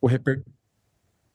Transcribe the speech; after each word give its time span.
O 0.00 0.06
reper... 0.06 0.42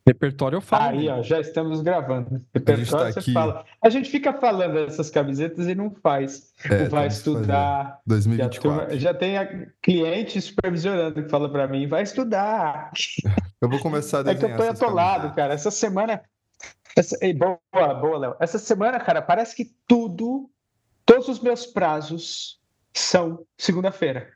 repertório 0.06 0.58
eu 0.58 0.62
falo. 0.62 1.00
Aí, 1.00 1.10
ó, 1.10 1.22
já 1.22 1.40
estamos 1.40 1.82
gravando. 1.82 2.42
Repertório 2.54 2.90
tá 2.90 3.12
você 3.12 3.20
aqui... 3.20 3.34
fala. 3.34 3.66
A 3.82 3.90
gente 3.90 4.10
fica 4.10 4.34
falando 4.34 4.74
dessas 4.74 5.10
camisetas 5.10 5.68
e 5.68 5.76
não 5.76 5.92
faz. 5.92 6.54
É, 6.66 6.88
vai 6.88 7.08
estudar. 7.08 8.00
2024. 8.06 8.98
Já, 9.00 9.14
tem 9.14 9.36
cliente 9.82 10.40
supervisionando 10.42 11.24
que 11.24 11.30
fala 11.30 11.52
para 11.52 11.68
mim, 11.68 11.88
vai 11.88 12.04
estudar. 12.04 12.92
Eu 13.62 13.70
vou 13.70 13.80
começar 13.80 14.20
a 14.20 14.24
desenhar. 14.24 14.52
É 14.52 14.56
que 14.56 14.62
eu 14.62 14.66
tô 14.66 14.72
atolado, 14.72 15.36
cara. 15.36 15.54
Essa 15.54 15.70
semana. 15.70 16.22
Essa... 16.96 17.18
Ei, 17.22 17.34
boa, 17.34 17.60
boa, 17.74 18.18
Léo. 18.18 18.36
Essa 18.40 18.58
semana, 18.58 19.00
cara, 19.02 19.22
parece 19.22 19.54
que 19.54 19.76
tudo, 19.86 20.50
todos 21.06 21.28
os 21.28 21.42
meus 21.42 21.66
prazos 21.66 22.60
são 22.94 23.46
segunda-feira. 23.58 24.30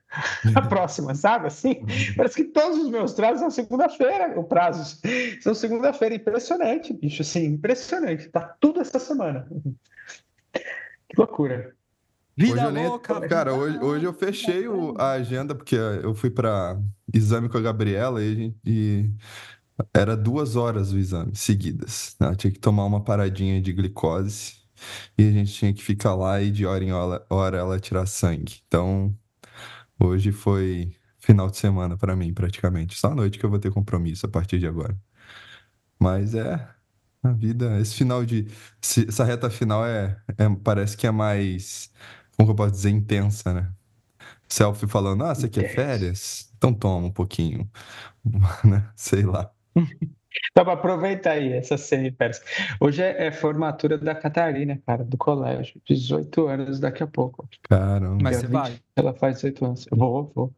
A 0.56 0.62
próxima, 0.62 1.16
sabe? 1.16 1.48
Assim, 1.48 1.80
uhum. 1.80 2.16
parece 2.16 2.36
que 2.36 2.44
todos 2.46 2.78
os 2.78 2.90
meus 2.90 3.14
prazos 3.14 3.40
são 3.40 3.50
segunda-feira, 3.50 4.40
o 4.40 4.44
prazo 4.44 5.02
são 5.42 5.54
segunda-feira. 5.56 6.16
Impressionante, 6.16 6.94
bicho, 6.94 7.22
assim, 7.22 7.46
impressionante. 7.46 8.30
Tá 8.30 8.56
tudo 8.60 8.80
essa 8.80 9.00
semana. 9.00 9.48
Que 10.54 11.18
loucura. 11.18 11.76
Vida 12.36 12.68
hoje 12.68 12.88
louca, 12.88 13.20
nem... 13.20 13.30
Cara, 13.30 13.54
hoje, 13.54 13.78
hoje 13.80 14.06
eu 14.06 14.14
fechei 14.14 14.68
o, 14.68 14.96
a 14.98 15.12
agenda, 15.12 15.54
porque 15.54 15.76
eu 15.76 16.16
fui 16.16 16.32
para 16.32 16.80
exame 17.14 17.48
com 17.48 17.58
a 17.58 17.62
Gabriela 17.62 18.24
e, 18.24 18.56
e, 18.66 19.10
era 19.94 20.18
duas 20.18 20.56
horas 20.56 20.92
o 20.92 20.98
exame 20.98 21.36
seguidas. 21.36 22.16
Né? 22.20 22.30
Eu 22.30 22.36
tinha 22.36 22.52
que 22.52 22.60
tomar 22.60 22.86
uma 22.86 23.04
paradinha 23.04 23.62
de 23.62 23.72
glicose 23.72 24.63
e 25.18 25.28
a 25.28 25.32
gente 25.32 25.54
tinha 25.54 25.74
que 25.74 25.84
ficar 25.84 26.16
lá 26.16 26.42
e 26.42 26.52
de 26.52 26.66
hora 26.66 26.84
em 26.84 26.92
hora, 26.92 27.26
hora 27.30 27.58
ela 27.58 27.80
tirar 27.80 28.06
sangue. 28.06 28.62
Então, 28.68 29.16
hoje 30.00 30.32
foi 30.32 30.96
final 31.20 31.50
de 31.50 31.58
semana 31.58 31.98
para 31.98 32.16
mim, 32.16 32.34
praticamente. 32.34 32.98
Só 32.98 33.12
à 33.12 33.16
noite 33.16 33.40
que 33.40 33.46
eu 33.46 33.50
vou 33.50 33.60
ter 33.60 33.72
compromisso 33.72 34.26
a 34.26 34.30
partir 34.30 34.60
de 34.60 34.68
agora. 34.68 34.98
Mas 36.00 36.36
é 36.36 36.68
a 37.24 37.32
vida, 37.32 37.80
esse 37.80 37.96
final 37.96 38.26
de. 38.26 38.48
Essa 39.08 39.24
reta 39.24 39.50
final 39.50 39.86
é, 39.86 40.22
é 40.38 40.50
parece 40.64 40.98
que 40.98 41.08
é 41.08 41.12
mais. 41.12 41.90
Como 42.38 42.52
eu 42.52 42.56
posso 42.56 42.72
dizer? 42.74 42.90
Intensa, 42.90 43.54
né? 43.54 43.72
Selfie 44.50 44.88
falando, 44.88 45.24
ah, 45.24 45.34
você 45.34 45.50
quer 45.50 45.74
férias? 45.74 46.52
Então 46.58 46.74
toma 46.74 47.08
um 47.08 47.12
pouquinho. 47.12 47.70
né? 48.64 48.90
Sei 48.96 49.24
lá. 49.24 49.52
Então, 50.52 50.72
aproveita 50.72 51.32
aí 51.32 51.54
essa 51.54 51.78
semi-férias. 51.78 52.42
Hoje 52.80 53.02
é, 53.02 53.28
é, 53.28 53.32
formatura 53.32 53.98
da 53.98 54.16
Catarina, 54.16 54.82
cara, 54.86 55.04
do 55.04 55.18
colégio. 55.18 55.82
18 55.86 56.48
anos 56.48 56.80
daqui 56.80 57.04
a 57.04 57.08
pouco. 57.08 57.48
Caramba. 57.64 58.18
Mas 58.22 58.38
você 58.38 58.48
20, 58.48 58.54
vai? 58.54 58.80
Ela 58.96 59.14
faz 59.14 59.36
18 59.36 59.66
anos. 59.66 59.88
Eu 59.92 59.98
vou, 59.98 60.32
vou. 60.34 60.54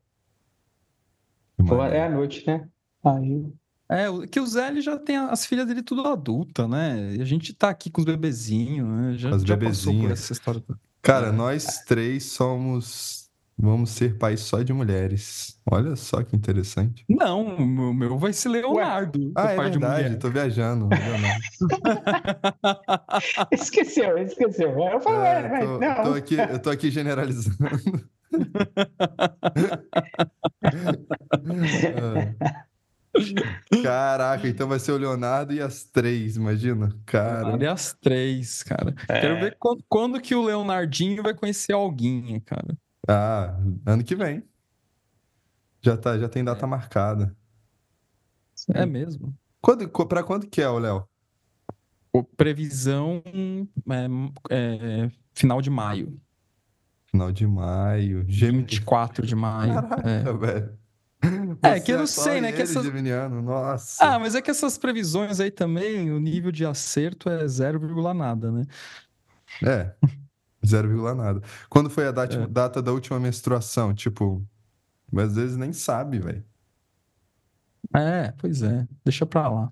vou 1.57 1.83
é 1.85 2.05
à 2.05 2.09
noite, 2.09 2.45
né? 2.47 2.67
Aí. 3.03 3.45
É, 3.87 4.05
que 4.27 4.39
o 4.39 4.47
Zé 4.47 4.69
ele 4.69 4.81
já 4.81 4.97
tem 4.97 5.17
as 5.17 5.45
filhas 5.45 5.67
dele 5.67 5.83
tudo 5.83 6.07
adulta, 6.07 6.67
né? 6.67 7.15
E 7.15 7.21
a 7.21 7.25
gente 7.25 7.53
tá 7.53 7.69
aqui 7.69 7.91
com 7.91 8.01
os 8.01 8.05
bebezinhos, 8.05 8.87
né? 8.87 9.13
Já, 9.15 9.29
As 9.29 9.43
já 9.43 9.55
bebezinhas. 9.55 10.01
por 10.01 10.11
essa 10.11 10.33
história. 10.33 10.63
Cara, 11.01 11.31
nós 11.31 11.83
três 11.85 12.25
somos 12.31 13.24
Vamos 13.57 13.91
ser 13.91 14.17
país 14.17 14.41
só 14.41 14.61
de 14.61 14.73
mulheres. 14.73 15.57
Olha 15.69 15.95
só 15.95 16.21
que 16.21 16.35
interessante. 16.35 17.05
Não, 17.07 17.55
o 17.55 17.93
meu 17.93 18.17
vai 18.17 18.33
ser 18.33 18.49
Leonardo. 18.49 19.31
Ah, 19.35 19.53
é 19.53 19.55
verdade, 19.55 20.17
tô 20.17 20.29
viajando. 20.29 20.89
esqueceu, 23.51 24.17
esqueceu. 24.17 24.77
Eu 24.77 24.99
falei, 24.99 25.21
é, 25.21 25.59
tô, 25.59 25.79
não. 25.79 26.03
Tô 26.03 26.13
aqui, 26.13 26.35
eu 26.35 26.59
tô 26.59 26.69
aqui 26.69 26.91
generalizando. 26.91 27.55
Caraca, 33.81 34.47
então 34.47 34.67
vai 34.67 34.79
ser 34.79 34.91
o 34.91 34.97
Leonardo 34.97 35.53
e 35.53 35.61
as 35.61 35.85
três, 35.85 36.35
imagina? 36.35 36.93
Cara. 37.05 37.57
E 37.63 37.65
as 37.65 37.93
três, 37.93 38.61
cara. 38.63 38.93
É. 39.07 39.21
Quero 39.21 39.39
ver 39.39 39.55
quando, 39.57 39.83
quando, 39.87 40.21
que 40.21 40.35
o 40.35 40.43
Leonardinho 40.43 41.23
vai 41.23 41.33
conhecer 41.33 41.71
alguém, 41.71 42.41
cara. 42.41 42.75
Ah, 43.07 43.57
ano 43.85 44.03
que 44.03 44.15
vem. 44.15 44.43
Já, 45.81 45.95
tá, 45.95 46.17
já 46.17 46.27
tem 46.27 46.43
data 46.43 46.65
é. 46.65 46.67
marcada. 46.67 47.35
É 48.73 48.85
mesmo. 48.85 49.35
Quando, 49.61 49.87
pra 49.89 50.23
quando 50.23 50.47
que 50.47 50.61
é, 50.61 50.69
o 50.69 50.79
Léo? 50.79 51.07
Previsão 52.37 53.21
é, 53.89 54.07
é, 54.49 55.11
final 55.33 55.61
de 55.61 55.69
maio. 55.69 56.19
Final 57.05 57.31
de 57.31 57.45
maio. 57.45 58.25
Gem... 58.27 58.51
24 58.59 59.25
de 59.25 59.35
maio. 59.35 59.73
Caraca, 59.73 60.09
é. 60.09 60.33
velho. 60.33 60.77
É, 61.61 61.79
que 61.79 61.91
eu 61.91 61.97
não 61.97 62.03
é 62.03 62.07
sei, 62.07 62.41
né? 62.41 62.51
Que 62.51 62.61
essas... 62.61 62.85
Nossa. 63.43 64.05
Ah, 64.05 64.19
mas 64.19 64.35
é 64.35 64.41
que 64.41 64.51
essas 64.51 64.77
previsões 64.77 65.39
aí 65.39 65.49
também, 65.49 66.11
o 66.11 66.19
nível 66.19 66.51
de 66.51 66.65
acerto 66.65 67.29
é 67.29 67.47
0, 67.47 68.13
nada, 68.13 68.51
né? 68.51 68.65
É. 69.63 69.93
Zero 70.65 71.15
nada. 71.15 71.41
Quando 71.69 71.89
foi 71.89 72.07
a 72.07 72.11
data, 72.11 72.35
é. 72.35 72.47
data 72.47 72.81
da 72.81 72.91
última 72.91 73.19
menstruação? 73.19 73.93
Tipo, 73.93 74.45
às 75.15 75.35
vezes 75.35 75.57
nem 75.57 75.73
sabe, 75.73 76.19
velho. 76.19 76.43
É, 77.95 78.33
pois 78.37 78.61
é. 78.61 78.87
Deixa 79.03 79.25
pra 79.25 79.47
lá. 79.47 79.71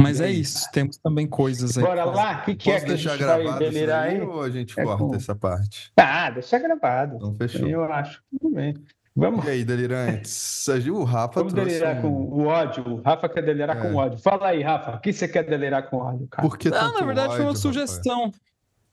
Mas 0.00 0.20
é 0.20 0.28
isso, 0.28 0.70
temos 0.72 0.98
também 0.98 1.26
coisas 1.26 1.78
aí. 1.78 1.84
Bora 1.84 2.04
lá, 2.04 2.40
o 2.40 2.44
que, 2.44 2.56
que 2.56 2.70
é 2.70 2.80
que 2.80 2.92
a 2.92 2.96
gente 2.96 3.24
vai 3.24 3.58
delirar 3.58 4.08
aí? 4.08 4.20
Ou 4.20 4.42
a 4.42 4.50
gente 4.50 4.78
é 4.78 4.84
corta 4.84 5.04
com... 5.04 5.14
essa 5.14 5.34
parte? 5.34 5.92
Ah, 5.96 6.30
deixa 6.30 6.58
gravado. 6.58 7.16
Então 7.16 7.34
fechou. 7.34 7.66
Eu 7.66 7.84
acho. 7.84 8.22
Tudo 8.30 8.54
bem. 8.54 8.74
Vamos. 9.16 9.44
E 9.46 9.50
aí, 9.50 9.64
delirantes? 9.64 10.66
O 10.90 11.04
Rafa 11.04 11.40
Vamos 11.40 11.54
delirar 11.54 11.98
um... 11.98 12.02
com 12.02 12.08
o 12.08 12.46
ódio. 12.46 12.84
O 12.86 13.00
Rafa 13.00 13.28
quer 13.28 13.42
delirar 13.42 13.76
é. 13.76 13.80
com 13.80 13.94
ódio. 13.94 14.18
Fala 14.18 14.48
aí, 14.48 14.62
Rafa, 14.62 14.96
o 14.96 15.00
que 15.00 15.12
você 15.12 15.28
quer 15.28 15.44
delirar 15.44 15.88
com 15.88 15.98
ódio, 15.98 16.26
cara? 16.26 16.46
Por 16.46 16.58
que 16.58 16.68
Não, 16.68 16.92
na 16.92 17.06
verdade 17.06 17.28
ódio, 17.28 17.36
foi 17.36 17.46
uma 17.46 17.56
sugestão. 17.56 18.24
Rapaz? 18.24 18.40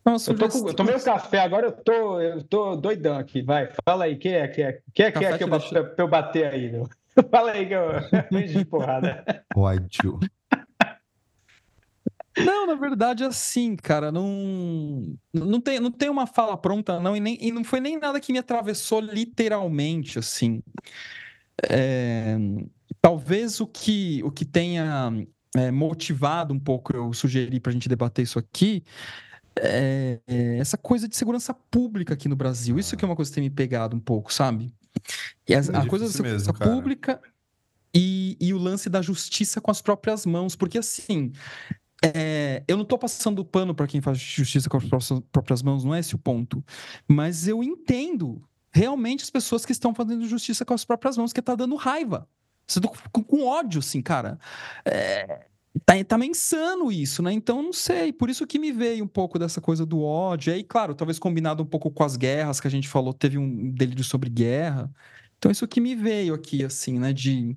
Eu, 0.04 0.36
tô 0.36 0.50
com, 0.50 0.68
eu 0.68 0.74
tomei 0.74 0.96
um 0.96 1.00
café, 1.00 1.40
agora 1.42 1.68
eu 1.68 1.72
tô, 1.72 2.20
eu 2.20 2.44
tô 2.44 2.76
doidão 2.76 3.18
aqui. 3.18 3.44
Vai, 3.44 3.70
fala 3.86 4.06
aí, 4.06 4.18
quem 4.18 4.34
é 4.34 4.48
que 4.48 4.62
é? 4.62 4.82
Quem 4.94 5.06
é 5.06 5.12
que, 5.12 5.24
é 5.24 5.38
que 5.38 5.44
eu, 5.44 5.50
deixa... 5.50 5.96
eu 5.98 6.08
bater 6.08 6.48
aí? 6.52 6.72
Meu? 6.72 6.90
Fala 7.30 7.52
aí 7.52 7.68
que 7.68 7.74
eu 7.74 7.92
de 8.48 8.66
porrada. 8.66 9.24
Ódio. 9.56 10.20
Não, 12.38 12.66
na 12.66 12.76
verdade, 12.76 13.26
assim, 13.26 13.76
cara, 13.76 14.12
não, 14.12 15.14
não, 15.34 15.60
tem, 15.60 15.80
não 15.80 15.92
tem 15.92 16.10
uma 16.10 16.26
fala 16.26 16.56
pronta, 16.56 16.98
não, 16.98 17.16
e, 17.16 17.20
nem, 17.20 17.38
e 17.42 17.52
não 17.52 17.64
foi 17.64 17.82
nem 17.82 18.00
nada 18.00 18.22
que 18.22 18.32
me 18.32 18.40
atravessou 18.40 19.02
literalmente, 19.02 20.18
assim. 20.18 20.64
É, 21.70 22.38
talvez 23.02 23.60
o 23.60 23.68
que, 23.68 24.24
o 24.24 24.32
que 24.32 24.46
tenha 24.46 25.12
é, 25.58 25.70
motivado 25.70 26.54
um 26.54 26.60
pouco 26.60 26.96
eu 26.96 27.12
sugeri 27.14 27.60
para 27.60 27.70
a 27.70 27.74
gente 27.74 27.90
debater 27.90 28.24
isso 28.24 28.40
aqui 28.40 28.84
é, 29.60 30.20
é, 30.28 30.58
essa 30.58 30.78
coisa 30.78 31.08
de 31.08 31.16
segurança 31.16 31.54
pública 31.54 32.14
aqui 32.14 32.28
no 32.28 32.36
Brasil. 32.36 32.78
Isso 32.80 32.96
que 32.96 33.04
é 33.04 33.08
uma 33.08 33.16
coisa 33.16 33.30
que 33.32 33.36
tem 33.36 33.44
me 33.44 33.50
pegado 33.50 33.96
um 33.96 34.00
pouco, 34.00 34.34
sabe? 34.34 34.74
E 35.48 35.54
a, 35.54 35.60
é 35.60 35.78
a 35.78 35.86
coisa 35.86 36.06
da 36.06 36.12
segurança 36.12 36.52
mesmo, 36.52 36.54
pública 36.54 37.22
e, 37.94 38.38
e, 38.40 38.54
o 38.54 38.58
lance 38.58 38.90
da 38.90 39.02
justiça 39.02 39.60
com 39.60 39.72
as 39.72 39.82
próprias 39.82 40.26
mãos. 40.26 40.56
Porque, 40.56 40.78
assim, 40.78 41.32
é, 42.04 42.64
eu 42.68 42.78
não 42.78 42.84
estou 42.84 42.98
passando 42.98 43.44
pano 43.44 43.76
para 43.76 43.88
quem 43.88 44.02
faz 44.02 44.18
justiça 44.18 44.70
com 44.70 44.78
as 44.78 44.86
próprias 45.32 45.62
mãos, 45.62 45.84
não 45.84 45.94
é 45.94 46.00
esse 46.00 46.16
o 46.16 46.20
ponto. 46.20 46.64
Mas 47.08 47.48
eu 47.48 47.64
entendo 47.64 48.42
realmente 48.74 49.24
as 49.24 49.30
pessoas 49.30 49.66
que 49.66 49.72
estão 49.72 49.94
fazendo 49.94 50.26
justiça 50.28 50.64
com 50.64 50.74
as 50.74 50.86
próprias 50.86 51.18
mãos, 51.18 51.34
que 51.34 51.42
está 51.42 51.56
dando 51.56 51.76
raiva. 51.76 52.28
Você 52.66 52.80
tá 52.80 52.90
com, 53.12 53.22
com 53.22 53.46
ódio, 53.46 53.80
assim, 53.80 54.02
cara. 54.02 54.40
É, 54.86 55.46
Tá, 55.86 55.94
tá 56.04 56.18
meio 56.18 56.32
insano 56.32 56.92
isso, 56.92 57.24
né? 57.24 57.32
Então, 57.32 57.64
não 57.64 57.72
sei. 57.72 58.12
Por 58.12 58.30
isso 58.30 58.46
que 58.46 58.60
me 58.60 58.72
veio 58.72 59.04
um 59.04 59.08
pouco 59.08 59.40
dessa 59.40 59.62
coisa 59.62 59.86
do 59.86 60.02
ódio. 60.04 60.54
Aí, 60.54 60.64
claro, 60.64 60.94
talvez 60.94 61.18
combinado 61.18 61.64
um 61.64 61.66
pouco 61.66 61.90
com 61.90 62.04
as 62.04 62.18
guerras 62.18 62.60
que 62.60 62.68
a 62.68 62.72
gente 62.72 62.90
falou, 62.90 63.14
teve 63.14 63.38
um 63.38 63.72
delírio 63.72 64.04
sobre 64.04 64.30
guerra. 64.30 64.90
Então, 65.38 65.52
isso 65.52 65.68
que 65.68 65.80
me 65.80 65.96
veio 65.96 66.34
aqui, 66.34 66.64
assim, 66.64 67.00
né? 67.00 67.14
De 67.14 67.56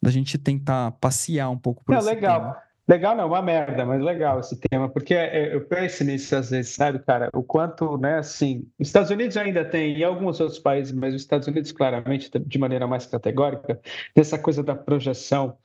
da 0.00 0.10
gente 0.10 0.36
tentar 0.36 0.92
passear 0.92 1.48
um 1.48 1.58
pouco 1.58 1.82
por 1.82 1.94
Não, 1.94 2.02
legal. 2.02 2.40
Tema. 2.40 2.64
Legal 2.86 3.16
não, 3.16 3.28
uma 3.28 3.40
merda, 3.40 3.86
mas 3.86 4.02
legal 4.02 4.40
esse 4.40 4.60
tema, 4.60 4.90
porque 4.90 5.14
é, 5.14 5.54
eu 5.54 5.62
penso 5.62 6.04
nisso 6.04 6.36
às 6.36 6.50
vezes, 6.50 6.74
sabe, 6.74 6.98
cara, 6.98 7.30
o 7.32 7.42
quanto, 7.42 7.96
né, 7.96 8.18
assim, 8.18 8.68
os 8.78 8.88
Estados 8.88 9.10
Unidos 9.10 9.38
ainda 9.38 9.64
tem, 9.64 9.96
e 9.96 10.04
alguns 10.04 10.38
outros 10.38 10.58
países, 10.58 10.92
mas 10.92 11.14
os 11.14 11.22
Estados 11.22 11.48
Unidos 11.48 11.72
claramente, 11.72 12.30
de 12.38 12.58
maneira 12.58 12.86
mais 12.86 13.06
categórica, 13.06 13.80
dessa 14.14 14.38
coisa 14.38 14.62
da 14.62 14.74
projeção 14.74 15.56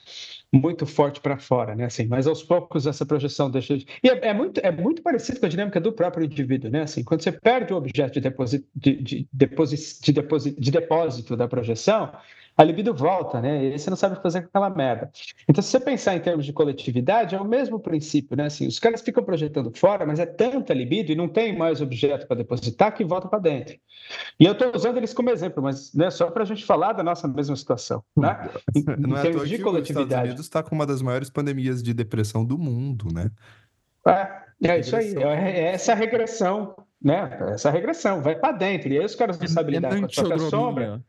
muito 0.51 0.85
forte 0.85 1.21
para 1.21 1.37
fora, 1.37 1.75
né, 1.75 1.85
assim, 1.85 2.07
mas 2.07 2.25
aos 2.25 2.41
poucos 2.41 2.87
essa 2.87 3.05
projeção 3.05 3.51
deixa 3.51 3.77
de... 3.77 3.85
E 4.03 4.09
é, 4.09 4.29
é, 4.29 4.33
muito, 4.33 4.59
é 4.59 4.71
muito 4.71 5.01
parecido 5.01 5.39
com 5.39 5.45
a 5.45 5.49
dinâmica 5.49 5.79
do 5.79 5.91
próprio 5.91 6.25
indivíduo, 6.25 6.71
né, 6.71 6.81
assim, 6.81 7.03
quando 7.03 7.21
você 7.21 7.31
perde 7.31 7.73
o 7.73 7.77
objeto 7.77 8.13
de 8.13 8.21
depósito, 8.21 8.67
de, 8.75 8.95
de, 8.95 9.19
de, 9.21 9.27
depósito, 9.31 10.61
de 10.61 10.71
depósito 10.71 11.37
da 11.37 11.47
projeção, 11.47 12.11
a 12.59 12.63
libido 12.65 12.93
volta, 12.93 13.39
né? 13.39 13.67
E 13.67 13.79
você 13.79 13.89
não 13.89 13.95
sabe 13.95 14.15
o 14.15 14.17
que 14.17 14.21
fazer 14.21 14.41
com 14.41 14.47
aquela 14.49 14.69
merda. 14.69 15.09
Então, 15.47 15.63
se 15.63 15.69
você 15.69 15.79
pensar 15.79 16.17
em 16.17 16.19
termos 16.19 16.45
de 16.45 16.51
coletividade, 16.51 17.33
é 17.33 17.39
o 17.39 17.45
mesmo 17.45 17.79
princípio, 17.79 18.35
né? 18.35 18.47
Assim, 18.47 18.67
os 18.67 18.77
caras 18.77 19.01
ficam 19.01 19.23
projetando 19.23 19.71
fora, 19.73 20.05
mas 20.05 20.19
é 20.19 20.25
tanta 20.25 20.73
libido 20.73 21.09
e 21.09 21.15
não 21.15 21.29
tem 21.29 21.57
mais 21.57 21.79
objeto 21.79 22.27
para 22.27 22.35
depositar 22.35 22.93
que 22.93 23.05
volta 23.05 23.29
para 23.29 23.39
dentro. 23.39 23.79
E 24.37 24.43
eu 24.43 24.51
estou 24.51 24.75
usando 24.75 24.97
eles 24.97 25.13
como 25.13 25.29
exemplo, 25.29 25.63
mas 25.63 25.93
né, 25.93 26.11
só 26.11 26.29
para 26.29 26.43
a 26.43 26.45
gente 26.45 26.65
falar 26.65 26.91
da 26.91 27.01
nossa 27.01 27.29
mesma 27.29 27.55
situação, 27.55 28.03
né? 28.17 28.49
Em, 28.75 28.83
não 28.97 29.15
em 29.15 29.19
é 29.19 29.21
termos 29.21 29.47
de 29.47 29.59
coletividade. 29.59 30.03
Os 30.03 30.09
Estados 30.09 30.25
Unidos 30.25 30.45
está 30.45 30.61
com 30.61 30.75
uma 30.75 30.85
das 30.85 31.01
maiores 31.01 31.29
pandemias 31.29 31.81
de 31.81 31.93
depressão 31.93 32.43
do 32.43 32.57
mundo, 32.57 33.05
né? 33.13 33.31
É, 34.05 34.71
é 34.73 34.79
isso 34.81 34.97
aí, 34.97 35.15
é, 35.15 35.21
é 35.21 35.63
essa 35.75 35.93
regressão, 35.93 36.75
né? 37.01 37.37
Essa 37.53 37.69
regressão 37.69 38.21
vai 38.21 38.35
para 38.35 38.51
dentro. 38.51 38.89
E 38.89 38.99
aí 38.99 39.05
os 39.05 39.15
caras 39.15 39.39
não 39.39 39.47
sabem 39.47 39.75
lidar 39.75 39.97
com 39.97 40.33
a 40.33 40.39
sombra. 40.39 41.01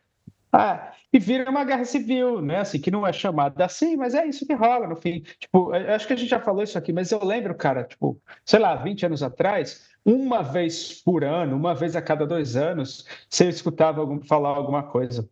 Ah, 0.53 0.93
e 1.13 1.19
vira 1.19 1.51
uma 1.51 1.65
guerra 1.65 1.85
civil, 1.85 2.41
né? 2.41 2.59
Assim, 2.59 2.81
que 2.81 2.91
não 2.91 3.07
é 3.07 3.13
chamada 3.13 3.65
assim, 3.65 3.97
mas 3.97 4.15
é 4.15 4.27
isso 4.27 4.47
que 4.47 4.55
rola 4.55 4.87
no 4.87 4.97
fim. 4.97 5.21
Tipo, 5.39 5.73
acho 5.73 6.07
que 6.07 6.13
a 6.13 6.17
gente 6.17 6.29
já 6.29 6.41
falou 6.41 6.63
isso 6.63 6.79
aqui, 6.79 6.93
mas 6.93 7.11
eu 7.11 7.25
lembro, 7.25 7.55
cara, 7.55 7.85
tipo, 7.85 8.21
sei 8.45 8.61
lá, 8.61 8.77
20 8.77 9.07
anos 9.07 9.23
atrás, 9.23 9.89
uma 10.05 10.43
vez 10.43 11.03
por 11.03 11.25
ano, 11.25 11.57
uma 11.57 11.75
vez 11.75 11.97
a 11.97 12.03
cada 12.03 12.27
dois 12.27 12.57
anos, 12.57 13.07
você 13.29 13.49
escutava 13.49 14.01
algum, 14.01 14.21
falar 14.21 14.51
alguma 14.51 14.83
coisa 14.83 15.29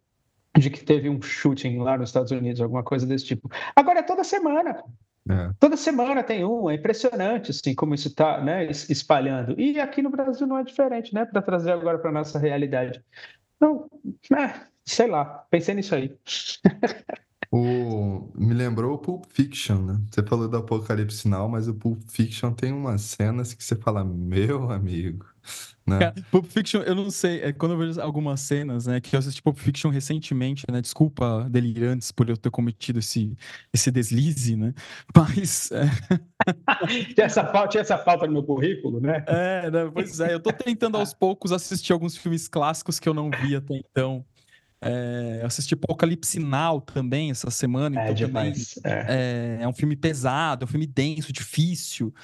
de 0.57 0.71
que 0.71 0.85
teve 0.85 1.09
um 1.09 1.23
shooting 1.23 1.79
lá 1.79 1.97
nos 1.97 2.09
Estados 2.09 2.33
Unidos, 2.33 2.61
alguma 2.61 2.83
coisa 2.83 3.07
desse 3.07 3.25
tipo. 3.25 3.49
Agora 3.77 4.01
é 4.01 4.03
toda 4.03 4.25
semana. 4.25 4.83
É. 5.31 5.51
Toda 5.61 5.77
semana 5.77 6.23
tem 6.23 6.45
um, 6.45 6.71
é 6.71 6.75
impressionante 6.75 7.51
assim 7.51 7.75
como 7.75 7.95
isso 7.95 8.09
está 8.09 8.41
né, 8.41 8.67
espalhando. 8.71 9.59
E 9.61 9.79
aqui 9.79 10.01
no 10.01 10.11
Brasil 10.11 10.47
não 10.47 10.59
é 10.59 10.65
diferente, 10.65 11.15
né? 11.15 11.25
Para 11.27 11.43
trazer 11.43 11.71
agora 11.71 11.99
para 11.99 12.11
nossa 12.11 12.39
realidade. 12.39 13.03
Não, 13.61 13.89
é, 14.35 14.68
sei 14.89 15.07
lá, 15.09 15.25
pensei 15.51 15.75
nisso 15.75 15.95
aí. 15.95 16.17
O... 17.51 18.31
Me 18.35 18.53
lembrou 18.53 18.95
o 18.95 18.99
Pulp 18.99 19.25
Fiction, 19.31 19.79
né? 19.79 19.99
Você 20.11 20.23
falou 20.23 20.49
do 20.49 20.57
Apocalipse 20.59 21.27
Now, 21.27 21.49
mas 21.49 21.67
o 21.67 21.73
Pulp 21.73 21.99
Fiction 22.07 22.53
tem 22.53 22.73
umas 22.73 23.01
cenas 23.01 23.55
que 23.55 23.65
você 23.65 23.75
fala, 23.75 24.05
meu 24.05 24.71
amigo, 24.71 25.25
né? 25.87 25.99
Cara, 25.99 26.15
Pulp 26.31 26.45
Fiction, 26.45 26.83
eu 26.83 26.95
não 26.95 27.11
sei, 27.11 27.41
é, 27.41 27.51
quando 27.51 27.73
eu 27.73 27.79
vejo 27.79 28.01
algumas 28.03 28.41
cenas, 28.41 28.87
né, 28.87 29.01
que 29.01 29.17
eu 29.17 29.19
assisti 29.19 29.41
Pulp 29.41 29.57
Fiction 29.57 29.89
recentemente, 29.89 30.65
né, 30.71 30.83
desculpa, 30.83 31.47
delirantes, 31.49 32.13
por 32.13 32.29
eu 32.29 32.37
ter 32.37 32.51
cometido 32.51 32.99
esse, 32.99 33.35
esse 33.73 33.91
deslize, 33.91 34.55
né, 34.55 34.75
mas... 35.17 35.73
É... 35.73 35.87
tinha, 37.15 37.25
essa 37.25 37.47
falta, 37.47 37.69
tinha 37.69 37.81
essa 37.81 37.97
falta 37.97 38.27
no 38.27 38.35
meu 38.35 38.43
currículo, 38.43 39.01
né? 39.01 39.25
É, 39.27 39.71
né, 39.71 39.91
pois 39.91 40.21
é, 40.21 40.35
eu 40.35 40.41
tô 40.41 40.53
tentando 40.53 40.99
aos 40.99 41.15
poucos 41.15 41.51
assistir 41.51 41.95
alguns 41.95 42.15
filmes 42.15 42.47
clássicos 42.47 43.01
que 43.01 43.09
eu 43.09 43.15
não 43.15 43.31
vi 43.31 43.57
até 43.57 43.75
então, 43.75 44.23
é, 44.81 45.41
eu 45.43 45.47
assisti 45.47 45.75
Apocalipse 45.75 46.39
Now 46.39 46.81
também 46.81 47.31
essa 47.31 47.51
semana. 47.51 48.01
É 48.01 48.05
então 48.05 48.15
demais. 48.15 48.75
Também, 48.75 48.99
é. 48.99 49.59
é. 49.61 49.63
é. 49.63 49.69
um 49.69 49.73
filme 49.73 49.97
pesado, 49.97 50.65
é 50.65 50.67
um 50.67 50.69
filme 50.69 50.87
denso, 50.87 51.33
difícil. 51.33 52.15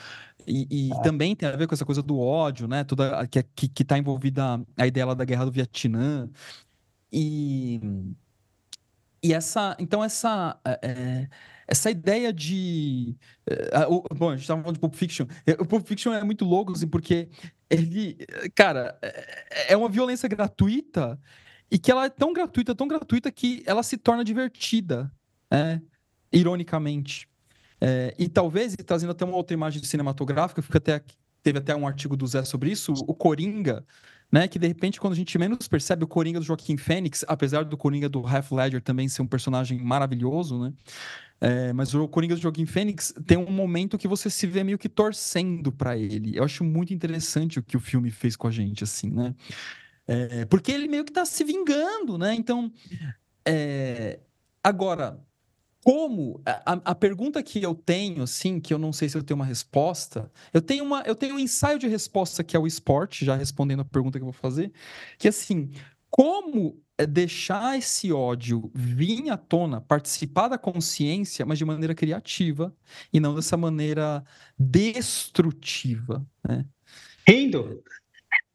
E, 0.46 0.66
e 0.70 0.92
é. 0.92 1.02
também 1.02 1.34
tem 1.34 1.48
a 1.48 1.56
ver 1.56 1.66
com 1.66 1.74
essa 1.74 1.84
coisa 1.84 2.02
do 2.02 2.18
ódio, 2.18 2.68
né? 2.68 2.84
Toda, 2.84 3.26
que, 3.26 3.42
que, 3.42 3.68
que 3.68 3.84
tá 3.84 3.98
envolvida 3.98 4.60
a 4.76 4.86
ideia 4.86 5.06
lá 5.06 5.14
da 5.14 5.24
guerra 5.24 5.44
do 5.46 5.52
Vietnã. 5.52 6.28
E, 7.12 7.80
e 9.22 9.32
essa. 9.32 9.76
Então, 9.78 10.02
essa. 10.02 10.58
É, 10.64 10.78
é 10.82 11.28
essa 11.66 11.90
ideia 11.90 12.30
de. 12.30 13.16
bom, 14.14 14.28
a 14.28 14.32
gente 14.32 14.42
estava 14.42 14.60
falando 14.60 14.74
de 14.74 14.80
Pulp 14.80 14.94
Fiction. 14.94 15.26
O 15.58 15.64
Pulp 15.64 15.86
Fiction 15.86 16.12
é 16.12 16.22
muito 16.22 16.44
louco, 16.44 16.72
assim, 16.72 16.86
porque 16.86 17.28
ele. 17.70 18.18
Cara, 18.54 18.98
é 19.66 19.74
uma 19.74 19.88
violência 19.88 20.28
gratuita 20.28 21.18
e 21.70 21.78
que 21.78 21.90
ela 21.90 22.06
é 22.06 22.10
tão 22.10 22.32
gratuita, 22.32 22.74
tão 22.74 22.86
gratuita 22.86 23.30
que 23.30 23.62
ela 23.66 23.82
se 23.82 23.96
torna 23.96 24.24
divertida, 24.24 25.10
né? 25.50 25.80
ironicamente. 26.32 27.28
É, 27.80 28.14
e 28.18 28.28
talvez, 28.28 28.76
trazendo 28.86 29.10
até 29.10 29.24
uma 29.24 29.36
outra 29.36 29.54
imagem 29.54 29.82
cinematográfica, 29.82 30.62
fica 30.62 30.78
até, 30.78 31.02
teve 31.42 31.58
até 31.58 31.74
um 31.74 31.86
artigo 31.86 32.16
do 32.16 32.26
Zé 32.26 32.44
sobre 32.44 32.70
isso, 32.70 32.92
o 32.92 33.14
Coringa, 33.14 33.84
né? 34.30 34.48
Que 34.48 34.58
de 34.58 34.66
repente, 34.66 35.00
quando 35.00 35.12
a 35.12 35.16
gente 35.16 35.36
menos 35.38 35.68
percebe 35.68 36.04
o 36.04 36.06
Coringa 36.08 36.40
do 36.40 36.44
Joaquim 36.44 36.76
Fênix, 36.76 37.24
apesar 37.28 37.64
do 37.64 37.76
Coringa 37.76 38.08
do 38.08 38.26
Half 38.26 38.52
Ledger 38.52 38.82
também 38.82 39.08
ser 39.08 39.22
um 39.22 39.26
personagem 39.26 39.78
maravilhoso, 39.78 40.58
né? 40.58 40.72
É, 41.40 41.72
mas 41.72 41.94
o 41.94 42.08
Coringa 42.08 42.34
do 42.34 42.40
Joaquim 42.40 42.64
Fênix 42.64 43.12
tem 43.26 43.36
um 43.36 43.50
momento 43.50 43.98
que 43.98 44.08
você 44.08 44.30
se 44.30 44.46
vê 44.46 44.64
meio 44.64 44.78
que 44.78 44.88
torcendo 44.88 45.70
para 45.70 45.96
ele. 45.96 46.36
Eu 46.36 46.44
acho 46.44 46.64
muito 46.64 46.94
interessante 46.94 47.58
o 47.58 47.62
que 47.62 47.76
o 47.76 47.80
filme 47.80 48.10
fez 48.10 48.34
com 48.34 48.48
a 48.48 48.50
gente, 48.50 48.82
assim, 48.82 49.10
né? 49.10 49.34
É, 50.06 50.44
porque 50.44 50.70
ele 50.70 50.86
meio 50.86 51.04
que 51.04 51.10
está 51.10 51.24
se 51.24 51.42
vingando, 51.44 52.18
né? 52.18 52.34
Então, 52.34 52.70
é, 53.46 54.20
agora, 54.62 55.18
como 55.82 56.40
a, 56.46 56.72
a, 56.72 56.94
pergunta 56.94 57.42
que 57.42 57.62
eu 57.62 57.74
tenho, 57.74 58.22
assim, 58.22 58.60
que 58.60 58.72
eu 58.72 58.78
não 58.78 58.92
sei 58.92 59.08
se 59.08 59.16
eu 59.16 59.22
tenho 59.22 59.36
uma 59.36 59.44
resposta, 59.44 60.30
eu 60.52 60.62
tenho 60.62 60.84
uma, 60.84 61.02
eu 61.02 61.14
tenho 61.14 61.34
um 61.34 61.38
ensaio 61.38 61.78
de 61.78 61.88
resposta 61.88 62.42
que 62.42 62.56
é 62.56 62.58
o 62.58 62.66
esporte, 62.66 63.24
já 63.24 63.36
respondendo 63.36 63.80
a 63.80 63.84
pergunta 63.84 64.18
que 64.18 64.22
eu 64.22 64.30
vou 64.30 64.32
fazer, 64.32 64.72
que 65.18 65.28
assim, 65.28 65.70
como 66.10 66.82
deixar 67.08 67.76
esse 67.76 68.12
ódio 68.12 68.70
vir 68.74 69.28
à 69.30 69.36
tona, 69.36 69.80
participar 69.80 70.48
da 70.48 70.56
consciência, 70.56 71.44
mas 71.44 71.58
de 71.58 71.64
maneira 71.64 71.94
criativa 71.94 72.74
e 73.12 73.18
não 73.18 73.34
dessa 73.34 73.56
maneira 73.56 74.24
destrutiva, 74.58 76.24
né? 76.46 76.64
Rindo. 77.26 77.82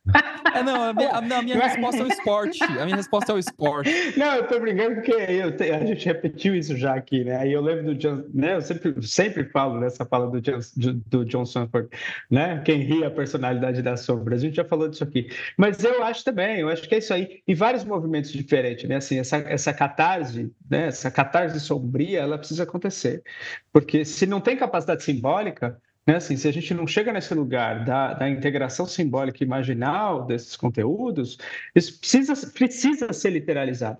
É, 0.54 0.64
não, 0.64 0.84
a 0.84 0.94
minha, 0.94 1.12
a 1.12 1.42
minha 1.42 1.68
resposta 1.68 2.02
é 2.02 2.06
o 2.06 2.08
esporte. 2.08 2.64
A 2.64 2.86
minha 2.86 2.96
resposta 2.96 3.32
é 3.32 3.36
o 3.36 3.38
esporte. 3.38 3.90
Não, 4.18 4.36
eu 4.36 4.48
tô 4.48 4.60
brincando 4.60 4.96
porque 4.96 5.12
eu 5.12 5.56
te, 5.56 5.70
a 5.72 5.86
gente 5.86 6.06
repetiu 6.06 6.56
isso 6.56 6.76
já 6.76 6.96
aqui, 6.96 7.24
né? 7.24 7.38
Aí 7.38 7.54
eu 7.54 7.62
lembro 7.62 7.86
do 7.86 7.96
John, 7.96 8.24
né? 8.34 8.56
Eu 8.56 8.62
sempre, 8.62 8.96
sempre 9.06 9.44
falo 9.46 9.80
nessa 9.80 10.06
fala 10.06 10.30
do 10.30 10.42
John, 10.42 10.60
do 11.08 11.24
John 11.26 11.46
Sanford, 11.46 11.90
né? 12.30 12.62
Quem 12.66 12.80
ri 12.80 13.04
a 13.04 13.12
personalidade 13.12 13.82
da 13.82 13.96
sombra. 13.96 14.36
A 14.36 14.40
gente 14.40 14.56
já 14.56 14.66
falou 14.66 14.88
disso 14.88 15.04
aqui. 15.04 15.30
Mas 15.56 15.84
eu 15.84 16.04
acho 16.04 16.24
também, 16.24 16.62
eu 16.62 16.70
acho 16.70 16.88
que 16.88 16.96
é 16.96 16.98
isso 16.98 17.14
aí. 17.14 17.42
E 17.48 17.54
vários 17.54 17.84
movimentos 17.86 18.32
diferentes, 18.32 18.90
né? 18.90 18.96
Assim, 18.96 19.20
essa, 19.20 19.38
essa 19.38 19.74
catarse, 19.74 20.52
né? 20.70 20.88
Essa 20.88 21.12
catarse 21.12 21.60
sombria, 21.60 22.22
ela 22.22 22.38
precisa 22.38 22.64
acontecer. 22.64 23.22
Porque 23.72 24.04
se 24.04 24.26
não 24.26 24.42
tem 24.42 24.58
capacidade 24.58 25.04
simbólica, 25.04 25.80
né? 26.10 26.16
Assim, 26.16 26.36
se 26.36 26.48
a 26.48 26.52
gente 26.52 26.74
não 26.74 26.88
chega 26.88 27.14
nesse 27.14 27.36
lugar 27.36 27.86
da, 27.86 28.16
da 28.16 28.28
integração 28.28 28.88
simbólica 28.88 29.44
e 29.44 29.48
desses 30.28 30.56
conteúdos, 30.56 31.38
isso 31.76 32.00
precisa, 32.00 32.52
precisa 32.52 33.14
ser 33.14 33.30
literalizado. 33.30 34.00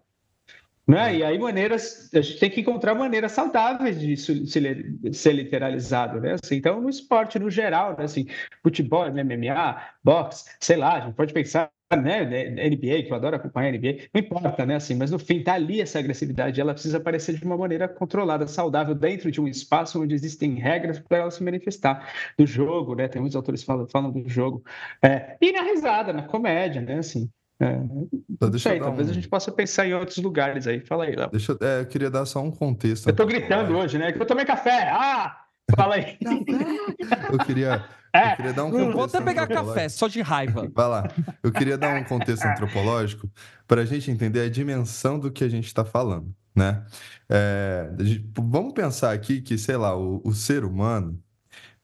Né? 0.88 1.18
E 1.18 1.24
aí 1.24 1.38
maneiras, 1.38 2.10
a 2.12 2.20
gente 2.20 2.40
tem 2.40 2.50
que 2.50 2.62
encontrar 2.62 2.96
maneiras 2.96 3.32
saudáveis 3.32 4.00
de 4.00 4.18
ser 4.18 5.34
literalizado, 5.34 6.20
né? 6.20 6.36
Assim, 6.44 6.56
então, 6.56 6.82
no 6.82 6.90
esporte 6.90 7.38
no 7.38 7.48
geral, 7.48 7.96
né? 7.96 8.06
assim, 8.06 8.26
futebol, 8.64 9.06
MMA, 9.12 9.80
boxe, 10.04 10.50
sei 10.60 10.78
lá, 10.78 10.96
a 10.96 11.02
gente 11.02 11.14
pode 11.14 11.32
pensar 11.32 11.70
né, 11.98 12.70
NBA, 12.70 13.04
que 13.04 13.08
eu 13.10 13.16
adoro 13.16 13.36
acompanhar 13.36 13.72
NBA, 13.72 14.10
não 14.14 14.22
importa, 14.22 14.66
né, 14.66 14.76
assim, 14.76 14.96
mas 14.96 15.10
no 15.10 15.18
fim 15.18 15.42
tá 15.42 15.54
ali 15.54 15.82
essa 15.82 15.98
agressividade, 15.98 16.62
ela 16.62 16.74
precisa 16.74 16.98
aparecer 16.98 17.36
de 17.36 17.44
uma 17.44 17.58
maneira 17.58 17.88
controlada, 17.88 18.48
saudável, 18.48 18.94
dentro 18.94 19.32
de 19.32 19.42
um 19.42 19.48
espaço 19.48 20.02
onde 20.02 20.14
existem 20.14 20.56
regras 20.56 21.00
para 21.00 21.18
ela 21.18 21.32
se 21.32 21.44
manifestar, 21.44 22.08
do 22.38 22.46
jogo, 22.46 22.96
né, 22.96 23.08
tem 23.08 23.20
muitos 23.20 23.36
autores 23.36 23.64
falam, 23.64 23.88
falam 23.88 24.12
do 24.12 24.28
jogo, 24.30 24.64
é, 25.02 25.36
e 25.42 25.52
na 25.52 25.64
risada, 25.64 26.14
na 26.14 26.24
comédia, 26.24 26.82
né, 26.82 27.00
assim, 27.00 27.30
é, 27.62 27.82
então, 28.30 28.50
deixa 28.50 28.70
sei, 28.70 28.80
talvez 28.80 29.10
um... 29.10 29.12
a 29.12 29.14
gente 29.14 29.28
possa 29.28 29.52
pensar 29.52 29.86
em 29.86 29.94
outros 29.94 30.18
lugares 30.18 30.66
aí, 30.66 30.80
fala 30.80 31.04
aí, 31.04 31.16
Léo. 31.16 31.30
Deixa, 31.30 31.58
é, 31.60 31.82
eu 31.82 31.86
queria 31.88 32.10
dar 32.10 32.26
só 32.26 32.42
um 32.42 32.52
contexto. 32.52 33.10
Eu 33.10 33.14
tô 33.14 33.26
gritando 33.26 33.76
hoje, 33.76 33.98
né, 33.98 34.12
que 34.12 34.22
eu 34.22 34.26
tomei 34.26 34.46
café, 34.46 34.90
ah! 34.92 35.36
Fala 35.76 35.96
aí. 35.96 36.18
eu 37.32 37.46
queria 37.46 37.86
eu 38.14 38.36
queria 38.36 38.54
dar 38.54 38.64
um 38.66 38.72
contexto. 38.72 38.94
Vou 38.94 39.04
até 39.04 39.22
pegar 39.22 39.48
café, 39.48 39.90
só 39.90 40.08
de 40.08 40.22
raiva. 40.22 40.70
Vai 40.74 40.88
lá. 40.88 41.08
Eu 41.44 41.52
queria 41.52 41.78
dar 41.78 42.00
um 42.00 42.04
contexto 42.04 42.46
antropológico 42.48 43.30
para 43.68 43.82
a 43.82 43.86
gente 43.86 44.10
entender 44.10 44.42
a 44.42 44.50
dimensão 44.50 45.20
do 45.20 45.32
que 45.32 45.44
a 45.44 45.50
gente 45.50 45.68
está 45.68 45.86
falando, 45.86 46.34
né? 46.56 46.84
É, 47.30 47.90
vamos 48.38 48.74
pensar 48.74 49.14
aqui 49.14 49.42
que, 49.42 49.58
sei 49.58 49.78
lá, 49.78 49.96
o, 49.96 50.22
o 50.24 50.34
ser 50.34 50.64
humano, 50.64 51.22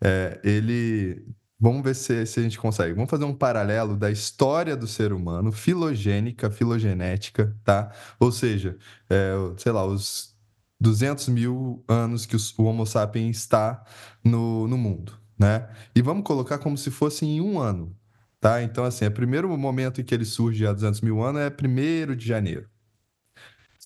é, 0.04 0.40
ele. 0.44 1.26
Vamos 1.58 1.84
ver 1.84 1.96
se, 1.96 2.26
se 2.26 2.40
a 2.40 2.44
gente 2.44 2.60
consegue. 2.60 2.94
Vamos 2.94 3.10
fazer 3.10 3.24
um 3.24 3.34
paralelo 3.34 3.96
da 3.96 4.12
história 4.12 4.76
do 4.76 4.88
ser 4.88 5.14
humano, 5.14 5.52
filogênica, 5.52 6.52
filogenética, 6.52 7.56
tá? 7.64 7.92
Ou 8.20 8.32
seja, 8.32 8.78
é, 9.10 9.34
sei 9.58 9.72
lá, 9.72 9.86
os 9.86 10.36
200 10.80 11.30
mil 11.30 11.84
anos 11.88 12.26
que 12.26 12.36
o 12.36 12.64
Homo 12.64 12.86
sapiens 12.86 13.38
está 13.38 13.84
no, 14.24 14.68
no 14.68 14.78
mundo, 14.78 15.18
né? 15.38 15.70
E 15.96 16.02
vamos 16.02 16.24
colocar 16.24 16.58
como 16.58 16.78
se 16.78 16.90
fosse 16.90 17.26
em 17.26 17.42
um 17.42 17.60
ano, 17.60 17.96
tá? 18.40 18.62
Então, 18.64 18.84
assim, 18.84 19.06
o 19.06 19.12
primeiro 19.12 19.50
momento 19.58 20.02
em 20.02 20.04
que 20.04 20.14
ele 20.14 20.26
surge 20.26 20.66
há 20.66 20.74
200 20.74 21.02
mil 21.02 21.22
anos 21.22 21.42
é 21.42 21.50
1 21.50 22.16
de 22.16 22.26
janeiro. 22.26 22.70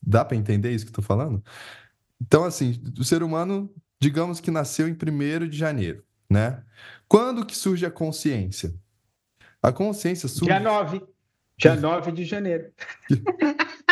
Dá 0.01 0.23
para 0.23 0.37
entender 0.37 0.71
isso 0.71 0.85
que 0.85 0.89
eu 0.89 1.01
estou 1.01 1.03
falando? 1.03 1.43
Então, 2.21 2.43
assim, 2.43 2.81
o 2.97 3.03
ser 3.03 3.23
humano, 3.23 3.73
digamos 3.99 4.39
que 4.39 4.51
nasceu 4.51 4.87
em 4.87 4.93
1 4.93 5.47
de 5.47 5.57
janeiro, 5.57 6.03
né? 6.29 6.63
Quando 7.07 7.45
que 7.45 7.55
surge 7.55 7.85
a 7.85 7.91
consciência? 7.91 8.73
A 9.61 9.71
consciência 9.71 10.29
surge... 10.29 10.45
Dia 10.45 10.59
9. 10.59 11.01
Dia 11.57 11.75
9 11.75 12.11
de 12.11 12.23
janeiro. 12.23 12.71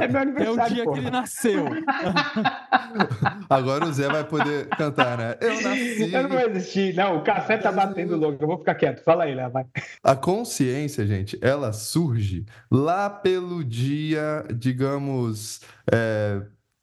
É 0.00 0.08
meu 0.08 0.20
aniversário. 0.20 0.60
É 0.60 0.64
o 0.64 0.74
dia 0.74 0.84
porra. 0.84 0.96
que 0.96 1.02
ele 1.02 1.10
nasceu. 1.10 1.64
Agora 3.48 3.86
o 3.86 3.92
Zé 3.92 4.08
vai 4.08 4.24
poder 4.24 4.68
cantar, 4.68 5.16
né? 5.16 5.36
Eu 5.40 5.62
nasci. 5.62 6.12
Eu 6.12 6.22
não 6.22 6.30
vou 6.30 6.40
existir. 6.40 6.94
Não, 6.94 7.18
o 7.18 7.22
café 7.22 7.56
tá 7.56 7.70
batendo 7.70 8.16
louco. 8.16 8.42
Eu 8.42 8.48
vou 8.48 8.58
ficar 8.58 8.74
quieto. 8.74 9.02
Fala 9.02 9.24
aí, 9.24 9.34
Léo. 9.34 9.50
Vai. 9.50 9.66
A 10.02 10.16
consciência, 10.16 11.06
gente, 11.06 11.38
ela 11.40 11.72
surge 11.72 12.44
lá 12.70 13.08
pelo 13.08 13.64
dia, 13.64 14.44
digamos, 14.54 15.60
é, 15.92 16.42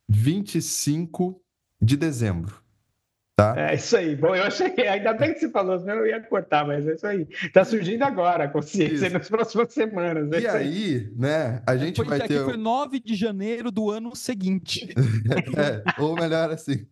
25 0.09 1.41
de 1.81 1.97
dezembro. 1.97 2.62
Tá? 3.35 3.55
É 3.57 3.73
isso 3.73 3.97
aí. 3.97 4.15
Bom, 4.15 4.35
eu 4.35 4.43
achei. 4.43 4.67
Ainda 4.87 5.13
bem 5.13 5.33
que 5.33 5.39
você 5.39 5.49
falou, 5.49 5.79
senão 5.79 5.95
eu 5.95 6.05
ia 6.05 6.21
cortar, 6.21 6.67
mas 6.67 6.87
é 6.87 6.93
isso 6.93 7.07
aí. 7.07 7.27
Tá 7.51 7.65
surgindo 7.65 8.03
agora 8.03 8.43
a 8.43 8.47
consciência 8.47 9.07
Isso. 9.07 9.13
nas 9.13 9.27
próximas 9.27 9.73
semanas. 9.73 10.31
É 10.31 10.35
E 10.37 10.39
isso 10.45 10.55
aí, 10.55 11.11
né, 11.15 11.61
a 11.65 11.75
gente 11.75 11.95
Foi, 11.97 12.05
vai 12.05 12.19
aqui 12.19 12.27
ter. 12.27 12.43
foi 12.45 12.57
9 12.57 12.99
de 12.99 13.15
janeiro 13.15 13.71
do 13.71 13.89
ano 13.89 14.15
seguinte. 14.15 14.87
É, 15.57 15.83
ou 16.01 16.15
melhor 16.15 16.51
assim. 16.51 16.85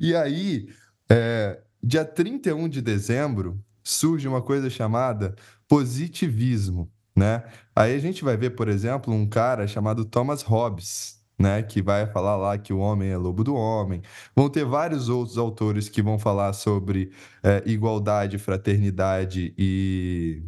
E 0.00 0.14
aí, 0.14 0.68
é, 1.10 1.58
dia 1.82 2.04
31 2.04 2.68
de 2.68 2.82
dezembro, 2.82 3.58
surge 3.82 4.26
uma 4.28 4.42
coisa 4.42 4.68
chamada 4.68 5.34
positivismo, 5.66 6.90
né? 7.16 7.44
Aí 7.74 7.94
a 7.94 7.98
gente 7.98 8.22
vai 8.24 8.36
ver, 8.36 8.50
por 8.50 8.68
exemplo, 8.68 9.14
um 9.14 9.26
cara 9.26 9.66
chamado 9.66 10.04
Thomas 10.04 10.42
Hobbes, 10.42 11.19
né? 11.40 11.62
Que 11.62 11.80
vai 11.80 12.06
falar 12.06 12.36
lá 12.36 12.58
que 12.58 12.72
o 12.72 12.78
homem 12.78 13.08
é 13.10 13.16
lobo 13.16 13.42
do 13.42 13.54
homem. 13.54 14.02
Vão 14.36 14.50
ter 14.50 14.64
vários 14.64 15.08
outros 15.08 15.38
autores 15.38 15.88
que 15.88 16.02
vão 16.02 16.18
falar 16.18 16.52
sobre 16.52 17.10
é, 17.42 17.62
igualdade, 17.64 18.36
fraternidade 18.36 19.54
e 19.56 20.42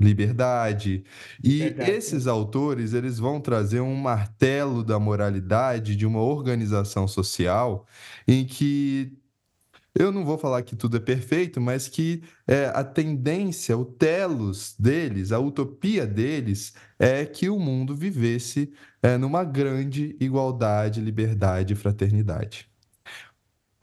liberdade. 0.00 1.04
E 1.42 1.58
Verdade. 1.58 1.90
esses 1.90 2.28
autores, 2.28 2.92
eles 2.92 3.18
vão 3.18 3.40
trazer 3.40 3.80
um 3.80 3.96
martelo 3.96 4.84
da 4.84 4.98
moralidade 4.98 5.96
de 5.96 6.06
uma 6.06 6.20
organização 6.20 7.08
social 7.08 7.84
em 8.26 8.44
que 8.44 9.17
eu 9.98 10.12
não 10.12 10.24
vou 10.24 10.38
falar 10.38 10.62
que 10.62 10.76
tudo 10.76 10.96
é 10.96 11.00
perfeito, 11.00 11.60
mas 11.60 11.88
que 11.88 12.22
é, 12.46 12.66
a 12.66 12.84
tendência, 12.84 13.76
o 13.76 13.84
telos 13.84 14.74
deles, 14.78 15.32
a 15.32 15.40
utopia 15.40 16.06
deles 16.06 16.72
é 16.98 17.26
que 17.26 17.50
o 17.50 17.58
mundo 17.58 17.96
vivesse 17.96 18.72
é, 19.02 19.18
numa 19.18 19.42
grande 19.42 20.16
igualdade, 20.20 21.00
liberdade 21.00 21.72
e 21.72 21.76
fraternidade. 21.76 22.68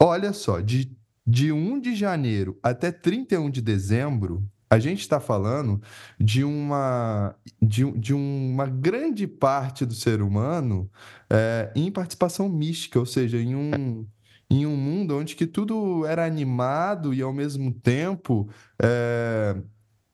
Olha 0.00 0.32
só, 0.32 0.60
de, 0.60 0.96
de 1.26 1.52
1 1.52 1.80
de 1.80 1.94
janeiro 1.94 2.58
até 2.62 2.90
31 2.90 3.50
de 3.50 3.60
dezembro, 3.60 4.42
a 4.70 4.78
gente 4.78 5.00
está 5.00 5.20
falando 5.20 5.80
de 6.18 6.42
uma, 6.42 7.36
de, 7.60 7.90
de 7.92 8.14
uma 8.14 8.66
grande 8.66 9.26
parte 9.26 9.84
do 9.84 9.94
ser 9.94 10.22
humano 10.22 10.90
é, 11.30 11.70
em 11.76 11.90
participação 11.90 12.48
mística, 12.48 12.98
ou 12.98 13.06
seja, 13.06 13.38
em 13.38 13.54
um, 13.54 14.06
em 14.50 14.66
um 14.66 14.76
mundo 14.76 15.16
onde 15.18 15.34
que 15.36 15.46
tudo 15.46 16.06
era 16.06 16.24
animado 16.24 17.12
e, 17.14 17.22
ao 17.22 17.32
mesmo 17.32 17.72
tempo, 17.72 18.48
é, 18.82 19.56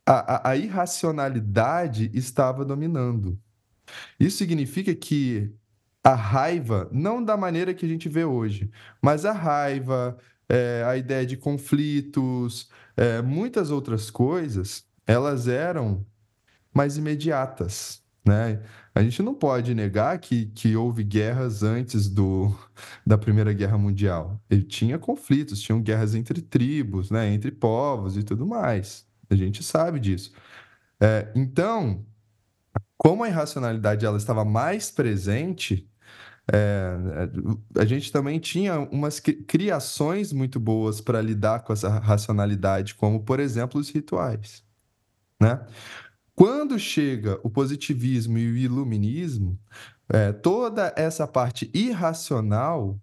a, 0.07 0.51
a- 0.51 0.57
irracionalidade 0.57 2.11
estava 2.15 2.65
dominando. 2.65 3.39
Isso 4.19 4.39
significa 4.39 4.95
que 4.95 5.53
a 6.05 6.15
raiva, 6.15 6.89
não 6.93 7.25
da 7.25 7.37
maneira 7.37 7.75
que 7.75 7.87
a 7.87 7.89
gente 7.89 8.09
vê 8.09 8.25
hoje, 8.25 8.71
mas 9.03 9.25
a 9.25 9.33
raiva, 9.33 10.19
é, 10.49 10.85
a 10.87 10.97
ideia 10.97 11.27
de 11.27 11.37
conflitos, 11.37 12.69
é, 12.97 13.23
muitas 13.23 13.71
outras 13.71 14.11
coisas, 14.11 14.85
elas 15.07 15.49
eram 15.49 16.05
mais 16.75 16.97
imediatas, 16.97 18.02
né? 18.25 18.63
A 18.95 19.03
gente 19.03 19.23
não 19.23 19.35
pode 19.35 19.75
negar 19.75 20.19
que, 20.19 20.47
que 20.47 20.77
houve 20.77 21.03
guerras 21.03 21.63
antes 21.63 22.09
do, 22.09 22.57
da 23.07 23.19
Primeira 23.19 23.53
Guerra 23.53 23.79
Mundial. 23.79 24.41
E 24.51 24.63
tinha 24.63 24.99
conflitos, 24.99 25.61
tinham 25.61 25.81
guerras 25.81 26.15
entre 26.15 26.43
tribos, 26.43 27.11
né? 27.11 27.33
Entre 27.33 27.51
povos 27.51 28.17
e 28.17 28.23
tudo 28.23 28.47
mais. 28.47 29.07
A 29.31 29.35
gente 29.35 29.63
sabe 29.63 29.99
disso. 29.99 30.33
É, 31.01 31.33
então, 31.35 32.05
como 32.97 33.25
a 33.25 33.29
irracionalidade 33.29 34.07
ela 34.07 34.17
estava 34.19 34.45
mais 34.45 34.91
presente, 34.91 35.89
é, 36.53 36.97
a 37.79 37.85
gente 37.85 38.13
também 38.13 38.39
tinha 38.39 38.79
umas 38.79 39.21
cri- 39.21 39.43
criações 39.45 40.33
muito 40.33 40.61
boas 40.61 41.01
para 41.01 41.21
lidar 41.21 41.61
com 41.65 41.73
essa 41.73 41.89
racionalidade, 41.99 42.95
como, 42.95 43.23
por 43.25 43.41
exemplo, 43.41 43.81
os 43.81 43.91
rituais, 43.91 44.65
né? 45.41 45.67
Quando 46.35 46.79
chega 46.79 47.39
o 47.43 47.51
positivismo 47.51 48.39
e 48.39 48.51
o 48.51 48.57
iluminismo, 48.57 49.59
é, 50.09 50.33
toda 50.33 50.93
essa 50.97 51.27
parte 51.27 51.71
irracional, 51.75 52.99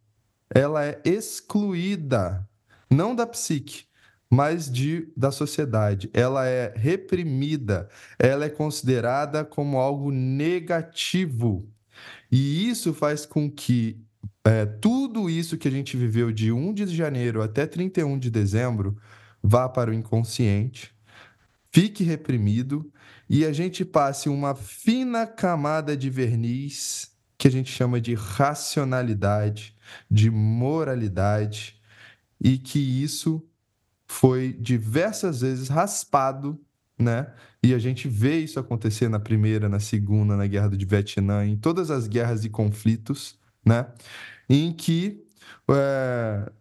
ela 0.50 0.86
é 0.86 1.00
excluída, 1.06 2.48
não 2.90 3.16
da 3.16 3.26
psique, 3.28 3.86
mas 4.30 4.72
de, 4.72 5.12
da 5.16 5.32
sociedade. 5.32 6.10
Ela 6.14 6.48
é 6.48 6.74
reprimida, 6.76 7.90
ela 8.18 8.46
é 8.46 8.50
considerada 8.50 9.44
como 9.44 9.78
algo 9.78 10.12
negativo. 10.12 11.68
E 12.32 12.70
isso 12.70 12.94
faz 12.94 13.26
com 13.26 13.50
que 13.50 14.00
é, 14.44 14.66
tudo 14.66 15.30
isso 15.30 15.58
que 15.58 15.68
a 15.68 15.72
gente 15.72 15.98
viveu 15.98 16.32
de 16.32 16.52
1 16.52 16.74
de 16.74 16.96
janeiro 16.96 17.42
até 17.42 17.66
31 17.66 18.18
de 18.18 18.30
dezembro 18.30 18.98
vá 19.42 19.68
para 19.70 19.92
o 19.92 19.94
inconsciente, 19.94 20.94
fique 21.72 22.04
reprimido 22.04 22.92
e 23.30 23.46
a 23.46 23.54
gente 23.54 23.86
passe 23.86 24.28
uma 24.28 24.56
fina 24.56 25.28
camada 25.28 25.96
de 25.96 26.10
verniz 26.10 27.12
que 27.38 27.48
a 27.48 27.52
gente 27.52 27.72
chama 27.72 28.02
de 28.02 28.16
racionalidade, 28.16 29.76
de 30.10 30.30
moralidade, 30.30 31.80
e 32.42 32.58
que 32.58 32.80
isso 32.80 33.46
foi 34.08 34.54
diversas 34.54 35.42
vezes 35.42 35.70
raspado, 35.70 36.60
né? 36.98 37.32
E 37.64 37.74
a 37.74 37.80
gente 37.80 38.08
vê 38.08 38.40
isso 38.40 38.60
acontecer 38.60 39.08
na 39.08 39.20
primeira, 39.20 39.70
na 39.70 39.80
segunda, 39.80 40.36
na 40.36 40.48
guerra 40.48 40.70
do 40.70 40.78
Vietnã, 40.78 41.46
em 41.46 41.56
todas 41.56 41.92
as 41.92 42.08
guerras 42.08 42.44
e 42.44 42.50
conflitos, 42.50 43.38
né? 43.64 43.88
Em 44.50 44.74
que 44.74 45.24
é, 45.70 46.52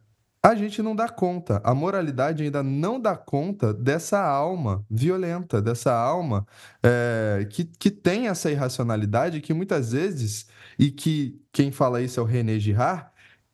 a 0.42 0.54
gente 0.54 0.80
não 0.83 0.95
dá 0.95 1.09
conta, 1.09 1.61
a 1.64 1.75
moralidade 1.75 2.42
ainda 2.42 2.62
não 2.62 3.00
dá 3.00 3.16
conta 3.16 3.75
dessa 3.75 4.21
alma 4.21 4.85
violenta, 4.88 5.61
dessa 5.61 5.92
alma 5.92 6.47
é, 6.83 7.47
que, 7.50 7.64
que 7.64 7.90
tem 7.90 8.28
essa 8.28 8.50
irracionalidade 8.50 9.40
que 9.40 9.52
muitas 9.52 9.92
vezes, 9.92 10.47
e 10.78 10.90
que 10.90 11.40
quem 11.52 11.73
fala 11.73 12.00
isso 12.00 12.21
é 12.21 12.23
o 12.23 12.26
René 12.26 12.59
Girard, 12.59 13.07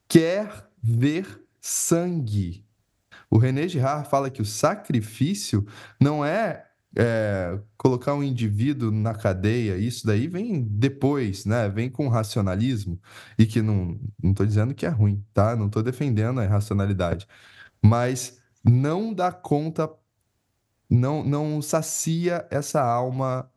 quer 0.06 0.68
ver 0.82 1.42
sangue. 1.60 2.64
O 3.30 3.38
René 3.38 3.66
Girard 3.66 4.08
fala 4.08 4.30
que 4.30 4.42
o 4.42 4.46
sacrifício 4.46 5.66
não 5.98 6.24
é, 6.24 6.66
é, 6.96 7.58
colocar 7.76 8.14
um 8.14 8.22
indivíduo 8.22 8.90
na 8.90 9.14
cadeia, 9.14 9.76
isso 9.76 10.06
daí 10.06 10.28
vem 10.28 10.62
depois, 10.62 11.44
né? 11.44 11.68
Vem 11.68 11.90
com 11.90 12.08
racionalismo, 12.08 13.00
e 13.38 13.46
que 13.46 13.60
não 13.62 13.98
estou 14.22 14.46
dizendo 14.46 14.74
que 14.74 14.86
é 14.86 14.88
ruim, 14.88 15.24
tá? 15.34 15.56
Não 15.56 15.66
estou 15.66 15.82
defendendo 15.82 16.40
a 16.40 16.44
irracionalidade, 16.44 17.26
mas 17.82 18.38
não 18.64 19.12
dá 19.12 19.32
conta, 19.32 19.90
não, 20.88 21.24
não 21.24 21.60
sacia 21.62 22.46
essa 22.50 22.82
alma 22.82 23.50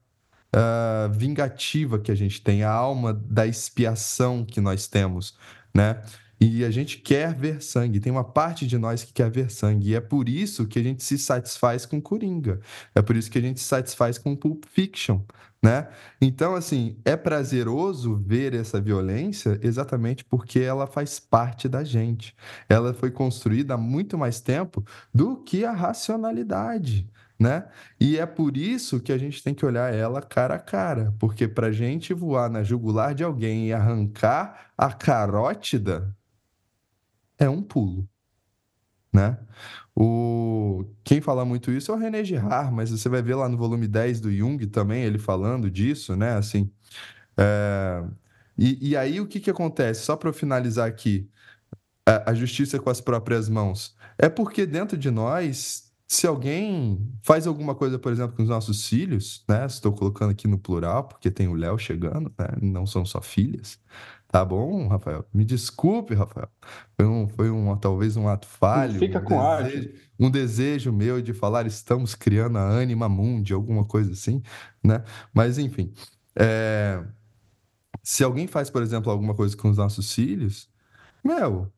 ah, 0.53 1.09
vingativa 1.13 1.99
que 1.99 2.11
a 2.11 2.15
gente 2.15 2.41
tem, 2.41 2.63
a 2.63 2.71
alma 2.71 3.13
da 3.13 3.45
expiação 3.45 4.45
que 4.45 4.61
nós 4.61 4.87
temos, 4.87 5.37
né? 5.75 6.01
E 6.39 6.63
a 6.63 6.69
gente 6.69 6.99
quer 6.99 7.33
ver 7.33 7.63
sangue, 7.63 7.99
tem 7.99 8.11
uma 8.11 8.23
parte 8.23 8.67
de 8.67 8.77
nós 8.77 9.03
que 9.03 9.11
quer 9.11 9.29
ver 9.29 9.49
sangue, 9.49 9.89
e 9.89 9.95
é 9.95 10.01
por 10.01 10.29
isso 10.29 10.67
que 10.67 10.77
a 10.77 10.83
gente 10.83 11.03
se 11.03 11.17
satisfaz 11.17 11.85
com 11.85 11.99
Coringa, 11.99 12.59
é 12.93 13.01
por 13.01 13.15
isso 13.15 13.31
que 13.31 13.39
a 13.39 13.41
gente 13.41 13.59
se 13.59 13.65
satisfaz 13.65 14.19
com 14.19 14.35
Pulp 14.35 14.63
Fiction, 14.65 15.21
né? 15.63 15.87
Então, 16.21 16.55
assim, 16.55 16.97
é 17.03 17.15
prazeroso 17.15 18.15
ver 18.15 18.53
essa 18.53 18.79
violência 18.79 19.59
exatamente 19.63 20.23
porque 20.23 20.59
ela 20.59 20.85
faz 20.85 21.19
parte 21.19 21.67
da 21.67 21.83
gente. 21.83 22.35
Ela 22.69 22.93
foi 22.93 23.09
construída 23.09 23.73
há 23.73 23.77
muito 23.77 24.17
mais 24.17 24.39
tempo 24.39 24.85
do 25.13 25.37
que 25.37 25.65
a 25.65 25.71
racionalidade, 25.71 27.09
né? 27.39 27.65
E 27.99 28.17
é 28.19 28.25
por 28.25 28.55
isso 28.55 28.99
que 28.99 29.11
a 29.11 29.17
gente 29.17 29.43
tem 29.43 29.53
que 29.53 29.65
olhar 29.65 29.93
ela 29.93 30.21
cara 30.21 30.55
a 30.55 30.59
cara, 30.59 31.13
porque 31.19 31.47
para 31.47 31.71
gente 31.71 32.13
voar 32.13 32.49
na 32.49 32.63
jugular 32.63 33.15
de 33.15 33.23
alguém 33.23 33.67
e 33.67 33.73
arrancar 33.73 34.71
a 34.77 34.91
carótida 34.91 36.15
é 37.37 37.49
um 37.49 37.61
pulo, 37.61 38.07
né? 39.13 39.37
O... 39.95 40.85
Quem 41.03 41.21
fala 41.21 41.45
muito 41.45 41.71
isso 41.71 41.91
é 41.91 41.95
o 41.95 41.97
René 41.97 42.23
Girard, 42.23 42.73
mas 42.73 42.91
você 42.91 43.09
vai 43.09 43.21
ver 43.21 43.35
lá 43.35 43.49
no 43.49 43.57
volume 43.57 43.87
10 43.87 44.21
do 44.21 44.31
Jung 44.31 44.65
também 44.67 45.03
ele 45.03 45.17
falando 45.17 45.69
disso, 45.69 46.15
né? 46.15 46.33
Assim, 46.35 46.71
é... 47.37 48.03
e, 48.57 48.89
e 48.89 48.97
aí 48.97 49.19
o 49.19 49.27
que 49.27 49.39
que 49.39 49.49
acontece? 49.49 50.03
Só 50.03 50.15
para 50.15 50.33
finalizar 50.33 50.87
aqui, 50.87 51.29
a, 52.05 52.31
a 52.31 52.33
justiça 52.33 52.79
com 52.79 52.89
as 52.89 53.01
próprias 53.01 53.49
mãos. 53.49 53.95
É 54.17 54.29
porque 54.29 54.65
dentro 54.65 54.97
de 54.97 55.11
nós 55.11 55.87
se 56.07 56.25
alguém 56.25 57.11
faz 57.21 57.45
alguma 57.45 57.75
coisa, 57.75 57.99
por 57.99 58.11
exemplo, 58.13 58.35
com 58.35 58.41
os 58.41 58.47
nossos 58.49 58.87
filhos, 58.87 59.43
né? 59.47 59.65
Estou 59.65 59.91
colocando 59.91 60.31
aqui 60.31 60.47
no 60.47 60.57
plural, 60.57 61.03
porque 61.03 61.29
tem 61.29 61.49
o 61.49 61.53
Léo 61.53 61.77
chegando, 61.77 62.33
né? 62.39 62.47
Não 62.61 62.85
são 62.85 63.05
só 63.05 63.21
filhas. 63.21 63.77
Tá 64.37 64.45
bom, 64.45 64.87
Rafael? 64.87 65.25
Me 65.33 65.43
desculpe, 65.43 66.13
Rafael. 66.13 66.47
Foi, 66.95 67.07
um, 67.07 67.27
foi 67.27 67.49
um, 67.49 67.75
talvez 67.75 68.15
um 68.15 68.27
ato 68.27 68.45
falho. 68.45 68.99
Fica 68.99 69.17
um 69.17 69.23
com 69.23 69.63
desejo, 69.63 69.93
Um 70.19 70.29
desejo 70.29 70.93
meu 70.93 71.19
de 71.23 71.33
falar, 71.33 71.65
estamos 71.65 72.13
criando 72.13 72.59
a 72.59 72.69
Anima 72.79 73.09
Mundi, 73.09 73.51
alguma 73.51 73.83
coisa 73.83 74.11
assim, 74.11 74.43
né? 74.83 75.03
Mas, 75.33 75.57
enfim. 75.57 75.91
É... 76.35 77.03
Se 78.03 78.23
alguém 78.23 78.45
faz, 78.45 78.69
por 78.69 78.83
exemplo, 78.83 79.11
alguma 79.11 79.33
coisa 79.33 79.57
com 79.57 79.71
os 79.71 79.77
nossos 79.77 80.13
filhos, 80.13 80.69
meu, 81.23 81.73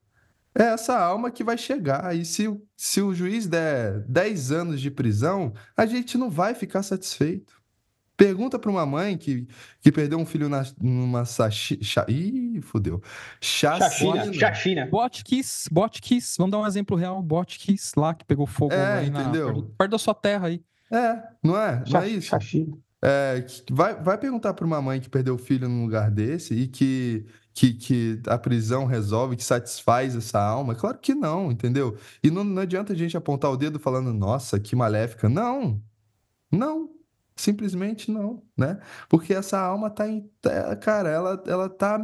é 0.54 0.64
essa 0.64 1.00
alma 1.00 1.32
que 1.32 1.46
vai 1.46 1.58
chegar. 1.58 2.14
E 2.14 2.26
se, 2.26 2.54
se 2.76 3.02
o 3.02 3.14
juiz 3.14 3.48
der 3.48 4.02
10 4.02 4.52
anos 4.52 4.82
de 4.82 4.92
prisão, 4.92 5.54
a 5.78 5.86
gente 5.86 6.18
não 6.18 6.30
vai 6.30 6.54
ficar 6.54 6.84
satisfeito. 6.84 7.59
Pergunta 8.20 8.60
para 8.60 8.70
uma 8.70 8.86
mãe 8.86 9.18
que, 9.18 9.48
que 9.80 9.94
perdeu 9.94 10.20
um 10.20 10.26
filho 10.26 10.50
na, 10.50 10.62
numa 10.82 11.24
sachi... 11.24 11.82
Cha... 11.82 12.06
Ih, 12.10 12.60
fudeu. 12.62 13.02
Chacina. 13.40 14.34
Chacina. 14.34 14.86
Botkiss, 14.88 15.70
Botkiss. 15.72 16.36
Vamos 16.38 16.52
dar 16.52 16.60
um 16.60 16.68
exemplo 16.68 16.98
real. 16.98 17.22
Botkiss 17.24 17.94
lá, 17.96 18.14
que 18.14 18.26
pegou 18.26 18.46
fogo 18.46 18.74
é, 18.74 18.98
aí 18.98 19.08
entendeu? 19.08 19.54
Na, 19.54 19.68
perto 19.78 19.92
da 19.92 19.98
sua 19.98 20.14
terra 20.14 20.48
aí. 20.48 20.62
É, 20.92 21.24
não 21.42 21.56
é? 21.56 21.82
Não 21.90 22.02
é 22.02 22.10
isso? 22.10 22.28
Chacina. 22.28 22.78
É, 23.02 23.46
vai, 23.72 23.96
vai 23.96 24.18
perguntar 24.18 24.54
para 24.54 24.66
uma 24.66 24.82
mãe 24.82 25.00
que 25.00 25.10
perdeu 25.10 25.36
o 25.36 25.38
filho 25.38 25.70
num 25.70 25.84
lugar 25.84 26.12
desse 26.12 26.54
e 26.54 26.68
que 26.68 27.26
que, 27.54 27.74
que 27.74 28.22
a 28.28 28.38
prisão 28.38 28.86
resolve, 28.86 29.36
que 29.36 29.44
satisfaz 29.44 30.16
essa 30.16 30.40
alma? 30.42 30.76
Claro 30.76 30.98
que 30.98 31.14
não, 31.14 31.52
entendeu? 31.52 31.98
E 32.24 32.32
não, 32.32 32.44
não 32.44 32.62
adianta 32.62 32.94
a 32.94 32.96
gente 32.96 33.18
apontar 33.18 33.52
o 33.52 33.58
dedo 33.58 33.78
falando, 33.78 34.14
nossa, 34.14 34.58
que 34.60 34.76
maléfica. 34.78 35.28
Não, 35.28 35.82
não, 36.50 36.90
simplesmente 37.40 38.12
não, 38.12 38.44
né? 38.58 38.80
Porque 39.08 39.34
essa 39.34 39.60
alma 39.60 39.90
tá 39.90 40.08
em. 40.08 40.30
Tá, 40.42 40.76
cara, 40.76 41.10
ela, 41.10 41.44
ela 41.48 41.70
tá 41.70 42.00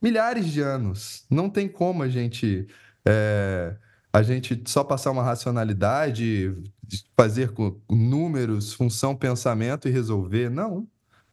milhares 0.00 0.46
de 0.46 0.60
anos. 0.60 1.24
Não 1.30 1.48
tem 1.48 1.68
como 1.68 2.02
a 2.02 2.08
gente. 2.08 2.66
É, 3.06 3.76
a 4.12 4.22
gente 4.22 4.62
só 4.66 4.84
passar 4.84 5.10
uma 5.10 5.22
racionalidade, 5.22 6.54
fazer 7.16 7.52
com 7.52 7.80
números, 7.90 8.72
função, 8.74 9.16
pensamento 9.16 9.88
e 9.88 9.92
resolver. 9.92 10.50
Não, 10.50 10.86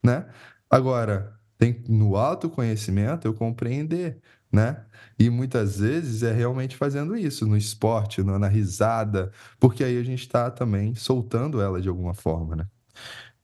né? 0.03 0.27
Agora, 0.69 1.33
tem 1.57 1.83
no 1.89 2.15
autoconhecimento 2.15 3.27
eu 3.27 3.33
compreender, 3.33 4.21
né? 4.51 4.85
E 5.17 5.29
muitas 5.29 5.79
vezes 5.79 6.23
é 6.23 6.31
realmente 6.31 6.77
fazendo 6.77 7.17
isso, 7.17 7.45
no 7.45 7.57
esporte, 7.57 8.23
na 8.23 8.47
risada, 8.47 9.31
porque 9.59 9.83
aí 9.83 9.97
a 9.97 10.03
gente 10.03 10.21
está 10.21 10.49
também 10.49 10.95
soltando 10.95 11.61
ela 11.61 11.81
de 11.81 11.89
alguma 11.89 12.13
forma, 12.13 12.55
né? 12.55 12.67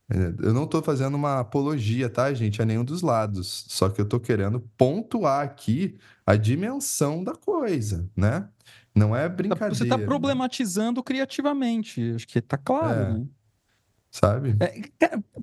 É, 0.09 0.47
eu 0.47 0.53
não 0.53 0.65
estou 0.65 0.83
fazendo 0.83 1.15
uma 1.15 1.39
apologia, 1.39 2.09
tá, 2.09 2.31
gente, 2.33 2.61
a 2.61 2.65
nenhum 2.65 2.85
dos 2.85 3.01
lados. 3.01 3.65
Só 3.67 3.89
que 3.89 3.99
eu 3.99 4.05
estou 4.05 4.19
querendo 4.19 4.59
pontuar 4.77 5.43
aqui 5.43 5.97
a 6.25 6.35
dimensão 6.35 7.23
da 7.23 7.33
coisa, 7.33 8.07
né? 8.15 8.47
Não 8.93 9.15
é 9.15 9.27
brincadeira. 9.27 9.73
Você 9.73 9.83
está 9.83 9.97
problematizando 9.97 10.99
né? 10.99 11.03
criativamente, 11.05 12.13
acho 12.15 12.27
que 12.27 12.39
está 12.39 12.57
claro, 12.57 13.01
é. 13.01 13.13
né? 13.13 13.25
sabe? 14.15 14.55
É, 14.59 14.81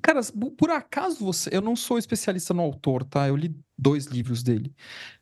cara, 0.01 0.21
por 0.57 0.71
acaso 0.71 1.23
você. 1.23 1.49
Eu 1.53 1.61
não 1.61 1.75
sou 1.75 1.97
especialista 1.97 2.53
no 2.53 2.61
autor, 2.61 3.03
tá? 3.03 3.27
Eu 3.27 3.35
li 3.35 3.55
dois 3.77 4.07
livros 4.07 4.41
dele. 4.41 4.73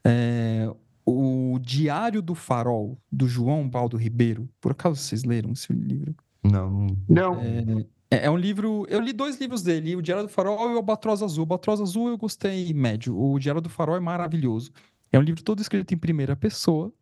É, 0.05 0.71
o 1.05 1.59
Diário 1.61 2.21
do 2.21 2.33
Farol, 2.33 2.97
do 3.11 3.27
João 3.27 3.67
Baldo 3.67 3.97
Ribeiro. 3.97 4.47
Por 4.61 4.71
acaso 4.71 4.95
vocês 4.95 5.23
leram 5.23 5.51
esse 5.51 5.73
livro? 5.73 6.15
Não. 6.43 6.87
Não. 7.09 7.41
É, 7.41 7.85
é, 8.11 8.25
é 8.25 8.29
um 8.29 8.37
livro. 8.37 8.85
Eu 8.89 8.99
li 8.99 9.13
dois 9.13 9.39
livros 9.39 9.63
dele, 9.63 9.95
o 9.95 10.01
Diário 10.01 10.23
do 10.23 10.29
Farol 10.29 10.69
e 10.69 10.73
o 10.73 10.77
Albatroz 10.77 11.23
Azul. 11.23 11.39
O 11.39 11.43
Albatroz 11.43 11.79
Azul 11.79 12.09
eu 12.09 12.17
gostei 12.17 12.73
médio. 12.73 13.17
O 13.17 13.39
Diário 13.39 13.61
do 13.61 13.69
Farol 13.69 13.95
é 13.95 14.01
maravilhoso. 14.01 14.71
É 15.11 15.17
um 15.17 15.21
livro 15.21 15.41
todo 15.41 15.61
escrito 15.61 15.93
em 15.93 15.97
primeira 15.97 16.35
pessoa. 16.35 16.93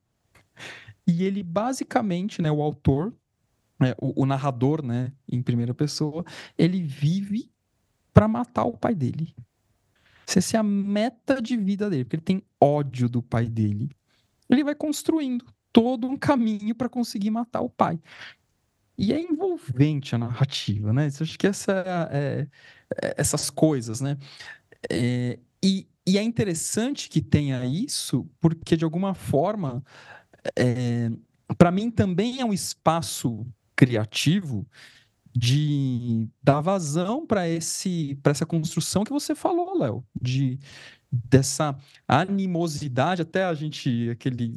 E 1.08 1.24
ele 1.24 1.42
basicamente, 1.42 2.42
né, 2.42 2.51
o 2.51 2.62
autor, 2.62 3.13
é, 3.82 3.96
o, 4.00 4.22
o, 4.22 4.25
narrador, 4.25 4.86
né, 4.86 5.12
em 5.28 5.42
primeira 5.42 5.74
pessoa, 5.74 6.24
ele 6.56 6.84
vive 6.84 7.51
para 8.13 8.28
matar 8.28 8.66
o 8.66 8.78
pai 8.78 8.94
dele. 8.94 9.34
Essa 10.28 10.58
é 10.58 10.60
a 10.60 10.63
meta 10.63 11.42
de 11.42 11.58
vida 11.58 11.89
dele, 11.89 12.04
porque 12.04 12.17
ele 12.17 12.22
tem 12.22 12.43
ódio 12.62 13.10
do 13.10 13.24
pai 13.24 13.48
dele. 13.48 13.89
Ele 14.48 14.63
vai 14.63 14.76
construindo 14.76 15.43
todo 15.74 16.08
um 16.08 16.15
caminho 16.15 16.76
para 16.76 16.89
conseguir 16.89 17.32
matar 17.32 17.62
o 17.62 17.69
pai. 17.69 18.00
E 19.00 19.14
é 19.14 19.22
envolvente 19.22 20.14
a 20.14 20.18
narrativa, 20.18 20.92
né? 20.92 21.08
Eu 21.08 21.24
acho 21.24 21.40
que 21.40 21.48
essa, 21.48 22.10
é, 22.12 22.46
é, 23.02 23.16
essas 23.18 23.50
coisas, 23.50 24.02
né? 24.02 24.18
É, 24.90 25.40
e, 25.64 25.88
e, 26.06 26.18
é 26.18 26.22
interessante 26.22 27.08
que 27.08 27.22
tenha 27.22 27.66
isso, 27.66 28.30
porque 28.42 28.76
de 28.76 28.84
alguma 28.84 29.14
forma, 29.14 29.82
é, 30.54 31.10
para 31.58 31.72
mim 31.72 31.90
também 31.90 32.42
é 32.42 32.46
um 32.46 32.52
espaço 32.52 33.48
criativo 33.74 34.68
de 35.34 36.28
dar 36.44 36.60
vazão 36.60 37.26
para 37.26 37.48
esse 37.48 38.16
para 38.22 38.32
essa 38.32 38.46
construção 38.46 39.06
que 39.06 39.14
você 39.14 39.34
falou, 39.34 39.78
Léo, 39.78 40.04
de 40.22 40.60
dessa 41.12 41.76
animosidade, 42.08 43.22
até 43.22 43.43
a 43.43 43.54
gente 43.54 44.10
aquele 44.10 44.54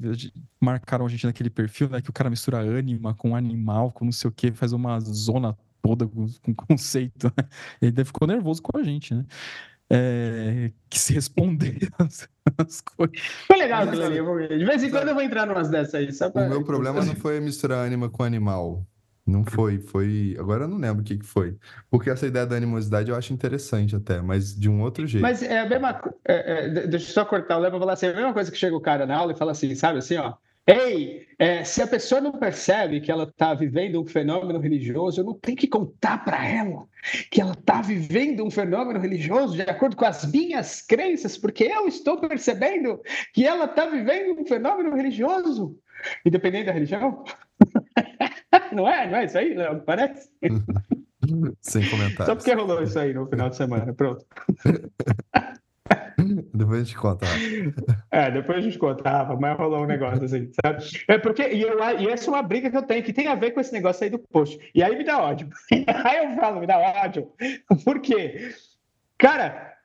marcaram 0.61 1.07
a 1.07 1.09
gente 1.09 1.27
naquele 1.27 1.51
perfil, 1.51 1.89
né, 1.89 2.01
que 2.01 2.11
o 2.11 2.13
cara 2.13 2.29
mistura 2.29 2.59
ânima 2.59 3.15
com 3.15 3.35
animal, 3.35 3.91
com 3.91 4.05
não 4.05 4.13
sei 4.13 4.29
o 4.29 4.33
que, 4.33 4.53
faz 4.53 4.73
uma 4.73 5.01
zona 5.01 5.57
toda 5.83 6.07
com, 6.07 6.27
com 6.43 6.55
conceito. 6.69 7.33
Né? 7.37 7.49
Ele 7.81 7.93
deve 7.93 8.07
ficou 8.07 8.29
nervoso 8.29 8.63
com 8.63 8.79
a 8.79 8.83
gente, 8.83 9.15
né? 9.15 9.25
É, 9.95 10.73
que 10.89 10.99
se 10.99 11.13
responder 11.13 11.77
as, 11.99 12.27
as 12.57 12.81
coisas. 12.81 13.19
Foi 13.47 13.59
legal, 13.59 13.85
De 13.87 14.65
vez 14.65 14.83
em 14.83 14.91
quando 14.91 15.09
eu 15.09 15.15
vou 15.15 15.23
entrar 15.23 15.47
numas 15.47 15.69
dessas 15.69 15.95
aí. 15.95 16.11
Só 16.11 16.31
pra... 16.31 16.47
O 16.47 16.49
meu 16.49 16.65
problema 16.65 17.05
não 17.05 17.15
foi 17.15 17.39
misturar 17.41 17.85
ânima 17.87 18.09
com 18.09 18.23
animal. 18.23 18.87
Não 19.27 19.45
foi, 19.45 19.79
foi. 19.79 20.37
Agora 20.39 20.65
eu 20.65 20.69
não 20.69 20.79
lembro 20.79 21.03
o 21.03 21.05
que, 21.05 21.17
que 21.17 21.25
foi. 21.25 21.57
Porque 21.89 22.11
essa 22.11 22.27
ideia 22.27 22.45
da 22.45 22.57
animosidade 22.57 23.11
eu 23.11 23.17
acho 23.17 23.33
interessante 23.33 23.95
até, 23.95 24.21
mas 24.21 24.55
de 24.55 24.69
um 24.69 24.83
outro 24.83 25.07
jeito. 25.07 25.23
Mas 25.23 25.43
é 25.43 25.61
a 25.61 25.69
mesma. 25.69 26.01
É, 26.27 26.67
é, 26.67 26.69
deixa 26.89 27.09
eu 27.09 27.15
só 27.15 27.25
cortar 27.25 27.57
o 27.57 27.61
Léo 27.61 27.71
para 27.71 27.81
falar 27.81 27.93
assim: 27.93 28.07
é 28.07 28.11
a 28.11 28.17
mesma 28.17 28.33
coisa 28.33 28.51
que 28.51 28.59
chega 28.59 28.77
o 28.77 28.81
cara 28.81 29.07
na 29.07 29.17
aula 29.17 29.33
e 29.33 29.37
fala 29.37 29.53
assim, 29.53 29.73
sabe 29.75 29.99
assim, 29.99 30.17
ó. 30.17 30.35
Ei, 30.65 31.27
é, 31.41 31.65
se 31.65 31.83
a 31.83 31.89
pessoa 31.89 32.21
não 32.21 32.33
percebe 32.33 33.01
que 33.01 33.11
ela 33.11 33.25
está 33.25 33.53
vivendo 33.53 34.01
um 34.01 34.07
fenômeno 34.07 34.61
religioso, 34.61 35.25
não 35.25 35.35
tenho 35.35 35.57
que 35.57 35.67
contar 35.67 36.25
para 36.25 36.47
ela 36.47 36.87
que 37.33 37.41
ela 37.41 37.53
está 37.53 37.83
vivendo 37.83 38.45
um 38.45 38.51
fenômeno 38.51 39.01
religioso 39.01 39.57
de 39.57 39.63
acordo 39.63 39.97
com 39.97 40.05
as 40.05 40.31
minhas 40.31 40.81
crenças, 40.81 41.37
porque 41.37 41.65
eu 41.65 41.89
estou 41.89 42.17
percebendo 42.21 43.01
que 43.35 43.45
ela 43.45 43.65
está 43.65 43.87
vivendo 43.87 44.41
um 44.41 44.47
fenômeno 44.47 44.95
religioso, 44.95 45.77
independente 46.25 46.67
da 46.67 46.73
religião. 46.73 47.25
não 48.73 48.89
é? 48.89 49.09
Não 49.09 49.19
é 49.19 49.25
isso 49.25 49.39
aí, 49.39 49.55
Léo? 49.55 49.81
Parece? 49.81 50.31
Sem 51.61 51.89
comentários. 51.89 52.27
Só 52.27 52.35
porque 52.35 52.53
rolou 52.53 52.83
isso 52.83 52.99
aí 52.99 53.15
no 53.15 53.27
final 53.27 53.49
de 53.49 53.57
semana. 53.57 53.93
Pronto. 53.95 54.25
Depois 56.55 56.81
a 56.81 56.85
gente 56.85 56.97
conta. 56.97 57.27
É, 58.11 58.31
depois 58.31 58.59
a 58.59 58.61
gente 58.61 58.79
contava, 58.79 59.35
mas 59.37 59.59
rolou 59.59 59.83
um 59.83 59.87
negócio 59.87 60.25
assim, 60.25 60.51
sabe? 60.65 60.85
É 61.09 61.19
porque, 61.19 61.43
e, 61.43 61.63
eu, 61.63 61.77
e 61.99 62.09
essa 62.09 62.31
é 62.31 62.35
uma 62.35 62.43
briga 62.43 62.71
que 62.71 62.77
eu 62.77 62.83
tenho, 62.83 63.03
que 63.03 63.13
tem 63.13 63.27
a 63.27 63.35
ver 63.35 63.51
com 63.51 63.61
esse 63.61 63.73
negócio 63.73 64.05
aí 64.05 64.11
do 64.11 64.19
post. 64.19 64.59
E 64.73 64.83
aí 64.83 64.97
me 64.97 65.05
dá 65.05 65.21
ódio. 65.21 65.49
Aí 66.05 66.25
eu 66.25 66.37
falo, 66.37 66.61
me 66.61 66.67
dá 66.67 66.79
ódio. 66.79 67.33
Por 67.85 68.01
quê? 68.01 68.55
Cara, 69.19 69.77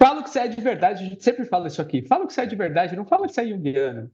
fala 0.00 0.20
o 0.20 0.24
que 0.24 0.30
você 0.30 0.40
é 0.40 0.48
de 0.48 0.60
verdade, 0.60 1.04
a 1.04 1.08
gente 1.08 1.22
sempre 1.22 1.44
fala 1.44 1.68
isso 1.68 1.82
aqui. 1.82 2.02
Fala 2.02 2.24
o 2.24 2.26
que 2.26 2.32
você 2.32 2.42
é 2.42 2.46
de 2.46 2.56
verdade, 2.56 2.96
não 2.96 3.04
fala 3.04 3.26
que 3.26 3.34
você 3.34 3.42
é 3.42 3.48
junguiano. 3.48 4.10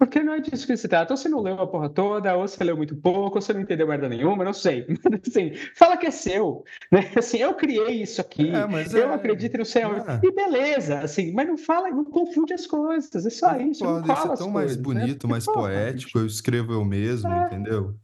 Porque 0.00 0.22
não 0.22 0.32
é 0.32 0.40
disso 0.40 0.66
que 0.66 0.74
se 0.78 0.88
trata. 0.88 1.12
Ou 1.12 1.16
você 1.18 1.28
não 1.28 1.42
leu 1.42 1.60
a 1.60 1.66
porra 1.66 1.90
toda, 1.90 2.34
ou 2.34 2.48
você 2.48 2.64
leu 2.64 2.74
muito 2.74 2.96
pouco, 2.96 3.36
ou 3.36 3.42
você 3.42 3.52
não 3.52 3.60
entendeu 3.60 3.86
merda 3.86 4.08
nenhuma, 4.08 4.42
não 4.42 4.54
sei. 4.54 4.86
Mas, 4.88 5.20
assim, 5.28 5.52
fala 5.76 5.94
que 5.98 6.06
é 6.06 6.10
seu. 6.10 6.64
Né? 6.90 7.00
Assim, 7.14 7.36
eu 7.36 7.52
criei 7.52 8.00
isso 8.00 8.18
aqui, 8.18 8.48
é, 8.48 8.98
eu 8.98 9.10
é... 9.10 9.14
acredito 9.14 9.58
no 9.58 9.64
céu. 9.66 9.92
É. 9.96 10.20
E 10.26 10.32
beleza, 10.32 11.00
assim, 11.00 11.34
mas 11.34 11.46
não 11.46 11.58
fala, 11.58 11.90
não 11.90 12.06
confunde 12.06 12.54
as 12.54 12.66
coisas. 12.66 13.26
É 13.26 13.28
só 13.28 13.54
isso. 13.58 13.84
Pode, 13.84 14.08
não 14.08 14.16
fala 14.16 14.32
é 14.32 14.36
tão 14.38 14.50
mais 14.50 14.74
coisas, 14.74 14.82
bonito, 14.82 15.26
né? 15.26 15.30
mais 15.32 15.44
poético, 15.44 16.18
eu 16.18 16.24
escrevo 16.24 16.72
eu 16.72 16.82
mesmo, 16.82 17.30
é. 17.30 17.44
entendeu? 17.44 17.94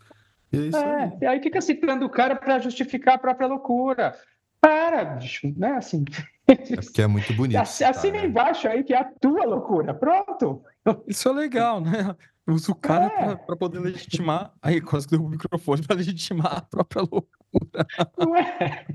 E 0.52 0.59
é 0.59 0.61
isso 0.61 0.76
é. 0.76 1.02
aí. 1.02 1.12
E 1.22 1.26
aí 1.26 1.42
fica 1.42 1.62
citando 1.62 2.04
o 2.04 2.11
cara 2.11 2.37
para 2.37 2.59
justificar 2.59 3.14
a 3.14 3.18
própria 3.18 3.46
loucura. 3.46 4.14
Para, 4.66 5.05
bicho, 5.05 5.55
né? 5.57 5.76
Assim. 5.76 6.05
É 6.48 6.55
porque 6.57 7.02
é 7.02 7.07
muito 7.07 7.33
bonito. 7.35 7.57
Assina 7.57 7.92
tá, 7.92 8.11
né? 8.11 8.26
embaixo 8.26 8.66
aí 8.66 8.83
que 8.83 8.92
é 8.92 8.98
a 8.98 9.05
tua 9.05 9.44
loucura. 9.44 9.94
Pronto. 9.94 10.62
Isso 11.07 11.29
é 11.29 11.33
legal, 11.33 11.81
né? 11.81 12.14
Usa 12.48 12.72
o 12.72 12.74
cara 12.74 13.07
é. 13.07 13.37
para 13.37 13.57
poder 13.57 13.79
legitimar. 13.79 14.52
Aí 14.61 14.81
quase 14.81 15.07
que 15.07 15.16
deu 15.16 15.24
o 15.24 15.29
microfone 15.29 15.87
para 15.87 15.96
legitimar 15.96 16.59
a 16.59 16.62
própria 16.62 17.02
loucura. 17.02 17.87
Não 18.18 18.37
é? 18.37 18.87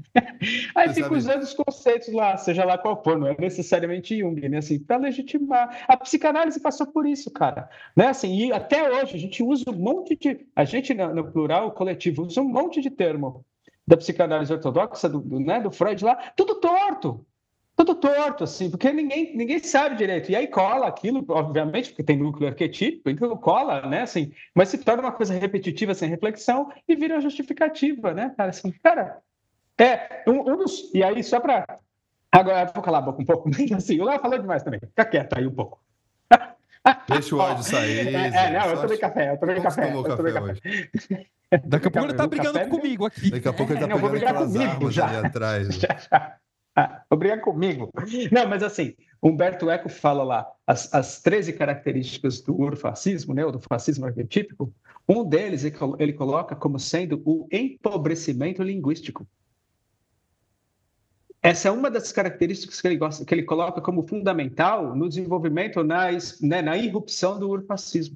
Aí 0.76 0.90
Você 0.90 1.04
fica 1.04 1.14
usando 1.14 1.42
os 1.42 1.54
conceitos 1.54 2.14
lá, 2.14 2.36
seja 2.38 2.66
lá 2.66 2.78
qual 2.78 3.02
for, 3.02 3.18
não 3.18 3.28
é 3.28 3.36
necessariamente 3.40 4.18
Jung, 4.18 4.48
né? 4.50 4.58
Assim, 4.58 4.78
para 4.78 4.98
legitimar. 4.98 5.86
A 5.88 5.96
psicanálise 5.98 6.60
passou 6.60 6.88
por 6.88 7.06
isso, 7.06 7.32
cara. 7.32 7.70
Né? 7.96 8.08
Assim, 8.08 8.34
e 8.36 8.52
até 8.52 8.90
hoje 8.90 9.16
a 9.16 9.20
gente 9.20 9.42
usa 9.42 9.70
um 9.70 9.78
monte 9.78 10.18
de. 10.18 10.46
A 10.54 10.66
gente, 10.66 10.94
no, 10.94 11.14
no 11.14 11.32
plural, 11.32 11.68
o 11.68 11.72
coletivo, 11.72 12.24
usa 12.24 12.42
um 12.42 12.50
monte 12.50 12.82
de 12.82 12.90
termo 12.90 13.46
da 13.92 13.98
psicanálise 13.98 14.54
ortodoxa, 14.54 15.10
do, 15.10 15.20
do, 15.20 15.38
né, 15.38 15.60
do 15.60 15.70
Freud 15.70 16.02
lá, 16.04 16.16
tudo 16.34 16.56
torto 16.56 17.26
tudo 17.76 17.96
torto, 17.96 18.44
assim, 18.44 18.70
porque 18.70 18.92
ninguém, 18.92 19.36
ninguém 19.36 19.58
sabe 19.58 19.96
direito. 19.96 20.32
E 20.32 20.36
aí 20.36 20.46
cola 20.46 20.88
aquilo, 20.88 21.26
obviamente, 21.30 21.90
porque 21.90 22.04
tem 22.04 22.16
núcleo 22.16 22.48
arquetípico, 22.48 23.10
então 23.10 23.36
cola, 23.38 23.82
né, 23.88 24.02
assim, 24.02 24.32
mas 24.54 24.70
se 24.70 24.78
torna 24.78 25.02
uma 25.02 25.12
coisa 25.12 25.34
repetitiva, 25.34 25.96
sem 25.96 26.08
reflexão, 26.08 26.72
e 26.88 26.96
vira 26.96 27.20
justificativa, 27.20 28.14
né, 28.14 28.36
cara, 28.38 28.52
assim, 28.52 28.72
cara, 28.84 29.18
é, 29.80 30.24
um, 30.28 30.42
um 30.42 30.58
dos, 30.58 30.94
e 30.94 31.04
aí 31.04 31.24
só 31.24 31.40
para, 31.40 31.66
agora 32.32 32.72
vou 32.72 32.84
calar 32.84 33.02
a 33.02 33.06
boca 33.06 33.22
um 33.22 33.26
pouco, 33.26 33.50
assim, 33.76 34.00
o 34.00 34.06
Léo 34.06 34.20
falou 34.20 34.38
demais 34.38 34.62
também, 34.62 34.80
fica 34.80 35.06
quieto 35.06 35.36
aí 35.36 35.48
um 35.48 35.56
pouco. 35.56 35.82
Deixa 37.08 37.36
o 37.36 37.40
ódio 37.40 37.64
sair. 37.64 38.08
É, 38.08 38.28
é 38.28 38.60
não, 38.60 38.70
eu 38.72 38.82
tomei 38.82 38.98
café, 38.98 39.32
eu 39.32 39.38
tomei 39.38 39.62
café. 39.62 39.94
Eu 39.94 40.18
tomei 40.18 40.34
café. 40.34 40.54
café 40.54 41.28
Daqui 41.66 41.88
a 41.88 41.92
pouco 41.92 42.08
ele 42.08 42.18
tá 42.18 42.28
brigando 42.28 42.54
café, 42.54 42.70
comigo 42.70 43.06
aqui. 43.06 43.30
Daqui 43.30 43.48
a 43.48 43.54
pouco 43.54 43.74
ele 43.74 43.80
tá 43.80 43.86
é, 43.86 43.94
pegando 43.94 44.16
aquelas 44.16 44.56
armas 44.56 44.94
já. 44.94 45.08
ali 45.08 45.28
atrás. 45.28 45.68
Já, 45.76 45.98
já. 45.98 46.38
Ah, 46.74 47.04
obrigado 47.10 47.42
comigo. 47.42 47.92
Não, 48.32 48.48
mas 48.48 48.64
assim, 48.64 48.96
Humberto 49.22 49.70
Eco 49.70 49.90
fala 49.90 50.24
lá 50.24 50.48
as, 50.66 50.92
as 50.94 51.22
13 51.22 51.52
características 51.54 52.42
do 52.42 52.58
urfascismo, 52.58 53.34
né, 53.34 53.46
ou 53.46 53.52
do 53.52 53.60
fascismo 53.60 54.06
arquetípico. 54.06 54.74
Um 55.08 55.28
deles 55.28 55.66
ele 56.00 56.14
coloca 56.14 56.56
como 56.56 56.80
sendo 56.80 57.22
o 57.26 57.46
empobrecimento 57.52 58.64
linguístico. 58.64 59.28
Essa 61.42 61.70
é 61.70 61.72
uma 61.72 61.90
das 61.90 62.12
características 62.12 62.80
que 62.80 62.88
ele, 62.88 62.98
gosta, 62.98 63.26
que 63.26 63.34
ele 63.34 63.44
coloca 63.44 63.82
como 63.82 64.08
fundamental 64.08 64.96
no 64.96 65.10
desenvolvimento, 65.10 65.84
na, 65.84 66.10
né, 66.40 66.62
na 66.62 66.78
irrupção 66.78 67.40
do 67.40 67.50
urfascismo. 67.50 68.16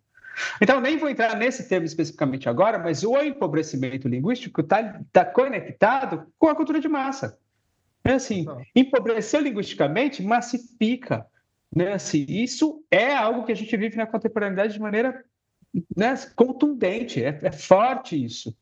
Então, 0.61 0.79
nem 0.79 0.97
vou 0.97 1.09
entrar 1.09 1.35
nesse 1.35 1.67
termo 1.67 1.85
especificamente 1.85 2.47
agora, 2.47 2.77
mas 2.77 3.03
o 3.03 3.17
empobrecimento 3.17 4.07
linguístico 4.07 4.61
está 4.61 5.01
tá 5.11 5.25
conectado 5.25 6.27
com 6.37 6.49
a 6.49 6.55
cultura 6.55 6.79
de 6.79 6.87
massa. 6.87 7.39
É 8.03 8.13
assim, 8.13 8.45
empobrecer 8.75 9.41
linguisticamente 9.41 10.21
massifica. 10.21 11.25
Né? 11.75 11.93
Assim, 11.93 12.25
isso 12.27 12.83
é 12.91 13.15
algo 13.15 13.45
que 13.45 13.51
a 13.51 13.55
gente 13.55 13.75
vive 13.75 13.97
na 13.97 14.05
contemporaneidade 14.05 14.73
de 14.73 14.79
maneira 14.79 15.23
né, 15.95 16.15
contundente, 16.35 17.23
é, 17.23 17.39
é 17.41 17.51
forte 17.51 18.23
isso. 18.23 18.55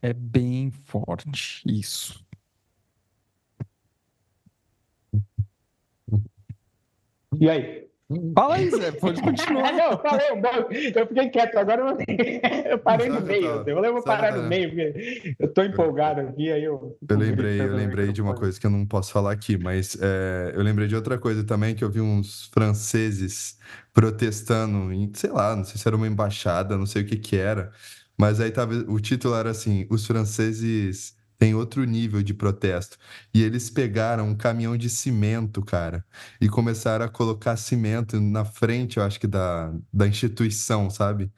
É 0.00 0.12
bem 0.12 0.70
forte 0.70 1.62
isso. 1.66 2.24
E 7.40 7.48
aí? 7.48 7.88
Fala 8.34 8.54
aí, 8.54 8.70
Zé, 8.70 8.90
pode 8.92 9.20
continuar. 9.20 9.70
não, 9.76 9.90
eu 9.90 9.98
falei 9.98 10.26
eu 10.96 11.06
fiquei 11.06 11.28
quieto, 11.28 11.56
agora 11.58 11.82
eu, 11.82 11.98
eu 12.70 12.78
parei 12.78 13.10
no 13.10 13.20
meio. 13.20 13.62
Eu, 13.66 13.84
eu 13.84 13.92
vou 13.92 14.02
parar 14.02 14.34
no 14.34 14.44
meio, 14.44 14.70
porque 14.70 15.36
eu 15.38 15.46
estou 15.46 15.62
empolgado 15.62 16.22
aqui, 16.22 16.50
aí 16.50 16.64
eu... 16.64 16.96
Eu 17.06 17.18
lembrei, 17.18 17.60
eu 17.60 17.74
lembrei 17.74 18.10
de 18.10 18.22
uma 18.22 18.34
coisa 18.34 18.58
que 18.58 18.64
eu 18.64 18.70
não 18.70 18.86
posso 18.86 19.12
falar 19.12 19.32
aqui, 19.32 19.58
mas 19.58 19.98
é, 20.00 20.52
eu 20.54 20.62
lembrei 20.62 20.88
de 20.88 20.96
outra 20.96 21.18
coisa 21.18 21.44
também, 21.44 21.74
que 21.74 21.84
eu 21.84 21.90
vi 21.90 22.00
uns 22.00 22.46
franceses 22.46 23.58
protestando 23.92 24.90
em, 24.90 25.12
sei 25.12 25.30
lá, 25.30 25.54
não 25.54 25.64
sei 25.64 25.76
se 25.78 25.86
era 25.86 25.96
uma 25.96 26.08
embaixada, 26.08 26.78
não 26.78 26.86
sei 26.86 27.02
o 27.02 27.06
que 27.06 27.16
que 27.16 27.36
era, 27.36 27.70
mas 28.18 28.40
aí 28.40 28.50
tava, 28.50 28.74
o 28.88 28.98
título 29.00 29.34
era 29.34 29.50
assim, 29.50 29.86
os 29.90 30.06
franceses 30.06 31.16
tem 31.38 31.54
outro 31.54 31.84
nível 31.84 32.22
de 32.22 32.34
protesto. 32.34 32.98
E 33.32 33.42
eles 33.42 33.70
pegaram 33.70 34.28
um 34.28 34.36
caminhão 34.36 34.76
de 34.76 34.90
cimento, 34.90 35.64
cara, 35.64 36.04
e 36.40 36.48
começaram 36.48 37.04
a 37.04 37.08
colocar 37.08 37.56
cimento 37.56 38.20
na 38.20 38.44
frente, 38.44 38.96
eu 38.96 39.04
acho 39.04 39.20
que 39.20 39.26
da, 39.26 39.72
da 39.92 40.06
instituição, 40.08 40.90
sabe? 40.90 41.30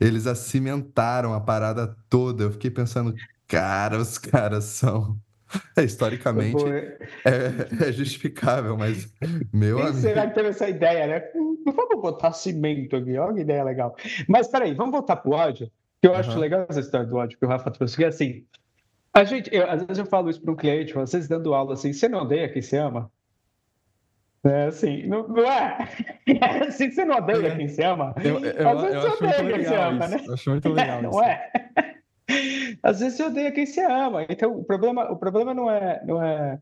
Eles 0.00 0.26
acimentaram 0.26 1.34
a 1.34 1.40
parada 1.40 1.96
toda. 2.08 2.44
Eu 2.44 2.52
fiquei 2.52 2.70
pensando, 2.70 3.14
cara, 3.48 3.98
os 3.98 4.16
caras 4.16 4.64
são. 4.64 5.18
É, 5.78 5.82
historicamente 5.82 6.62
é, 7.24 7.88
é, 7.88 7.90
justificável, 7.90 8.76
mas 8.76 9.10
meu 9.50 9.78
amigo. 9.78 9.96
Será 9.96 10.26
que 10.26 10.34
teve 10.34 10.48
essa 10.48 10.68
ideia, 10.68 11.06
né? 11.06 11.22
Vamos 11.64 12.02
botar 12.02 12.32
cimento 12.32 12.96
aqui, 12.96 13.16
olha 13.16 13.34
que 13.34 13.40
ideia 13.40 13.64
legal. 13.64 13.96
Mas 14.28 14.46
peraí, 14.48 14.74
vamos 14.74 14.92
voltar 14.92 15.16
pro 15.16 15.32
ódio, 15.32 15.70
que 16.00 16.08
eu 16.08 16.14
acho 16.14 16.30
uhum. 16.30 16.38
legal 16.38 16.66
essa 16.68 16.80
história 16.80 17.06
do 17.06 17.16
ódio 17.16 17.38
que 17.38 17.44
o 17.44 17.48
Rafa 17.48 17.70
trouxe, 17.70 17.96
que 17.96 18.04
é 18.04 18.08
assim, 18.08 18.44
a 19.12 19.24
gente, 19.24 19.52
eu, 19.52 19.68
às 19.68 19.82
vezes 19.82 19.98
eu 19.98 20.06
falo 20.06 20.30
isso 20.30 20.40
para 20.40 20.52
um 20.52 20.56
cliente, 20.56 20.94
vocês 20.94 21.26
dando 21.28 21.54
aula 21.54 21.74
assim, 21.74 21.92
você 21.92 22.08
não 22.08 22.22
odeia 22.22 22.48
quem 22.48 22.62
se 22.62 22.76
ama? 22.76 23.10
É 24.44 24.66
assim, 24.66 25.06
não, 25.06 25.26
não 25.26 25.44
é? 25.44 25.88
é 26.26 26.58
assim, 26.68 26.90
você 26.90 27.04
não 27.04 27.16
odeia 27.16 27.56
quem 27.56 27.68
se 27.68 27.82
ama? 27.82 28.14
Eu, 28.22 28.38
eu, 28.44 28.68
às 28.68 28.82
vezes 28.82 29.04
eu, 29.04 29.10
você 29.10 29.24
odeia 29.24 29.52
quem 29.52 29.64
se 29.64 29.74
ama, 29.74 30.04
isso. 30.04 30.16
né? 30.16 30.24
Eu 30.26 30.34
acho 30.34 30.50
muito 30.50 30.68
legal 30.72 31.02
Não 31.02 31.22
é? 31.24 31.50
Às 32.82 33.00
vezes 33.00 33.16
você 33.16 33.24
odeia 33.24 33.50
quem 33.50 33.66
se 33.66 33.80
ama. 33.80 34.24
Então, 34.28 34.52
o 34.52 34.62
problema, 34.62 35.10
o 35.10 35.16
problema 35.16 35.54
não 35.54 35.70
é... 35.70 36.00
Não 36.04 36.22
é... 36.22 36.60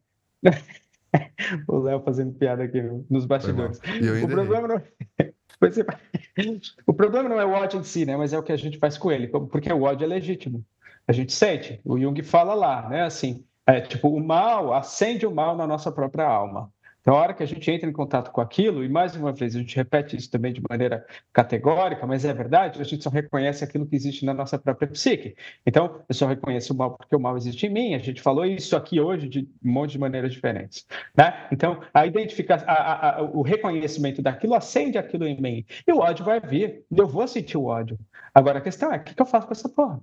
o 1.68 1.78
Léo 1.78 2.00
fazendo 2.02 2.32
piada 2.38 2.62
aqui 2.62 2.80
nos 3.10 3.26
bastidores. 3.26 3.80
O 4.22 4.28
problema 4.28 4.68
não 4.68 4.76
é... 4.76 5.32
O 6.86 6.92
problema 6.92 7.28
não 7.28 7.40
é 7.40 7.44
o 7.46 7.52
ódio 7.52 7.80
em 7.80 7.82
si, 7.82 8.04
né? 8.04 8.16
Mas 8.16 8.32
é 8.32 8.38
o 8.38 8.42
que 8.42 8.52
a 8.52 8.56
gente 8.56 8.78
faz 8.78 8.98
com 8.98 9.10
ele, 9.10 9.26
porque 9.26 9.72
o 9.72 9.82
ódio 9.82 10.04
é 10.04 10.08
legítimo 10.08 10.64
a 11.06 11.12
gente 11.12 11.32
sente. 11.32 11.80
O 11.84 11.98
Jung 11.98 12.20
fala 12.22 12.54
lá, 12.54 12.88
né? 12.88 13.04
Assim, 13.04 13.44
é, 13.66 13.80
tipo, 13.80 14.08
o 14.08 14.24
mal 14.24 14.74
acende 14.74 15.26
o 15.26 15.34
mal 15.34 15.56
na 15.56 15.66
nossa 15.66 15.92
própria 15.92 16.26
alma. 16.26 16.72
Então, 17.06 17.14
a 17.14 17.20
hora 17.20 17.34
que 17.34 17.42
a 17.44 17.46
gente 17.46 17.70
entra 17.70 17.88
em 17.88 17.92
contato 17.92 18.32
com 18.32 18.40
aquilo, 18.40 18.82
e 18.82 18.88
mais 18.88 19.14
uma 19.14 19.32
vez 19.32 19.54
a 19.54 19.60
gente 19.60 19.76
repete 19.76 20.16
isso 20.16 20.28
também 20.28 20.52
de 20.52 20.60
maneira 20.68 21.06
categórica, 21.32 22.04
mas 22.04 22.24
é 22.24 22.34
verdade, 22.34 22.80
a 22.80 22.84
gente 22.84 23.04
só 23.04 23.10
reconhece 23.10 23.62
aquilo 23.62 23.86
que 23.86 23.94
existe 23.94 24.24
na 24.24 24.34
nossa 24.34 24.58
própria 24.58 24.88
psique. 24.88 25.36
Então, 25.64 26.02
eu 26.08 26.14
só 26.16 26.26
reconheço 26.26 26.74
o 26.74 26.76
mal 26.76 26.96
porque 26.96 27.14
o 27.14 27.20
mal 27.20 27.36
existe 27.36 27.64
em 27.64 27.70
mim. 27.70 27.94
A 27.94 28.00
gente 28.00 28.20
falou 28.20 28.44
isso 28.44 28.74
aqui 28.74 28.98
hoje 28.98 29.28
de 29.28 29.48
um 29.64 29.70
monte 29.70 29.92
de 29.92 30.00
maneiras 30.00 30.32
diferentes. 30.32 30.84
Né? 31.16 31.46
Então, 31.52 31.80
a 31.94 32.04
identificação, 32.04 32.68
a, 32.68 33.18
a, 33.18 33.22
o 33.22 33.42
reconhecimento 33.42 34.20
daquilo 34.20 34.56
acende 34.56 34.98
aquilo 34.98 35.28
em 35.28 35.40
mim. 35.40 35.64
E 35.86 35.92
o 35.92 35.98
ódio 35.98 36.24
vai 36.24 36.40
vir. 36.40 36.84
Eu 36.90 37.06
vou 37.06 37.28
sentir 37.28 37.56
o 37.56 37.66
ódio. 37.66 37.96
Agora, 38.34 38.58
a 38.58 38.60
questão 38.60 38.92
é: 38.92 38.96
o 38.96 39.04
que 39.04 39.22
eu 39.22 39.26
faço 39.26 39.46
com 39.46 39.52
essa 39.52 39.68
porra? 39.68 40.00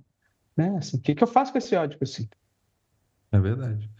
Né? 0.56 0.74
Assim, 0.78 0.96
o 0.96 1.00
que 1.02 1.22
eu 1.22 1.28
faço 1.28 1.52
com 1.52 1.58
esse 1.58 1.76
ódio 1.76 1.98
que 1.98 2.04
eu 2.04 2.08
sinto? 2.08 2.34
É 3.30 3.38
verdade. 3.38 3.90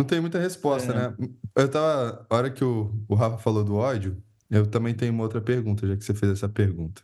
Não 0.00 0.04
tem 0.06 0.18
muita 0.18 0.38
resposta, 0.38 0.92
é. 0.92 0.94
né? 0.96 1.14
Eu 1.54 1.70
tava. 1.70 2.26
A 2.30 2.34
hora 2.34 2.50
que 2.50 2.64
o, 2.64 3.04
o 3.06 3.14
Rafa 3.14 3.36
falou 3.36 3.62
do 3.62 3.76
ódio, 3.76 4.16
eu 4.48 4.66
também 4.66 4.94
tenho 4.94 5.12
uma 5.12 5.24
outra 5.24 5.42
pergunta, 5.42 5.86
já 5.86 5.94
que 5.94 6.02
você 6.02 6.14
fez 6.14 6.32
essa 6.32 6.48
pergunta. 6.48 7.02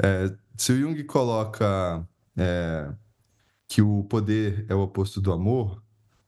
É, 0.00 0.32
se 0.56 0.72
o 0.72 0.78
Jung 0.78 1.02
coloca 1.02 2.06
é, 2.36 2.92
que 3.66 3.82
o 3.82 4.04
poder 4.04 4.64
é 4.68 4.74
o 4.74 4.82
oposto 4.82 5.20
do 5.20 5.32
amor, 5.32 5.82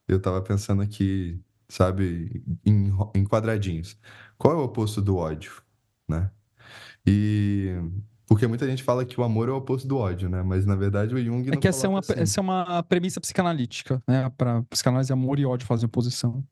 eu 0.08 0.20
tava 0.20 0.42
pensando 0.42 0.82
aqui, 0.82 1.40
sabe, 1.68 2.42
em, 2.66 2.92
em 3.14 3.24
quadradinhos. 3.24 3.96
Qual 4.36 4.52
é 4.52 4.56
o 4.56 4.64
oposto 4.64 5.00
do 5.00 5.16
ódio, 5.16 5.62
né? 6.08 6.28
E 7.06 7.72
porque 8.26 8.46
muita 8.46 8.66
gente 8.66 8.82
fala 8.82 9.04
que 9.04 9.20
o 9.20 9.24
amor 9.24 9.48
é 9.48 9.52
o 9.52 9.56
oposto 9.56 9.86
do 9.86 9.98
ódio, 9.98 10.28
né? 10.28 10.42
Mas 10.42 10.64
na 10.64 10.74
verdade 10.74 11.14
o 11.14 11.22
Jung 11.22 11.46
não 11.46 11.54
É 11.54 11.56
que 11.56 11.68
essa 11.68 11.86
é 11.86 11.90
uma, 11.90 11.98
assim. 11.98 12.14
essa 12.16 12.40
é 12.40 12.42
uma 12.42 12.82
premissa 12.82 13.20
psicanalítica, 13.20 14.02
né? 14.08 14.30
Para 14.36 14.62
psicanálise, 14.64 15.12
amor 15.12 15.38
e 15.38 15.44
ódio 15.44 15.66
fazem 15.66 15.86
oposição. 15.86 16.42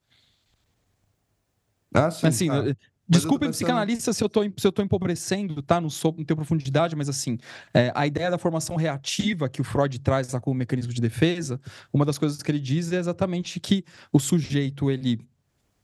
Ah, 1.94 2.10
sim. 2.10 2.26
Assim, 2.26 2.48
tá. 2.48 2.68
Eh, 2.68 2.76
desculpem, 3.08 3.48
pensando... 3.48 3.52
psicanalista, 3.52 4.12
se 4.12 4.22
eu, 4.22 4.28
tô, 4.28 4.42
se 4.42 4.66
eu 4.66 4.72
tô 4.72 4.82
empobrecendo, 4.82 5.62
tá? 5.62 5.80
Não, 5.80 5.90
sou, 5.90 6.14
não 6.16 6.24
tenho 6.24 6.36
profundidade, 6.36 6.94
mas 6.94 7.08
assim, 7.08 7.38
é, 7.72 7.90
a 7.94 8.06
ideia 8.06 8.30
da 8.30 8.38
formação 8.38 8.76
reativa 8.76 9.48
que 9.48 9.60
o 9.60 9.64
Freud 9.64 9.98
traz 9.98 10.32
lá 10.32 10.40
como 10.40 10.54
mecanismo 10.56 10.92
de 10.92 11.00
defesa, 11.00 11.60
uma 11.92 12.04
das 12.04 12.18
coisas 12.18 12.42
que 12.42 12.50
ele 12.50 12.60
diz 12.60 12.92
é 12.92 12.98
exatamente 12.98 13.58
que 13.60 13.84
o 14.12 14.18
sujeito, 14.18 14.90
ele 14.90 15.20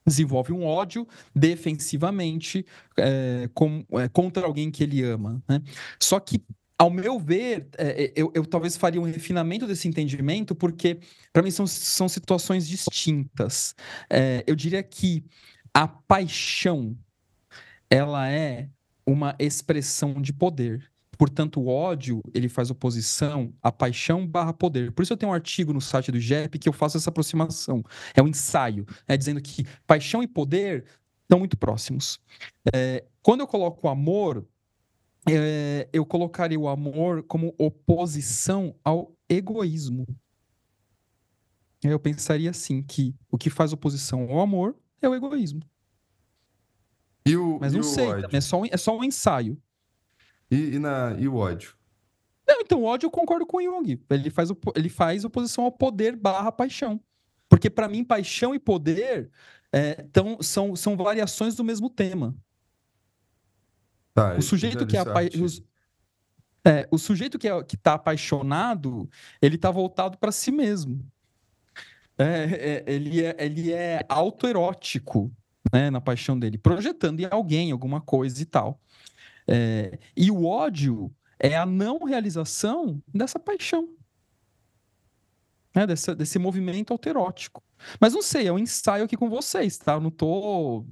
desenvolve 0.09 0.53
um 0.53 0.65
ódio 0.65 1.07
defensivamente 1.35 2.65
é, 2.97 3.49
com, 3.55 3.85
é, 3.93 4.09
contra 4.09 4.45
alguém 4.45 4.71
que 4.71 4.83
ele 4.83 5.03
ama. 5.03 5.43
Né? 5.49 5.61
Só 6.01 6.19
que 6.19 6.43
ao 6.79 6.91
meu 6.91 7.19
ver, 7.19 7.67
é, 7.77 8.05
é, 8.05 8.13
eu, 8.15 8.31
eu, 8.35 8.47
talvez 8.47 8.77
faria 8.77 9.01
um 9.01 9.05
refinamento 9.05 9.67
desse 9.67 9.89
entendimento, 9.89 10.55
porque 10.55 11.01
para 11.33 11.43
mim 11.43 11.51
são, 11.51 11.67
são 11.67 12.09
situações 12.09 12.69
distintas. 12.69 13.75
É, 14.09 14.45
eu 14.47 14.55
diria 14.55 14.83
que 14.83 15.25
a 15.75 15.89
paixão 15.89 16.97
ela 17.91 18.31
é 18.31 18.69
uma 19.05 19.35
expressão 19.39 20.21
de 20.21 20.33
poder. 20.33 20.89
Portanto, 21.19 21.61
o 21.61 21.67
ódio, 21.67 22.23
ele 22.33 22.49
faz 22.49 22.71
oposição 22.71 23.53
à 23.61 23.73
paixão 23.73 24.25
barra 24.25 24.53
poder. 24.53 24.93
Por 24.93 25.03
isso 25.03 25.13
eu 25.13 25.17
tenho 25.17 25.33
um 25.33 25.35
artigo 25.35 25.73
no 25.73 25.81
site 25.81 26.13
do 26.13 26.21
GEP 26.21 26.61
que 26.61 26.69
eu 26.69 26.73
faço 26.73 26.97
essa 26.97 27.11
aproximação. 27.11 27.83
É 28.15 28.23
um 28.23 28.29
ensaio, 28.29 28.87
né, 29.07 29.17
dizendo 29.17 29.43
que 29.43 29.67
paixão 29.85 30.23
e 30.23 30.29
poder 30.29 30.85
estão 31.23 31.41
muito 31.41 31.57
próximos. 31.59 32.21
É, 32.73 33.05
quando 33.21 33.41
eu 33.41 33.49
coloco 33.49 33.85
o 33.85 33.91
amor, 33.91 34.47
é, 35.29 35.89
eu 35.93 36.07
colocaria 36.07 36.59
o 36.59 36.69
amor 36.69 37.25
como 37.25 37.53
oposição 37.59 38.77
ao 38.85 39.13
egoísmo. 39.29 40.07
Eu 41.83 41.99
pensaria 41.99 42.51
assim 42.51 42.81
que 42.81 43.13
o 43.29 43.37
que 43.37 43.51
faz 43.51 43.73
oposição 43.73 44.23
ao 44.31 44.41
amor 44.41 44.77
é 45.03 45.09
o 45.09 45.15
egoísmo. 45.17 45.63
O, 47.27 47.59
Mas 47.61 47.75
não 47.75 47.83
sei, 47.83 48.07
é 48.33 48.41
só, 48.41 48.63
um, 48.63 48.65
é 48.65 48.77
só 48.77 48.97
um 48.97 49.03
ensaio. 49.03 49.61
E, 50.51 50.75
e, 50.75 50.79
na, 50.79 51.15
e 51.19 51.29
o 51.29 51.37
ódio? 51.37 51.75
Não, 52.47 52.61
então 52.61 52.83
o 52.83 52.85
ódio 52.85 53.07
eu 53.07 53.11
concordo 53.11 53.47
com 53.47 53.59
o 53.59 53.63
Jung. 53.63 54.01
Ele 54.09 54.31
faz, 54.31 54.49
ele 54.75 54.89
faz 54.89 55.25
oposição 55.25 55.65
ao 55.65 55.73
poder 55.73 56.17
barra 56.17 56.51
paixão. 56.51 57.01
Porque 57.49 57.69
para 57.69 57.89
mim, 57.89 58.05
paixão 58.05 58.55
e 58.55 58.59
poder 58.59 59.31
é, 59.73 60.07
tão, 60.13 60.41
são, 60.41 60.75
são 60.75 60.97
variações 60.97 61.55
do 61.55 61.65
mesmo 61.65 61.91
tema. 61.91 62.35
Tá, 64.15 64.35
o 64.37 64.43
sujeito 64.43 64.87
que 64.87 64.97
é, 64.97 65.03
é, 66.65 66.89
o 66.91 66.99
sujeito 66.99 67.39
que 67.39 67.49
é, 67.49 67.63
que 67.63 67.77
está 67.77 67.95
apaixonado, 67.95 69.09
ele 69.41 69.57
está 69.57 69.71
voltado 69.71 70.19
para 70.19 70.33
si 70.33 70.51
mesmo. 70.51 71.05
É, 72.19 72.85
é, 72.87 72.93
ele 72.93 73.25
é, 73.25 73.37
ele 73.39 73.73
é 73.73 74.05
autoerótico 74.09 75.31
né, 75.73 75.89
na 75.89 76.01
paixão 76.01 76.39
dele, 76.39 76.59
projetando 76.59 77.21
em 77.21 77.29
alguém 77.31 77.71
alguma 77.71 78.01
coisa 78.01 78.43
e 78.43 78.45
tal. 78.45 78.81
É, 79.49 79.99
e 80.15 80.31
o 80.31 80.45
ódio 80.45 81.11
é 81.39 81.57
a 81.57 81.65
não 81.65 82.05
realização 82.05 83.03
dessa 83.13 83.39
paixão, 83.39 83.89
né, 85.75 85.87
desse, 85.87 86.15
desse 86.15 86.39
movimento 86.39 86.93
autoerótico. 86.93 87.63
Mas 87.99 88.13
não 88.13 88.21
sei, 88.21 88.49
é 88.49 88.53
um 88.53 88.59
ensaio 88.59 89.05
aqui 89.05 89.17
com 89.17 89.31
vocês, 89.31 89.79
tá? 89.79 89.95
Eu 89.95 90.01
não 90.01 90.11
tô. 90.11 90.85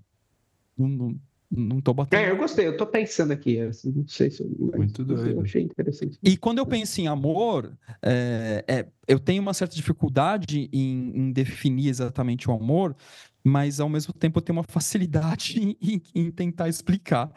Não, 0.79 1.19
não 1.51 1.81
tô 1.81 1.93
batendo. 1.93 2.21
É, 2.21 2.31
eu 2.31 2.37
gostei, 2.37 2.67
eu 2.67 2.77
tô 2.77 2.87
pensando 2.87 3.33
aqui. 3.33 3.59
Não 3.85 4.07
sei 4.07 4.31
se 4.31 4.43
eu... 4.43 4.49
Muito 4.77 5.05
doido. 5.05 5.31
Eu 5.31 5.41
achei 5.43 5.63
interessante. 5.63 6.19
E 6.23 6.37
quando 6.37 6.59
eu 6.59 6.67
penso 6.67 7.01
em 7.01 7.09
amor, 7.09 7.77
é, 8.03 8.65
é, 8.67 8.87
eu 9.09 9.19
tenho 9.19 9.43
uma 9.43 9.55
certa 9.55 9.75
dificuldade 9.75 10.69
em, 10.73 11.13
em, 11.15 11.33
definir 11.33 11.89
exatamente 11.89 12.49
o 12.49 12.53
amor, 12.53 12.97
mas 13.43 13.81
ao 13.81 13.89
mesmo 13.89 14.13
tempo 14.13 14.39
eu 14.39 14.43
tenho 14.43 14.59
uma 14.59 14.65
facilidade 14.65 15.61
em, 15.81 16.03
em 16.15 16.31
tentar 16.31 16.69
explicar 16.69 17.33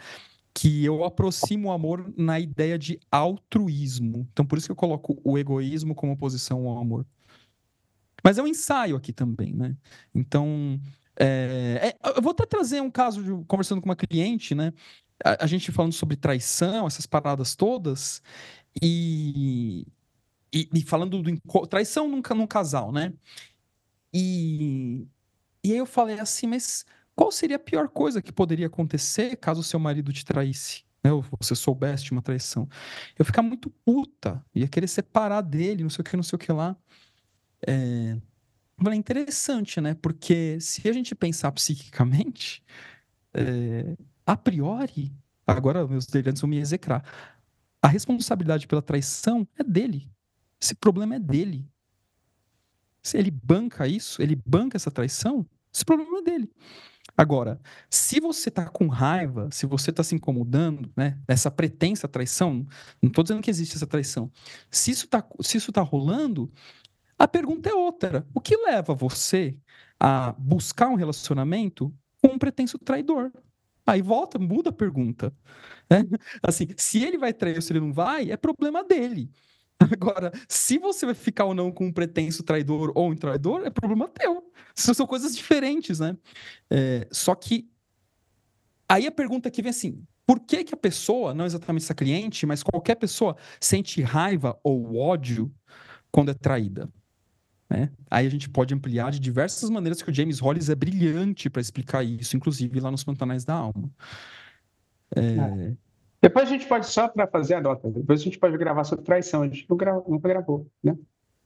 que 0.60 0.84
eu 0.84 1.06
aproximo 1.06 1.70
o 1.70 1.72
amor 1.72 2.14
na 2.18 2.38
ideia 2.38 2.78
de 2.78 3.00
altruísmo. 3.10 4.28
Então, 4.34 4.46
por 4.46 4.58
isso 4.58 4.68
que 4.68 4.74
eu 4.74 4.76
coloco 4.76 5.18
o 5.24 5.38
egoísmo 5.38 5.96
como 5.96 6.12
oposição 6.12 6.68
ao 6.68 6.80
amor. 6.80 7.06
Mas 8.22 8.38
é 8.38 8.44
um 8.44 8.48
ensaio 8.48 8.98
aqui 8.98 9.14
também, 9.14 9.54
né? 9.54 9.74
Então, 10.14 10.78
é, 11.16 11.96
é, 12.04 12.10
eu 12.18 12.22
vou 12.22 12.34
até 12.34 12.46
trazer 12.46 12.82
um 12.82 12.92
caso 12.92 13.24
de 13.24 13.46
conversando 13.46 13.80
com 13.80 13.88
uma 13.88 13.96
cliente, 13.96 14.54
né? 14.54 14.74
A, 15.24 15.46
a, 15.46 15.48
gente 15.48 15.72
falando 15.72 15.94
sobre 15.94 16.18
traição, 16.18 16.86
essas 16.86 17.06
paradas 17.06 17.56
todas, 17.56 18.22
e, 18.82 19.88
e, 20.54 20.68
e 20.74 20.82
falando 20.82 21.24
do 21.24 21.68
traição 21.68 22.10
num, 22.10 22.22
num 22.36 22.48
casal, 22.48 22.92
né? 22.92 23.14
E, 24.14 25.08
e 25.64 25.72
aí 25.72 25.78
eu 25.78 25.86
falei 25.86 26.20
assim, 26.20 26.48
mas 26.48 26.86
qual 27.20 27.34
seria 27.34 27.58
a 27.58 27.60
pior 27.60 27.90
coisa 27.90 28.22
que 28.22 28.32
poderia 28.32 28.68
acontecer 28.68 29.36
caso 29.36 29.60
o 29.60 29.64
seu 29.64 29.78
marido 29.78 30.14
te 30.14 30.24
traísse? 30.24 30.86
Né, 31.04 31.12
ou 31.12 31.22
você 31.38 31.54
soubesse 31.54 32.06
de 32.06 32.14
uma 32.14 32.22
traição. 32.22 32.66
Eu 33.18 33.26
ficar 33.26 33.42
muito 33.42 33.70
puta, 33.70 34.42
ia 34.56 34.70
querer 34.70 34.88
separar 34.88 35.42
dele, 35.42 35.84
não 35.84 35.90
sei 35.90 36.02
o 36.02 36.06
que, 36.06 36.16
não 36.16 36.24
sei 36.24 36.38
o 36.38 36.40
que 36.40 36.52
lá. 36.54 36.78
É, 37.68 38.18
é 38.90 38.96
interessante, 38.96 39.82
né? 39.82 39.96
Porque 39.96 40.62
se 40.62 40.88
a 40.88 40.94
gente 40.94 41.14
pensar 41.14 41.52
psiquicamente, 41.52 42.64
é, 43.34 43.98
a 44.26 44.38
priori, 44.38 45.12
agora 45.46 45.86
meus 45.86 46.06
delirantes 46.06 46.42
vão 46.42 46.50
me 46.50 46.58
execrar, 46.58 47.04
a 47.82 47.88
responsabilidade 47.90 48.66
pela 48.66 48.82
traição 48.82 49.46
é 49.58 49.64
dele. 49.64 50.10
Esse 50.62 50.74
problema 50.74 51.16
é 51.16 51.20
dele. 51.20 51.70
Se 53.04 53.18
ele 53.18 53.30
banca 53.30 53.90
isso, 53.90 54.22
ele 54.22 54.42
banca 54.46 54.78
essa 54.78 54.90
traição, 54.90 55.46
esse 55.74 55.84
problema 55.84 56.20
é 56.20 56.22
dele. 56.22 56.50
Agora, 57.20 57.60
se 57.90 58.18
você 58.22 58.50
tá 58.50 58.70
com 58.70 58.88
raiva, 58.88 59.50
se 59.52 59.66
você 59.66 59.92
tá 59.92 60.02
se 60.04 60.16
incomodando, 60.16 60.90
né, 60.96 61.20
essa 61.28 61.52
pretensa 61.52 62.08
traição, 62.08 62.66
não 63.04 63.12
tô 63.12 63.22
dizendo 63.22 63.42
que 63.42 63.50
existe 63.50 63.76
essa 63.76 63.86
traição. 63.86 64.32
Se 64.72 64.92
isso 64.92 65.06
tá, 65.06 65.22
se 65.42 65.58
isso 65.58 65.70
tá 65.70 65.82
rolando, 65.82 66.50
a 67.18 67.28
pergunta 67.28 67.70
é 67.70 67.74
outra. 67.74 68.26
O 68.34 68.40
que 68.42 68.56
leva 68.58 68.96
você 68.96 69.58
a 70.00 70.32
buscar 70.40 70.88
um 70.90 70.96
relacionamento 70.96 71.94
com 72.24 72.36
um 72.36 72.40
pretenso 72.40 72.80
traidor? 72.80 73.34
Aí 73.86 74.02
volta, 74.02 74.40
muda 74.40 74.70
a 74.70 74.74
pergunta. 74.74 75.34
Né? 75.90 76.06
Assim, 76.44 76.68
se 76.78 77.04
ele 77.04 77.18
vai 77.18 77.34
trair 77.34 77.56
ou 77.58 77.62
se 77.62 77.74
ele 77.74 77.82
não 77.82 77.94
vai, 77.94 78.32
é 78.32 78.38
problema 78.38 78.84
dele. 78.84 79.30
Agora, 79.80 80.32
se 80.48 80.78
você 80.78 81.06
vai 81.06 81.16
ficar 81.16 81.46
ou 81.46 81.54
não 81.54 81.72
com 81.72 81.86
um 81.88 81.92
pretenso 81.92 82.44
traidor 82.44 82.92
ou 82.96 83.12
um 83.12 83.16
traidor, 83.16 83.66
é 83.66 83.70
problema 83.70 84.08
teu. 84.10 84.52
São 84.76 85.08
coisas 85.08 85.36
diferentes, 85.36 86.00
né? 86.00 86.18
É, 86.70 87.08
só 87.12 87.34
que 87.34 87.70
aí 88.88 89.08
a 89.08 89.12
pergunta 89.12 89.50
que 89.50 89.62
vem 89.62 89.70
assim: 89.70 90.04
por 90.26 90.40
que, 90.40 90.64
que 90.64 90.74
a 90.74 90.78
pessoa, 90.78 91.34
não 91.34 91.46
exatamente 91.46 91.84
essa 91.84 91.96
cliente, 91.96 92.46
mas 92.46 92.62
qualquer 92.62 92.96
pessoa, 92.96 93.36
sente 93.60 94.02
raiva 94.02 94.60
ou 94.64 94.96
ódio 94.98 95.52
quando 96.12 96.32
é 96.32 96.34
traída? 96.34 96.90
Né? 97.70 97.90
Aí 98.10 98.26
a 98.26 98.30
gente 98.30 98.50
pode 98.50 98.74
ampliar 98.74 99.12
de 99.12 99.20
diversas 99.20 99.70
maneiras 99.70 100.02
que 100.02 100.10
o 100.10 100.14
James 100.14 100.40
Hollis 100.40 100.70
é 100.70 100.76
brilhante 100.76 101.50
para 101.50 101.62
explicar 101.62 102.04
isso, 102.04 102.36
inclusive 102.36 102.80
lá 102.80 102.90
nos 102.90 103.04
Pantanais 103.04 103.46
da 103.46 103.54
Alma. 103.54 103.90
É... 105.16 105.22
É. 105.22 105.89
Depois 106.22 106.48
a 106.48 106.52
gente 106.52 106.66
pode, 106.66 106.86
só 106.86 107.08
para 107.08 107.28
fazer 107.28 107.56
a 107.56 107.62
nota, 107.62 107.90
depois 107.90 108.22
a 108.22 108.24
gente 108.24 108.38
pode 108.38 108.58
gravar 108.58 108.84
sobre 108.84 109.06
traição. 109.06 109.42
A 109.42 109.48
gente 109.48 109.66
não 109.70 109.78
gra... 109.78 109.94
nunca 110.08 110.28
gravou, 110.28 110.68
né? 110.84 110.96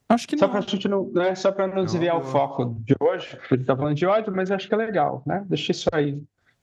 Acho 0.10 0.28
que 0.28 0.38
só 0.38 0.46
não. 0.46 0.52
Pra 0.52 0.62
gente 0.62 0.88
não, 0.88 1.12
né? 1.12 1.36
Só 1.36 1.52
para 1.52 1.68
não 1.68 1.86
desviar 1.86 2.18
o 2.18 2.24
foco 2.24 2.76
de 2.80 2.96
hoje, 3.00 3.38
a 3.38 3.48
gente 3.48 3.62
está 3.62 3.76
falando 3.76 3.96
de 3.96 4.06
ódio, 4.06 4.34
mas 4.36 4.52
acho 4.52 4.68
que 4.68 4.74
é 4.74 4.78
legal, 4.78 5.24
né? 5.26 5.44
Deixa 5.48 5.72
isso 5.72 5.90
aí. 5.92 6.22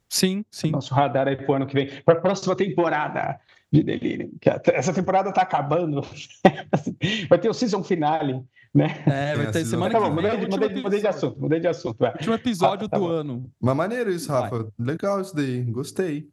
Sim, 0.09 0.45
sim. 0.51 0.71
Nosso 0.71 0.93
radar 0.93 1.29
aí 1.29 1.37
pro 1.37 1.55
ano 1.55 1.67
que 1.67 1.75
vem, 1.75 1.89
para 2.05 2.19
a 2.19 2.21
próxima 2.21 2.57
temporada 2.57 3.39
de 3.73 3.83
Delírio. 3.83 4.33
Essa 4.75 4.93
temporada 4.93 5.29
está 5.29 5.43
acabando. 5.43 6.03
Vai 7.29 7.39
ter 7.39 7.49
o 7.49 7.55
season 7.55 7.85
finale 7.85 8.45
né? 8.75 9.03
É, 9.07 9.37
vai 9.37 9.51
ter 9.51 9.65
semana 9.65 9.93
tá 9.93 10.01
bom, 10.01 10.15
que 10.15 10.23
vem. 10.23 10.33
Mudei, 10.33 10.49
mudei, 10.49 10.83
mudei, 10.83 11.01
de 11.01 11.07
assunto, 11.07 11.41
mudei 11.41 11.61
de 11.61 11.67
assunto. 11.67 11.99
Vai. 11.99 12.13
Último 12.13 12.35
episódio 12.35 12.87
ah, 12.87 12.89
tá 12.89 12.99
do 12.99 13.05
bom. 13.05 13.11
ano. 13.11 13.53
Mas 13.61 13.77
maneiro 13.77 14.11
isso, 14.11 14.31
Rafa. 14.31 14.59
Vai. 14.59 14.67
Legal 14.79 15.21
isso 15.21 15.35
daí, 15.35 15.63
gostei. 15.65 16.29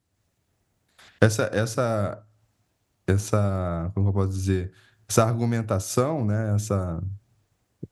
Essa, 1.20 1.50
essa, 1.54 2.28
essa, 3.06 3.92
como 3.94 4.10
eu 4.10 4.14
posso 4.14 4.30
dizer, 4.30 4.72
essa 5.08 5.24
argumentação, 5.24 6.26
né? 6.26 6.54
Essa 6.56 7.02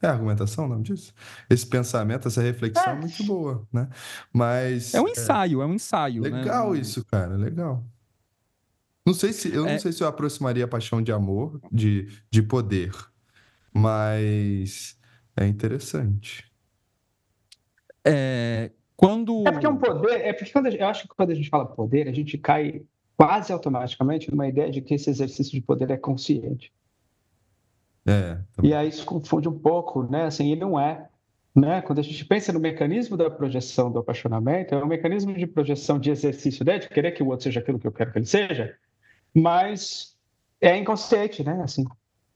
é 0.01 0.07
argumentação, 0.07 0.67
não 0.67 0.81
disso? 0.81 1.13
Esse 1.49 1.65
pensamento, 1.65 2.27
essa 2.27 2.41
reflexão 2.41 2.93
é, 2.93 2.95
é 2.95 2.99
muito 2.99 3.23
boa, 3.23 3.67
né? 3.71 3.89
Mas 4.31 4.93
é 4.93 5.01
um 5.01 5.07
ensaio, 5.07 5.61
é, 5.61 5.63
é 5.63 5.67
um 5.67 5.73
ensaio. 5.73 6.21
Né? 6.21 6.29
Legal 6.29 6.73
né? 6.73 6.79
isso, 6.79 7.03
cara, 7.05 7.35
legal. 7.35 7.83
Não 9.05 9.13
sei 9.13 9.31
se 9.33 9.53
eu 9.53 9.65
é... 9.67 9.73
não 9.73 9.79
sei 9.79 9.91
se 9.91 10.03
eu 10.03 10.07
aproximaria 10.07 10.65
a 10.65 10.67
paixão 10.67 11.01
de 11.01 11.11
amor 11.11 11.59
de, 11.71 12.07
de 12.29 12.41
poder 12.41 12.91
mas 13.75 14.97
é 15.35 15.45
interessante. 15.45 16.49
É, 18.05 18.71
quando... 18.95 19.45
é 19.45 19.51
porque 19.51 19.65
é 19.65 19.69
um 19.69 19.77
poder, 19.77 20.21
é 20.21 20.31
porque 20.31 20.51
quando, 20.51 20.67
eu 20.67 20.87
acho 20.87 21.01
que 21.03 21.09
quando 21.09 21.31
a 21.31 21.35
gente 21.35 21.49
fala 21.49 21.65
poder, 21.65 22.07
a 22.07 22.13
gente 22.13 22.37
cai 22.37 22.85
quase 23.17 23.51
automaticamente 23.51 24.29
numa 24.29 24.47
ideia 24.47 24.71
de 24.71 24.81
que 24.81 24.93
esse 24.93 25.09
exercício 25.09 25.53
de 25.53 25.61
poder 25.61 25.89
é 25.91 25.97
consciente. 25.97 26.71
É, 28.05 28.37
e 28.61 28.73
aí 28.73 28.89
isso 28.89 29.05
confunde 29.05 29.49
um 29.49 29.57
pouco, 29.57 30.03
né? 30.03 30.25
Assim, 30.25 30.51
ele 30.51 30.61
não 30.61 30.79
é. 30.79 31.07
Né? 31.55 31.81
Quando 31.81 31.99
a 31.99 32.03
gente 32.03 32.23
pensa 32.25 32.51
no 32.51 32.59
mecanismo 32.59 33.15
da 33.15 33.29
projeção 33.29 33.91
do 33.91 33.99
apaixonamento, 33.99 34.75
é 34.75 34.83
um 34.83 34.87
mecanismo 34.87 35.33
de 35.33 35.47
projeção 35.47 35.97
de 35.97 36.11
exercício, 36.11 36.65
né? 36.65 36.77
de 36.77 36.89
querer 36.89 37.11
que 37.13 37.23
o 37.23 37.27
outro 37.27 37.45
seja 37.45 37.61
aquilo 37.61 37.79
que 37.79 37.87
eu 37.87 37.93
quero 37.93 38.11
que 38.11 38.19
ele 38.19 38.25
seja, 38.25 38.75
mas 39.33 40.17
é 40.59 40.77
inconsciente, 40.77 41.43
né? 41.43 41.61
Assim, 41.63 41.85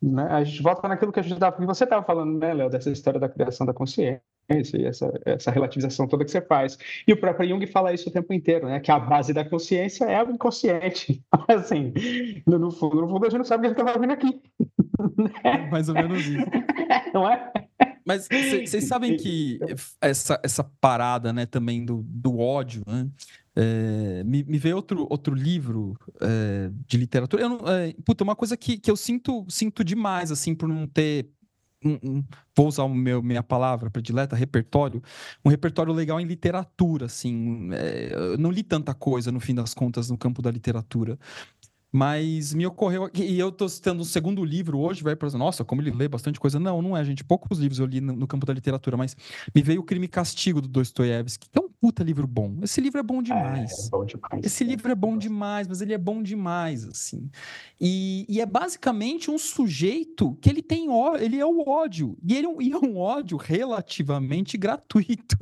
né? 0.01 0.23
A 0.31 0.43
gente 0.43 0.61
volta 0.63 0.87
naquilo 0.87 1.11
que 1.11 1.19
a 1.19 1.23
gente 1.23 1.33
estava, 1.33 1.57
que 1.57 1.65
você 1.65 1.83
estava 1.83 2.05
falando, 2.05 2.39
né, 2.39 2.53
Léo, 2.53 2.69
dessa 2.69 2.89
história 2.89 3.19
da 3.19 3.27
criação 3.27 3.67
da 3.67 3.73
consciência 3.73 4.21
e 4.49 4.85
essa, 4.85 5.11
essa 5.25 5.51
relativização 5.51 6.07
toda 6.07 6.25
que 6.25 6.31
você 6.31 6.41
faz. 6.41 6.77
E 7.07 7.13
o 7.13 7.17
próprio 7.17 7.49
Jung 7.49 7.65
fala 7.67 7.93
isso 7.93 8.09
o 8.09 8.11
tempo 8.11 8.33
inteiro, 8.33 8.67
né? 8.67 8.79
Que 8.79 8.91
a 8.91 8.99
base 8.99 9.33
da 9.33 9.45
consciência 9.45 10.05
é 10.05 10.23
o 10.23 10.31
inconsciente. 10.31 11.23
assim, 11.47 11.93
no, 12.45 12.71
fundo, 12.71 13.01
no 13.01 13.07
fundo, 13.07 13.25
a 13.25 13.29
gente 13.29 13.37
não 13.37 13.45
sabe 13.45 13.67
o 13.67 13.73
que 13.73 13.81
a 13.81 13.85
gente 13.85 13.89
está 13.89 13.93
fazendo 13.93 14.11
aqui. 14.11 14.41
Né? 15.17 15.67
Mais 15.71 15.87
ou 15.87 15.95
menos 15.95 16.25
isso. 16.25 16.45
Não 17.13 17.27
é? 17.27 17.51
Mas 18.05 18.27
vocês 18.27 18.85
sabem 18.85 19.15
que 19.17 19.59
essa, 20.01 20.39
essa 20.43 20.63
parada, 20.81 21.31
né, 21.31 21.45
também 21.45 21.85
do, 21.85 22.03
do 22.07 22.39
ódio, 22.39 22.83
né? 22.87 23.07
É, 23.55 24.23
me, 24.23 24.43
me 24.43 24.57
veio 24.57 24.77
outro, 24.77 25.05
outro 25.09 25.35
livro 25.35 25.97
é, 26.21 26.71
de 26.87 26.97
literatura. 26.97 27.41
Eu 27.41 27.49
não, 27.49 27.67
é, 27.67 27.93
puta, 28.05 28.23
uma 28.23 28.35
coisa 28.35 28.55
que, 28.55 28.77
que 28.77 28.89
eu 28.89 28.95
sinto, 28.95 29.45
sinto 29.49 29.83
demais, 29.83 30.31
assim, 30.31 30.55
por 30.55 30.69
não 30.69 30.87
ter 30.87 31.29
um, 31.83 31.97
um, 32.03 32.23
vou 32.55 32.67
usar 32.67 32.83
o 32.83 32.93
meu, 32.93 33.21
minha 33.23 33.43
palavra 33.43 33.89
predileta, 33.89 34.35
repertório, 34.35 35.01
um 35.43 35.49
repertório 35.49 35.93
legal 35.93 36.19
em 36.19 36.25
literatura, 36.25 37.05
assim. 37.05 37.69
É, 37.73 38.09
eu 38.13 38.37
não 38.37 38.51
li 38.51 38.63
tanta 38.63 38.93
coisa, 38.93 39.31
no 39.31 39.39
fim 39.39 39.55
das 39.55 39.73
contas, 39.73 40.09
no 40.09 40.17
campo 40.17 40.41
da 40.41 40.51
literatura. 40.51 41.17
Mas 41.91 42.53
me 42.53 42.65
ocorreu. 42.65 43.09
E 43.13 43.39
eu 43.39 43.51
tô 43.51 43.67
citando 43.67 44.01
um 44.01 44.05
segundo 44.05 44.45
livro 44.45 44.79
hoje, 44.79 45.03
vai 45.03 45.15
para 45.15 45.29
nossa, 45.31 45.63
como 45.63 45.81
ele 45.81 45.91
lê 45.91 46.07
bastante 46.07 46.39
coisa. 46.39 46.59
Não, 46.59 46.81
não 46.81 46.95
é, 46.95 47.03
gente. 47.03 47.23
Poucos 47.23 47.59
livros 47.59 47.79
eu 47.79 47.85
li 47.85 47.99
no, 47.99 48.13
no 48.13 48.27
campo 48.27 48.45
da 48.45 48.53
literatura, 48.53 48.95
mas 48.95 49.15
me 49.53 49.61
veio 49.61 49.81
o 49.81 49.83
Crime 49.83 50.05
e 50.05 50.09
Castigo 50.09 50.61
do 50.61 50.67
Dostoiévski, 50.67 51.49
que 51.49 51.57
é 51.57 51.61
um 51.61 51.69
puta 51.69 52.03
livro 52.03 52.27
bom. 52.27 52.57
Esse 52.61 52.79
livro 52.79 52.99
é 52.99 53.03
bom 53.03 53.21
demais. 53.21 53.71
É, 53.71 53.87
é 53.87 53.89
bom 53.89 54.05
demais. 54.05 54.45
Esse 54.45 54.63
livro 54.63 54.91
é 54.91 54.95
bom 54.95 55.17
demais, 55.17 55.67
mas 55.67 55.81
ele 55.81 55.93
é 55.93 55.97
bom 55.97 56.21
demais, 56.21 56.85
assim. 56.85 57.29
E, 57.79 58.25
e 58.29 58.39
é 58.39 58.45
basicamente 58.45 59.31
um 59.31 59.37
sujeito 59.37 60.35
que 60.41 60.49
ele 60.49 60.61
tem 60.61 60.89
ódio, 60.89 61.23
ele 61.23 61.39
é 61.39 61.45
o 61.45 61.67
ódio. 61.67 62.17
E 62.23 62.35
ele 62.35 62.45
é 62.45 62.49
um, 62.49 62.61
e 62.61 62.71
é 62.71 62.77
um 62.77 62.97
ódio 62.97 63.37
relativamente 63.37 64.57
gratuito. 64.57 65.37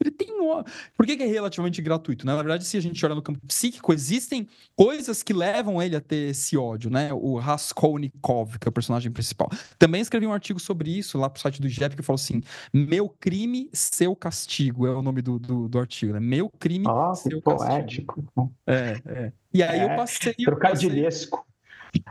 Ele 0.00 0.10
tem 0.10 0.40
um... 0.40 0.62
Por 0.96 1.04
que, 1.04 1.16
que, 1.16 1.22
é 1.22 1.26
relativamente 1.26 1.82
gratuito? 1.82 2.24
Né? 2.24 2.32
Na 2.32 2.42
verdade, 2.42 2.64
se 2.64 2.76
a 2.76 2.80
gente 2.80 3.04
olha 3.04 3.14
no 3.14 3.22
campo 3.22 3.38
psíquico, 3.46 3.92
existem 3.92 4.48
coisas 4.74 5.22
que 5.22 5.32
levam 5.32 5.82
ele 5.82 5.94
a 5.94 6.00
ter 6.00 6.30
esse 6.30 6.56
ódio, 6.56 6.90
né? 6.90 7.12
O 7.12 7.36
Raskolnikov, 7.36 8.58
que 8.58 8.66
é 8.66 8.70
o 8.70 8.72
personagem 8.72 9.12
principal. 9.12 9.50
Também 9.78 10.00
escrevi 10.00 10.26
um 10.26 10.32
artigo 10.32 10.58
sobre 10.58 10.90
isso 10.90 11.18
lá 11.18 11.28
pro 11.28 11.40
site 11.40 11.60
do 11.60 11.66
IGEP, 11.66 11.96
que 11.96 12.02
falou 12.02 12.16
assim: 12.16 12.40
Meu 12.72 13.08
crime, 13.08 13.68
seu 13.72 14.16
castigo. 14.16 14.86
É 14.86 14.90
o 14.90 15.02
nome 15.02 15.20
do, 15.20 15.38
do, 15.38 15.68
do 15.68 15.78
artigo, 15.78 16.14
né? 16.14 16.20
Meu 16.20 16.48
crime, 16.48 16.86
oh, 16.88 17.14
seu 17.14 17.42
poético. 17.42 18.22
castigo. 18.22 18.54
É, 18.66 19.00
é. 19.04 19.32
E 19.52 19.62
aí 19.62 19.80
é, 19.80 19.84
eu 19.84 19.96
passei. 19.96 20.34
Trocadilhesco. 20.34 21.44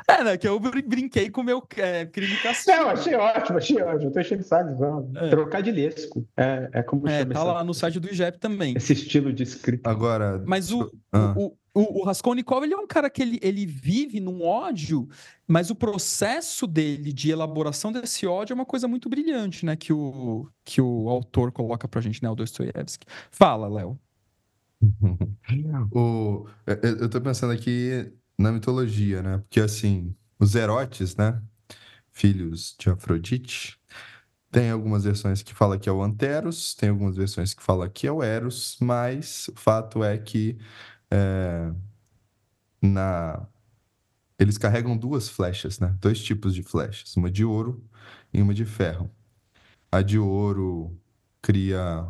É, 0.08 0.24
né? 0.24 0.38
Que 0.38 0.48
eu 0.48 0.60
brinquei 0.60 1.30
com 1.30 1.42
o 1.42 1.44
meu 1.44 1.64
é, 1.78 2.06
crime 2.06 2.36
castigo. 2.38 2.76
Não, 2.76 2.90
achei 2.90 3.16
ótimo, 3.16 3.58
achei 3.58 3.82
ótimo. 3.82 4.12
Tô 4.12 4.20
enchendo 4.20 4.42
de 4.42 4.48
saco. 4.48 5.12
É. 5.16 5.30
Trocadilhesco. 5.30 6.28
É, 6.36 6.70
é 6.74 6.84
como 6.84 7.08
é, 7.08 7.20
chama 7.20 7.34
tá 7.34 7.40
essa... 7.40 7.52
lá 7.54 7.64
no 7.64 7.74
site 7.74 8.00
do 8.00 8.10
IGEP 8.10 8.40
também. 8.40 8.76
Esse 8.76 8.94
estilo 8.94 9.32
de 9.32 9.44
escrita. 9.44 9.90
Agora. 9.90 10.44
Mas 10.46 10.72
o, 10.72 10.92
ah. 11.12 11.34
o, 11.38 11.56
o, 11.74 12.02
o 12.02 12.04
Raskolnikov, 12.04 12.64
ele 12.64 12.74
é 12.74 12.78
um 12.78 12.88
cara 12.88 13.10
que 13.10 13.22
ele, 13.22 13.40
ele 13.42 13.66
vive 13.66 14.20
num 14.20 14.44
ódio, 14.44 15.08
mas 15.48 15.70
o 15.70 15.76
processo 15.76 16.66
dele 16.66 17.14
de 17.14 17.32
elaboração 17.32 17.92
desse 17.92 18.26
ódio 18.26 18.54
é 18.54 18.56
uma 18.56 18.66
coisa 18.66 18.88
muito 18.88 19.08
brilhante, 19.10 19.66
né? 19.66 19.76
Que 19.76 19.94
o, 19.94 20.48
que 20.64 20.82
o 20.82 21.10
autor 21.10 21.52
coloca 21.52 21.88
pra 21.88 22.02
gente, 22.02 22.22
né? 22.24 22.30
O 22.30 22.36
Dostoiévski. 22.36 23.06
Fala, 23.32 23.68
Léo. 23.68 24.00
o, 25.92 26.48
eu 26.66 27.10
tô 27.10 27.20
pensando 27.20 27.52
aqui 27.52 28.14
na 28.40 28.52
mitologia, 28.54 29.22
né? 29.22 29.38
Porque 29.40 29.60
assim, 29.60 30.16
os 30.40 30.56
Erotes, 30.56 31.16
né? 31.18 31.42
Filhos 32.12 32.76
de 32.80 32.90
Afrodite, 32.90 33.78
tem 34.52 34.72
algumas 34.72 35.04
versões 35.04 35.44
que 35.44 35.54
falam 35.54 35.78
que 35.78 35.90
é 35.90 35.92
o 35.92 36.02
Anteros, 36.02 36.74
tem 36.74 36.90
algumas 36.90 37.16
versões 37.16 37.54
que 37.54 37.62
falam 37.62 37.90
que 37.90 38.08
é 38.08 38.12
o 38.12 38.24
Eros, 38.24 38.78
mas 38.82 39.48
o 39.50 39.56
fato 39.56 40.04
é 40.04 40.18
que 40.18 40.58
é, 41.12 41.72
na 42.82 43.48
eles 44.40 44.58
carregam 44.58 44.98
duas 44.98 45.28
flechas, 45.30 45.80
né? 45.80 45.96
Dois 46.00 46.24
tipos 46.24 46.56
de 46.56 46.64
flechas, 46.64 47.16
uma 47.18 47.30
de 47.30 47.44
ouro 47.44 47.84
e 48.34 48.42
uma 48.42 48.54
de 48.54 48.66
ferro. 48.66 49.12
A 49.92 50.02
de 50.02 50.18
ouro 50.18 50.98
cria 51.42 52.08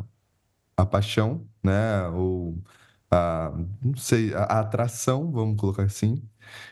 a 0.76 0.86
paixão, 0.86 1.46
né? 1.62 2.06
Ou 2.08 2.62
a, 3.10 3.52
não 3.82 3.96
sei, 3.96 4.32
a, 4.34 4.44
a 4.44 4.60
atração, 4.60 5.30
vamos 5.32 5.56
colocar 5.56 5.82
assim, 5.82 6.22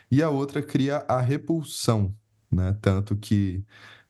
e 0.09 0.21
a 0.23 0.29
outra 0.29 0.61
cria 0.61 1.05
a 1.07 1.19
repulsão, 1.19 2.15
né? 2.51 2.77
Tanto 2.81 3.15
que, 3.15 3.63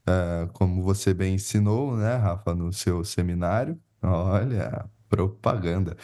é, 0.05 0.47
como 0.53 0.83
você 0.83 1.13
bem 1.13 1.35
ensinou, 1.35 1.95
né, 1.97 2.15
Rafa, 2.15 2.53
no 2.53 2.71
seu 2.71 3.03
seminário, 3.03 3.79
olha, 4.01 4.85
propaganda. 5.09 5.97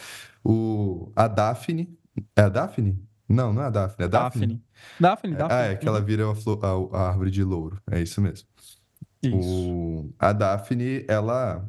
O, 0.44 1.12
a 1.14 1.28
Daphne, 1.28 1.96
é 2.34 2.42
a 2.42 2.48
Daphne? 2.48 2.98
Não, 3.28 3.52
não 3.52 3.62
é 3.62 3.66
a 3.66 3.70
Daphne, 3.70 4.02
é 4.02 4.04
a 4.04 4.08
Daphne. 4.08 4.62
Daphne, 5.00 5.34
Daphne. 5.34 5.58
É, 5.58 5.68
ah, 5.68 5.72
é 5.72 5.76
que 5.76 5.88
ela 5.88 6.00
vira 6.00 6.30
a, 6.30 6.34
flor, 6.34 6.60
a, 6.62 6.96
a 6.96 7.08
árvore 7.08 7.30
de 7.30 7.42
louro, 7.42 7.80
é 7.90 8.00
isso 8.00 8.20
mesmo. 8.20 8.48
Isso. 9.22 9.36
O, 9.36 10.14
a 10.18 10.32
Daphne, 10.32 11.04
ela 11.08 11.68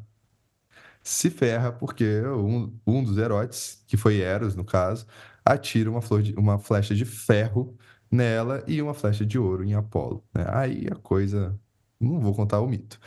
se 1.08 1.30
ferra 1.30 1.72
porque 1.72 2.22
um, 2.22 2.78
um 2.86 3.02
dos 3.02 3.18
heróis, 3.18 3.82
que 3.88 3.96
foi 3.96 4.20
Eros 4.20 4.56
no 4.56 4.66
caso, 4.66 5.08
atira 5.44 5.90
uma, 5.90 6.02
flor 6.02 6.22
de, 6.22 6.34
uma 6.34 6.60
flecha 6.60 6.94
de 6.94 7.06
ferro 7.06 7.78
nela 8.12 8.62
e 8.68 8.82
uma 8.82 8.94
flecha 8.94 9.26
de 9.26 9.40
ouro 9.40 9.64
em 9.64 9.74
Apolo. 9.74 10.22
Né? 10.34 10.46
Aí 10.50 10.86
a 10.92 10.96
coisa. 10.96 11.58
Não 11.98 12.20
vou 12.20 12.36
contar 12.36 12.60
o 12.60 12.68
mito. 12.68 13.00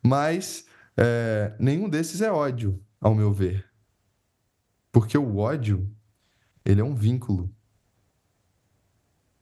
Mas 0.00 0.66
é, 0.96 1.52
nenhum 1.58 1.88
desses 1.88 2.22
é 2.22 2.30
ódio, 2.30 2.80
ao 3.00 3.12
meu 3.12 3.32
ver. 3.32 3.66
Porque 4.92 5.18
o 5.18 5.38
ódio, 5.38 5.90
ele 6.64 6.80
é 6.80 6.84
um 6.84 6.94
vínculo. 6.94 7.52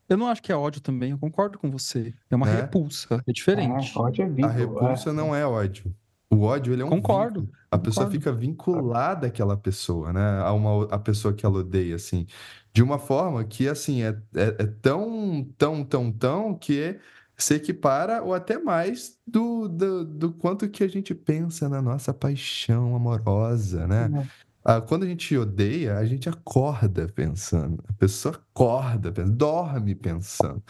Eu 0.09 0.17
não 0.17 0.27
acho 0.27 0.43
que 0.43 0.51
é 0.51 0.57
ódio 0.57 0.81
também, 0.81 1.11
eu 1.11 1.19
concordo 1.19 1.59
com 1.59 1.71
você. 1.71 2.15
É 2.31 2.35
uma 2.35 2.49
é? 2.49 2.63
repulsa, 2.63 3.23
é 3.27 3.33
diferente. 3.33 3.93
É, 3.95 4.01
ódio 4.01 4.25
é 4.25 4.29
vínculo, 4.29 4.47
a 4.47 4.53
repulsa 4.53 5.11
é. 5.11 5.13
não 5.13 5.37
é 5.37 5.47
ódio. 5.47 5.95
O 6.31 6.43
ódio, 6.43 6.73
ele 6.73 6.83
é 6.83 6.85
um 6.85 6.91
Concordo. 6.91 7.41
Vínculo. 7.43 7.59
A 7.71 7.79
pessoa 7.79 8.11
fica 8.11 8.33
vinculada 8.33 9.27
àquela 9.29 9.57
pessoa, 9.57 10.13
né? 10.13 10.41
A 10.41 10.53
uma 10.53 10.85
a 10.87 10.99
pessoa 10.99 11.33
que 11.33 11.47
ela 11.47 11.59
odeia, 11.59 11.95
assim. 11.97 12.27
De 12.73 12.83
uma 12.83 12.99
forma 12.99 13.45
que, 13.45 13.69
assim, 13.69 14.03
é, 14.03 14.09
é, 14.35 14.57
é 14.59 14.67
tão, 14.67 15.47
tão, 15.57 15.85
tão, 15.85 16.13
tão 16.13 16.55
que 16.55 16.99
se 17.37 17.55
equipara 17.55 18.23
ou 18.23 18.35
até 18.35 18.59
mais 18.59 19.19
do, 19.27 19.69
do, 19.69 20.05
do, 20.05 20.33
quanto 20.33 20.69
que 20.69 20.83
a 20.83 20.89
gente 20.89 21.15
pensa 21.15 21.69
na 21.69 21.83
nossa 21.83 22.13
paixão 22.13 22.97
amorosa, 22.97 23.87
né? 23.87 24.09
Uhum. 24.09 24.27
Ah, 24.65 24.81
quando 24.81 25.05
a 25.05 25.07
gente 25.07 25.37
odeia, 25.37 25.97
a 25.97 26.05
gente 26.05 26.29
acorda 26.29 27.07
pensando. 27.09 27.85
A 27.89 27.93
pessoa 27.93 28.35
acorda, 28.35 29.13
dorme 29.13 29.95
pensando, 29.95 30.63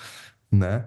né? 0.52 0.86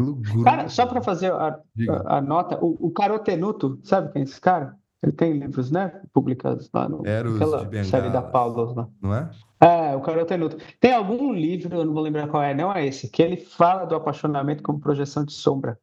Ué. 0.00 0.44
Cara, 0.44 0.68
só 0.68 0.86
para 0.86 1.00
fazer 1.02 1.32
a, 1.32 1.60
a, 1.88 2.18
a, 2.18 2.20
nota, 2.20 2.58
o, 2.62 2.76
o 2.88 2.90
Carotenuto, 2.90 3.78
sabe 3.82 4.12
quem 4.12 4.22
é 4.22 4.24
esse 4.24 4.40
cara? 4.40 4.76
Ele 5.02 5.12
tem 5.12 5.32
livros, 5.38 5.70
né? 5.70 6.00
Publicados 6.12 6.68
lá 6.74 6.88
no, 6.88 7.02
naquela 7.02 7.84
série 7.84 8.10
da 8.10 8.20
Paulo 8.20 8.74
lá. 8.74 8.88
Não 9.00 9.14
é? 9.14 9.30
É, 9.60 9.96
o 9.96 10.00
Carotenuto. 10.00 10.56
Tem 10.80 10.92
algum 10.92 11.32
livro, 11.32 11.76
eu 11.76 11.84
não 11.84 11.92
vou 11.92 12.02
lembrar 12.02 12.28
qual 12.28 12.42
é, 12.42 12.54
não 12.54 12.72
é 12.72 12.86
esse, 12.86 13.08
que 13.08 13.22
ele 13.22 13.36
fala 13.36 13.84
do 13.84 13.94
apaixonamento 13.94 14.62
como 14.62 14.80
projeção 14.80 15.24
de 15.24 15.32
sombra. 15.32 15.78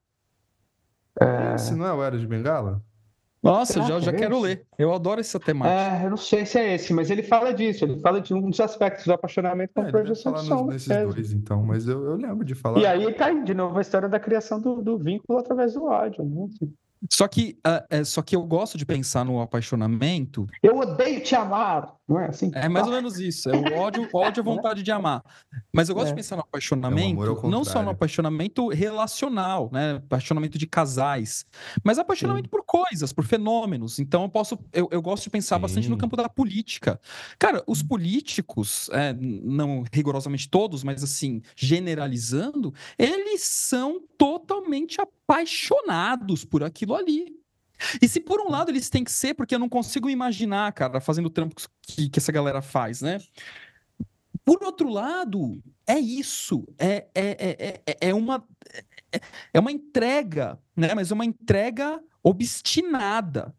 É... 1.19 1.56
Esse 1.56 1.73
não 1.73 1.86
é 1.86 1.93
o 1.93 2.04
Era 2.04 2.17
de 2.17 2.28
Bengala? 2.28 2.82
Nossa, 3.45 3.81
já, 3.84 3.99
já 3.99 4.12
é 4.12 4.15
quero 4.15 4.39
ler. 4.39 4.65
Eu 4.77 4.91
adoro 4.91 5.21
essa 5.21 5.39
temática. 5.39 6.01
É, 6.01 6.05
eu 6.05 6.10
não 6.10 6.17
sei 6.17 6.45
se 6.45 6.58
é 6.58 6.73
esse, 6.73 6.91
mas 6.91 7.12
ele 7.12 7.21
fala 7.21 7.53
disso. 7.53 7.86
Ele 7.86 7.99
fala 7.99 8.19
de 8.19 8.34
um 8.34 8.49
dos 8.49 8.60
aspectos 8.60 9.05
do 9.05 9.13
apaixonamento 9.13 9.73
com 9.73 9.84
é, 9.84 9.91
projeção 9.91 10.34
de 10.34 10.45
som. 10.45 10.65
Nesses 10.65 10.89
é. 10.89 11.05
dois, 11.05 11.31
então, 11.31 11.63
mas 11.63 11.88
eu, 11.88 12.03
eu 12.03 12.15
lembro 12.15 12.43
de 12.43 12.55
falar. 12.55 12.79
E 12.79 12.86
aí 12.86 13.13
tá 13.13 13.31
de 13.31 13.53
novo 13.53 13.77
a 13.77 13.81
história 13.81 14.10
da 14.10 14.19
criação 14.19 14.60
do, 14.60 14.81
do 14.81 14.97
vínculo 14.97 15.38
através 15.38 15.73
do 15.75 15.86
ódio. 15.86 16.25
Né? 16.25 16.69
Só 17.12 17.27
que, 17.27 17.58
uh, 17.65 17.86
é, 17.89 18.03
só 18.03 18.21
que 18.21 18.36
eu 18.36 18.43
gosto 18.43 18.77
de 18.77 18.86
pensar 18.86 19.23
no 19.23 19.39
apaixonamento. 19.39 20.47
Eu 20.63 20.77
odeio 20.77 21.21
te 21.21 21.36
amar, 21.36 21.93
não 22.08 22.20
é 22.20 22.28
assim? 22.28 22.52
É 22.54 22.70
mais 22.70 22.86
ou 22.86 22.94
menos 22.94 23.20
isso. 23.20 23.50
É 23.50 23.56
o 23.56 23.80
ódio, 23.80 24.08
ódio 24.13 24.41
a 24.41 24.44
vontade 24.46 24.84
de 24.84 24.91
amar. 24.91 25.24
Mas 25.74 25.89
eu 25.89 25.96
gosto 25.96 26.08
é. 26.08 26.12
de 26.12 26.15
pensar 26.15 26.36
no 26.36 26.44
apaixonamento, 26.44 27.24
é 27.24 27.50
não 27.50 27.63
só 27.63 27.82
no 27.82 27.89
apaixonamento 27.89 28.68
relacional, 28.70 29.70
né? 29.74 29.96
Apaixonamento 29.96 30.58
de 30.58 30.68
casais, 30.68 31.46
mas 31.84 31.98
apaixonamento 31.98 32.46
Sim. 32.46 32.52
por 32.52 32.63
coisas, 32.63 33.12
por 33.12 33.26
fenômenos. 33.26 33.98
Então 33.98 34.24
eu 34.24 34.30
posso, 34.30 34.60
eu, 34.72 34.88
eu 34.91 35.02
gosto 35.02 35.24
de 35.24 35.30
pensar 35.32 35.56
Sim. 35.56 35.62
bastante 35.63 35.89
no 35.89 35.98
campo 35.98 36.15
da 36.15 36.30
política. 36.30 37.00
Cara, 37.39 37.63
os 37.65 37.82
políticos, 37.82 38.88
é, 38.94 39.13
não 39.13 39.84
rigorosamente 39.91 40.48
todos, 40.48 40.84
mas 40.84 41.04
assim 41.04 41.41
generalizando, 41.56 42.72
eles 43.00 43.41
são 43.41 44.00
totalmente 44.15 45.00
apaixonados 45.02 46.46
por 46.46 46.63
aquilo 46.63 46.94
ali. 46.94 47.44
E 48.02 48.08
se 48.08 48.20
por 48.20 48.40
um 48.40 48.50
lado 48.50 48.72
eles 48.72 48.90
têm 48.90 49.04
que 49.04 49.12
ser, 49.12 49.34
porque 49.34 49.56
eu 49.56 49.60
não 49.60 49.70
consigo 49.70 50.10
imaginar, 50.10 50.72
cara, 50.74 51.00
fazendo 51.00 51.28
o 51.28 51.30
trampo 51.30 51.56
que, 51.82 52.10
que 52.10 52.20
essa 52.20 52.32
galera 52.32 52.62
faz, 52.62 53.02
né? 53.02 53.20
Por 54.44 54.64
outro 54.64 54.90
lado, 54.90 55.62
é 55.88 55.98
isso, 55.98 56.68
é, 56.78 57.08
é, 57.16 57.82
é, 57.86 58.10
é, 58.10 58.14
uma, 58.14 58.48
é 59.54 59.60
uma 59.60 59.72
entrega, 59.72 60.60
né? 60.76 60.94
Mas 60.94 61.12
uma 61.12 61.26
entrega 61.26 62.00
obstinada. 62.24 63.56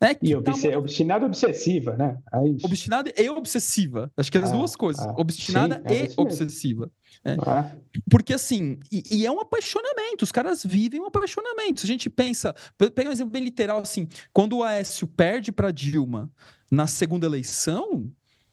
Né? 0.00 0.16
e 0.22 0.34
obs 0.34 0.62
tá... 0.62 0.78
obstinada 0.78 1.26
obsessiva, 1.26 1.94
né? 1.96 2.18
Obstinada 2.64 3.12
e 3.16 3.28
obsessiva. 3.28 4.10
Acho 4.16 4.32
que 4.32 4.38
é 4.38 4.40
as 4.40 4.50
ah, 4.50 4.56
duas 4.56 4.74
coisas. 4.74 5.04
Ah, 5.04 5.14
obstinada 5.18 5.82
sim, 5.86 5.94
e 5.94 6.12
obsessiva. 6.16 6.90
É. 7.22 7.36
Ah. 7.40 7.70
Porque 8.10 8.32
assim, 8.32 8.78
e, 8.90 9.02
e, 9.10 9.26
é 9.26 9.30
um 9.30 9.40
apaixonamento, 9.40 10.24
os 10.24 10.32
caras 10.32 10.64
vivem 10.64 11.00
um 11.00 11.06
apaixonamento. 11.06 11.80
Se 11.80 11.86
a 11.86 11.88
gente 11.88 12.08
pensa, 12.08 12.54
pega 12.94 13.10
um 13.10 13.12
exemplo 13.12 13.32
bem 13.32 13.44
literal 13.44 13.80
assim, 13.80 14.08
quando 14.32 14.56
o 14.56 14.64
Aécio 14.64 15.06
perde 15.06 15.52
para 15.52 15.70
Dilma 15.70 16.30
na 16.70 16.86
segunda 16.86 17.26
eleição, 17.26 18.10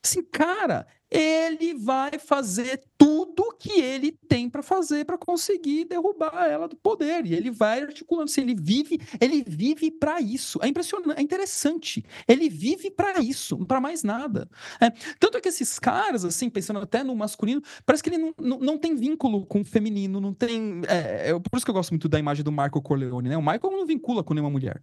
Assim, 0.08 0.24
cara, 0.24 0.88
ele 1.10 1.74
vai 1.74 2.20
fazer 2.20 2.82
tudo 2.98 3.56
que 3.58 3.80
ele 3.80 4.12
tem 4.28 4.50
para 4.50 4.62
fazer 4.62 5.06
para 5.06 5.18
conseguir 5.18 5.86
derrubar 5.86 6.48
ela 6.50 6.68
do 6.68 6.76
poder. 6.76 7.26
E 7.26 7.34
ele 7.34 7.50
vai 7.50 7.82
articulando. 7.82 8.30
Se 8.30 8.42
ele 8.42 8.56
vive, 8.56 9.00
ele 9.20 9.44
vive 9.48 9.90
para 9.92 10.20
isso. 10.20 10.60
É 10.62 10.68
impressionante, 10.68 11.18
é 11.18 11.22
interessante. 11.22 12.04
Ele 12.28 12.50
vive 12.50 12.92
para 12.92 13.20
isso, 13.20 13.58
para 13.66 13.80
mais 13.80 14.04
nada. 14.04 14.50
É, 14.82 14.90
tanto 15.20 15.38
é 15.38 15.42
que 15.42 15.50
esses 15.50 15.80
caras, 15.80 16.26
assim, 16.26 16.50
pensando 16.50 16.80
até 16.80 17.04
no 17.04 17.16
masculino, 17.16 17.62
parece 17.86 18.04
que 18.04 18.10
ele 18.10 18.18
não, 18.18 18.34
não, 18.40 18.60
não 18.60 18.78
tem 18.78 18.96
vínculo 18.96 19.46
com 19.46 19.62
o 19.62 19.66
feminino, 19.66 20.20
não 20.20 20.34
tem. 20.34 20.82
É, 20.88 21.30
é, 21.30 21.40
por 21.40 21.58
isso 21.58 21.66
que 21.66 21.70
eu 21.70 21.76
gosto 21.76 21.92
muito 21.92 22.10
da 22.10 22.20
imagem 22.20 22.44
do 22.44 22.52
Michael 22.52 22.82
Corleone, 22.82 23.30
né? 23.30 23.38
O 23.38 23.42
Michael 23.42 23.72
não 23.72 23.86
vincula 23.86 24.24
com 24.24 24.34
nenhuma 24.34 24.52
mulher. 24.52 24.82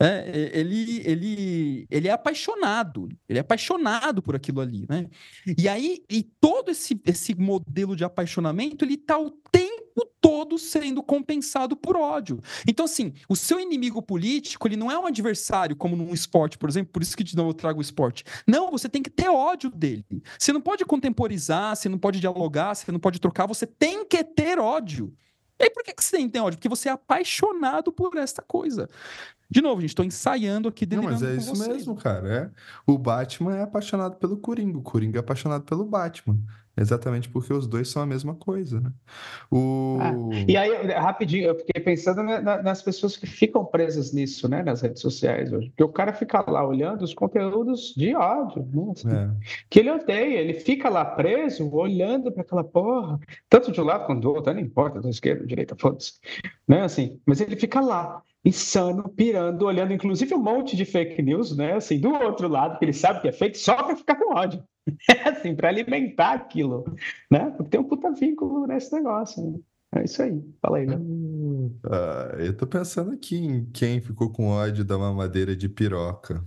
É, 0.00 0.50
ele, 0.54 1.02
ele, 1.04 1.86
ele 1.90 2.06
é 2.08 2.12
apaixonado, 2.12 3.08
ele 3.28 3.38
é 3.38 3.42
apaixonado 3.42 4.22
por 4.22 4.36
aquilo 4.36 4.60
ali, 4.60 4.86
né? 4.88 5.08
E 5.58 5.68
aí, 5.68 6.04
e 6.08 6.22
todo 6.22 6.70
esse, 6.70 7.00
esse 7.04 7.34
modelo 7.34 7.96
de 7.96 8.04
apaixonamento, 8.04 8.84
ele 8.84 8.96
tá 8.96 9.18
o 9.18 9.30
tempo 9.50 10.06
todo 10.20 10.56
sendo 10.58 11.02
compensado 11.02 11.76
por 11.76 11.96
ódio. 11.96 12.40
Então, 12.66 12.84
assim, 12.84 13.12
o 13.28 13.34
seu 13.34 13.58
inimigo 13.58 14.00
político, 14.00 14.68
ele 14.68 14.76
não 14.76 14.90
é 14.90 14.98
um 14.98 15.06
adversário, 15.06 15.74
como 15.74 15.96
num 15.96 16.14
esporte, 16.14 16.56
por 16.56 16.68
exemplo, 16.68 16.92
por 16.92 17.02
isso 17.02 17.16
que 17.16 17.24
de 17.24 17.36
novo 17.36 17.50
eu 17.50 17.54
trago 17.54 17.78
o 17.78 17.82
esporte. 17.82 18.24
Não, 18.46 18.70
você 18.70 18.88
tem 18.88 19.02
que 19.02 19.10
ter 19.10 19.28
ódio 19.28 19.70
dele. 19.70 20.04
Você 20.38 20.52
não 20.52 20.60
pode 20.60 20.84
contemporizar, 20.84 21.74
você 21.74 21.88
não 21.88 21.98
pode 21.98 22.20
dialogar, 22.20 22.74
você 22.74 22.92
não 22.92 23.00
pode 23.00 23.18
trocar, 23.18 23.46
você 23.46 23.66
tem 23.66 24.04
que 24.04 24.22
ter 24.22 24.58
ódio. 24.58 25.12
E 25.58 25.64
aí, 25.64 25.70
por 25.70 25.82
que, 25.82 25.92
que 25.92 26.04
você 26.04 26.28
tem 26.28 26.40
ódio? 26.40 26.58
Porque 26.58 26.68
você 26.68 26.88
é 26.88 26.92
apaixonado 26.92 27.92
por 27.92 28.16
esta 28.16 28.42
coisa. 28.42 28.88
De 29.50 29.62
novo, 29.62 29.80
gente, 29.80 29.90
estou 29.90 30.04
ensaiando 30.04 30.68
aqui 30.68 30.84
dentro 30.84 31.06
Não, 31.06 31.12
mas 31.12 31.22
é 31.22 31.34
isso 31.34 31.54
vocês. 31.54 31.68
mesmo, 31.68 31.96
cara. 31.96 32.28
É. 32.28 32.50
O 32.86 32.98
Batman 32.98 33.56
é 33.56 33.62
apaixonado 33.62 34.16
pelo 34.16 34.36
Coringa, 34.36 34.78
o 34.78 34.82
Coringa 34.82 35.18
é 35.18 35.20
apaixonado 35.20 35.64
pelo 35.64 35.84
Batman. 35.84 36.38
Exatamente 36.80 37.28
porque 37.28 37.52
os 37.52 37.66
dois 37.66 37.88
são 37.88 38.02
a 38.02 38.06
mesma 38.06 38.34
coisa, 38.34 38.80
né? 38.80 38.92
O... 39.50 39.98
Ah, 40.00 40.12
e 40.46 40.56
aí, 40.56 40.86
rapidinho, 40.92 41.48
eu 41.48 41.54
fiquei 41.56 41.82
pensando 41.82 42.22
na, 42.22 42.62
nas 42.62 42.82
pessoas 42.82 43.16
que 43.16 43.26
ficam 43.26 43.64
presas 43.64 44.12
nisso, 44.12 44.48
né, 44.48 44.62
nas 44.62 44.80
redes 44.80 45.02
sociais 45.02 45.52
hoje. 45.52 45.68
Porque 45.70 45.84
o 45.84 45.88
cara 45.88 46.12
fica 46.12 46.48
lá 46.48 46.66
olhando 46.66 47.02
os 47.02 47.14
conteúdos 47.14 47.94
de 47.96 48.14
ódio, 48.14 48.68
né? 48.72 48.92
Assim, 48.92 49.08
é. 49.10 49.30
Que 49.68 49.80
ele 49.80 49.90
odeia, 49.90 50.38
ele 50.38 50.54
fica 50.54 50.88
lá 50.88 51.04
preso, 51.04 51.68
olhando 51.72 52.30
para 52.30 52.42
aquela 52.42 52.64
porra, 52.64 53.18
tanto 53.48 53.72
de 53.72 53.80
um 53.80 53.84
lado 53.84 54.06
quanto 54.06 54.20
do 54.20 54.32
outro, 54.32 54.52
não 54.52 54.60
importa, 54.60 55.00
da 55.00 55.10
esquerda, 55.10 55.40
da 55.40 55.46
direita, 55.46 55.76
foda-se. 55.76 56.14
Né, 56.66 56.82
assim, 56.82 57.20
mas 57.26 57.40
ele 57.40 57.56
fica 57.56 57.80
lá 57.80 58.22
insano, 58.44 59.08
pirando, 59.08 59.66
olhando 59.66 59.92
inclusive 59.92 60.34
um 60.34 60.42
monte 60.42 60.76
de 60.76 60.84
fake 60.84 61.20
news, 61.22 61.56
né? 61.56 61.74
Assim, 61.74 62.00
do 62.00 62.10
outro 62.10 62.48
lado, 62.48 62.78
que 62.78 62.84
ele 62.84 62.92
sabe 62.92 63.20
que 63.20 63.28
é 63.28 63.32
fake, 63.32 63.58
só 63.58 63.82
para 63.82 63.96
ficar 63.96 64.16
com 64.16 64.34
ódio. 64.34 64.62
É 65.08 65.28
assim, 65.28 65.54
para 65.54 65.68
alimentar 65.68 66.32
aquilo, 66.32 66.84
né? 67.30 67.50
Porque 67.56 67.70
tem 67.70 67.80
um 67.80 67.84
puta 67.84 68.10
vínculo 68.12 68.66
nesse 68.66 68.92
negócio. 68.92 69.42
Né? 69.42 69.58
É 69.96 70.04
isso 70.04 70.22
aí. 70.22 70.42
Fala 70.60 70.78
aí, 70.78 70.86
né? 70.86 70.98
Ah, 71.84 72.34
eu 72.38 72.56
tô 72.56 72.66
pensando 72.66 73.12
aqui 73.12 73.36
em 73.36 73.64
quem 73.66 74.00
ficou 74.00 74.30
com 74.30 74.48
ódio 74.48 74.84
da 74.84 74.98
mamadeira 74.98 75.56
de 75.56 75.68
piroca. 75.68 76.44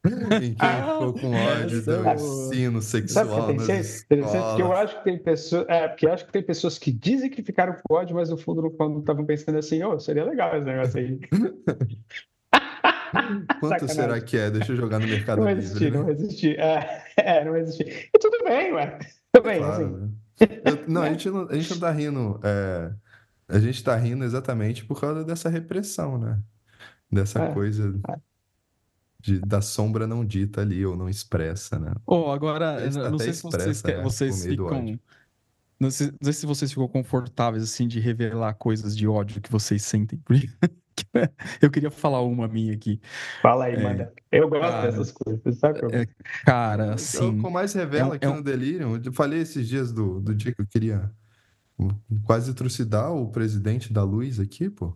Em 0.04 0.54
quem 0.54 0.56
ah, 0.58 0.82
ficou 0.82 1.12
com 1.12 1.30
ódio 1.30 1.84
do 1.84 2.10
ensino 2.10 2.82
sexual 2.82 3.54
nas 3.54 3.68
escolas. 3.68 4.58
eu 4.58 4.72
acho 4.72 4.98
que 4.98 5.04
tem 5.04 5.18
pessoas, 5.18 5.64
é, 5.68 5.86
porque 5.86 6.08
acho 6.08 6.26
que 6.26 6.32
tem 6.32 6.42
pessoas 6.42 6.76
que 6.76 6.90
dizem 6.90 7.30
que 7.30 7.40
ficaram 7.40 7.74
com 7.74 7.94
ódio, 7.94 8.16
mas 8.16 8.28
no 8.28 8.36
fundo, 8.36 8.62
no 8.62 8.70
fundo 8.72 8.98
estavam 8.98 9.24
pensando 9.24 9.58
assim, 9.58 9.80
oh, 9.84 10.00
seria 10.00 10.24
legal 10.24 10.56
esse 10.56 10.64
negócio 10.64 10.98
aí. 10.98 11.20
Quanto 13.60 13.86
Sacanagem. 13.86 13.88
será 13.88 14.20
que 14.20 14.36
é? 14.36 14.50
Deixa 14.50 14.72
eu 14.72 14.76
jogar 14.76 14.98
no 14.98 15.06
mercado 15.06 15.40
não 15.40 15.48
livre. 15.48 15.64
Existir, 15.64 15.92
né? 15.92 15.98
Não 15.98 16.10
existir, 16.10 16.58
é, 16.58 17.04
é, 17.16 17.44
não 17.44 17.56
existir. 17.56 18.10
E 18.14 18.18
tudo 18.18 18.44
bem, 18.44 18.72
ué. 18.72 18.98
Tudo 19.32 19.44
bem, 19.44 19.58
claro. 19.58 19.84
assim. 19.84 20.18
Eu, 20.64 20.88
não, 20.88 21.02
a 21.02 21.08
gente 21.10 21.30
não, 21.30 21.48
a 21.48 21.54
gente 21.54 21.70
não 21.70 21.78
tá 21.78 21.90
rindo. 21.90 22.40
É, 22.42 22.92
a 23.48 23.58
gente 23.60 23.84
tá 23.84 23.94
rindo 23.94 24.24
exatamente 24.24 24.84
por 24.84 25.00
causa 25.00 25.24
dessa 25.24 25.48
repressão, 25.48 26.18
né? 26.18 26.40
Dessa 27.10 27.44
é, 27.44 27.52
coisa. 27.52 27.94
É 28.08 28.16
de, 29.22 29.38
da 29.38 29.60
sombra 29.62 30.06
não 30.06 30.24
dita 30.24 30.60
ali, 30.60 30.84
ou 30.84 30.96
não 30.96 31.08
expressa, 31.08 31.78
né? 31.78 31.92
Oh, 32.04 32.30
agora, 32.32 32.90
não 32.90 33.18
sei 33.18 33.32
se 33.32 33.42
vocês, 33.42 33.82
né? 33.84 34.02
vocês 34.02 34.44
ficam. 34.44 34.98
Não 35.78 35.90
sei, 35.90 36.08
não 36.08 36.24
sei, 36.24 36.32
se 36.32 36.46
vocês 36.46 36.70
ficam 36.70 36.88
confortáveis, 36.88 37.62
assim, 37.62 37.88
de 37.88 37.98
revelar 37.98 38.54
coisas 38.54 38.96
de 38.96 39.06
ódio 39.06 39.40
que 39.40 39.50
vocês 39.50 39.82
sentem. 39.82 40.20
Eu 41.60 41.70
queria 41.70 41.90
falar 41.90 42.22
uma 42.22 42.48
minha 42.48 42.74
aqui. 42.74 43.00
Fala 43.40 43.66
aí, 43.66 43.74
é, 43.74 43.82
manda. 43.82 44.12
Eu 44.30 44.48
gosto 44.48 44.62
cara, 44.62 44.90
dessas 44.90 45.12
coisas, 45.12 45.58
sabe? 45.58 45.80
É, 45.92 46.06
cara, 46.44 46.94
assim... 46.94 47.38
O 47.38 47.42
que 47.42 47.50
mais 47.50 47.72
revela 47.72 48.14
é, 48.14 48.16
aqui 48.16 48.26
é 48.26 48.28
um... 48.28 48.36
no 48.36 48.42
Delirium, 48.42 49.00
eu 49.04 49.12
falei 49.12 49.40
esses 49.40 49.68
dias 49.68 49.92
do, 49.92 50.20
do 50.20 50.34
dia 50.34 50.54
que 50.54 50.60
eu 50.60 50.66
queria 50.66 51.10
quase 52.24 52.54
trucidar 52.54 53.12
o 53.12 53.30
presidente 53.30 53.92
da 53.92 54.04
luz 54.04 54.38
aqui, 54.38 54.70
pô. 54.70 54.94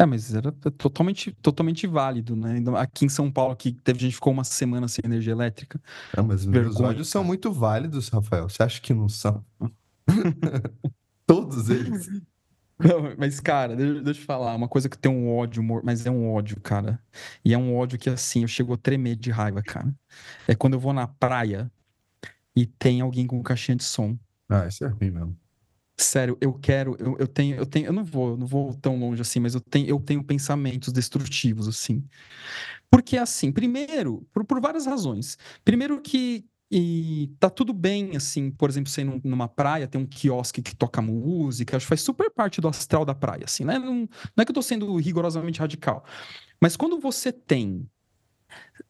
É, 0.00 0.06
mas 0.06 0.32
era 0.32 0.52
totalmente, 0.52 1.32
totalmente 1.42 1.86
válido, 1.86 2.36
né? 2.36 2.62
Aqui 2.76 3.04
em 3.04 3.08
São 3.08 3.32
Paulo, 3.32 3.56
que 3.56 3.72
teve 3.72 3.98
gente 3.98 4.10
que 4.10 4.16
ficou 4.16 4.32
uma 4.32 4.44
semana 4.44 4.86
sem 4.86 5.02
energia 5.04 5.32
elétrica. 5.32 5.80
Não, 6.16 6.24
mas 6.24 6.44
Vergonha, 6.44 6.68
meus 6.68 6.80
olhos 6.80 7.08
são 7.08 7.24
muito 7.24 7.52
válidos, 7.52 8.08
Rafael. 8.08 8.48
Você 8.48 8.62
acha 8.62 8.80
que 8.80 8.94
não 8.94 9.08
são? 9.08 9.44
Todos 11.26 11.68
eles. 11.68 12.08
Não, 12.78 13.14
mas, 13.18 13.40
cara, 13.40 13.74
deixa, 13.74 13.94
deixa 13.94 14.10
eu 14.10 14.14
te 14.14 14.20
falar, 14.20 14.54
uma 14.54 14.68
coisa 14.68 14.88
que 14.88 14.96
tem 14.96 15.10
um 15.10 15.34
ódio, 15.34 15.62
mas 15.82 16.06
é 16.06 16.10
um 16.10 16.32
ódio, 16.32 16.60
cara. 16.60 17.02
E 17.44 17.52
é 17.52 17.58
um 17.58 17.76
ódio 17.76 17.98
que, 17.98 18.08
assim, 18.08 18.42
eu 18.42 18.48
chego 18.48 18.72
a 18.72 18.76
tremer 18.76 19.16
de 19.16 19.30
raiva, 19.30 19.62
cara. 19.62 19.92
É 20.46 20.54
quando 20.54 20.74
eu 20.74 20.80
vou 20.80 20.92
na 20.92 21.08
praia 21.08 21.70
e 22.54 22.66
tem 22.66 23.00
alguém 23.00 23.26
com 23.26 23.42
caixinha 23.42 23.76
de 23.76 23.84
som. 23.84 24.16
Ah, 24.48 24.66
isso 24.66 24.84
é 24.84 24.88
ruim 24.88 25.10
mesmo. 25.10 25.36
Sério, 26.00 26.38
eu 26.40 26.54
quero, 26.54 26.96
eu, 27.00 27.16
eu 27.18 27.26
tenho, 27.26 27.56
eu 27.56 27.66
tenho, 27.66 27.86
eu 27.86 27.92
não 27.92 28.04
vou, 28.04 28.36
não 28.36 28.46
vou 28.46 28.72
tão 28.74 28.96
longe 28.96 29.20
assim, 29.20 29.40
mas 29.40 29.54
eu 29.54 29.60
tenho, 29.60 29.88
eu 29.88 29.98
tenho 29.98 30.22
pensamentos 30.22 30.92
destrutivos 30.92 31.66
assim. 31.66 32.04
Porque 32.88 33.16
assim, 33.16 33.50
primeiro, 33.50 34.24
por, 34.32 34.44
por 34.44 34.60
várias 34.60 34.86
razões. 34.86 35.36
Primeiro 35.64 36.00
que 36.00 36.46
e 36.70 37.32
tá 37.40 37.48
tudo 37.48 37.72
bem, 37.72 38.14
assim, 38.16 38.50
por 38.50 38.68
exemplo, 38.68 38.90
você 38.90 39.00
ir 39.00 39.20
numa 39.24 39.48
praia, 39.48 39.88
tem 39.88 40.00
um 40.00 40.06
quiosque 40.06 40.60
que 40.60 40.76
toca 40.76 41.00
música, 41.00 41.76
acho 41.76 41.86
que 41.86 41.88
faz 41.88 42.02
super 42.02 42.30
parte 42.30 42.60
do 42.60 42.68
astral 42.68 43.04
da 43.04 43.14
praia, 43.14 43.44
assim, 43.44 43.64
né? 43.64 43.78
Não, 43.78 43.94
não 44.36 44.42
é 44.42 44.44
que 44.44 44.50
eu 44.50 44.54
tô 44.54 44.62
sendo 44.62 44.94
rigorosamente 44.96 45.60
radical. 45.60 46.04
Mas 46.60 46.76
quando 46.76 47.00
você 47.00 47.32
tem, 47.32 47.88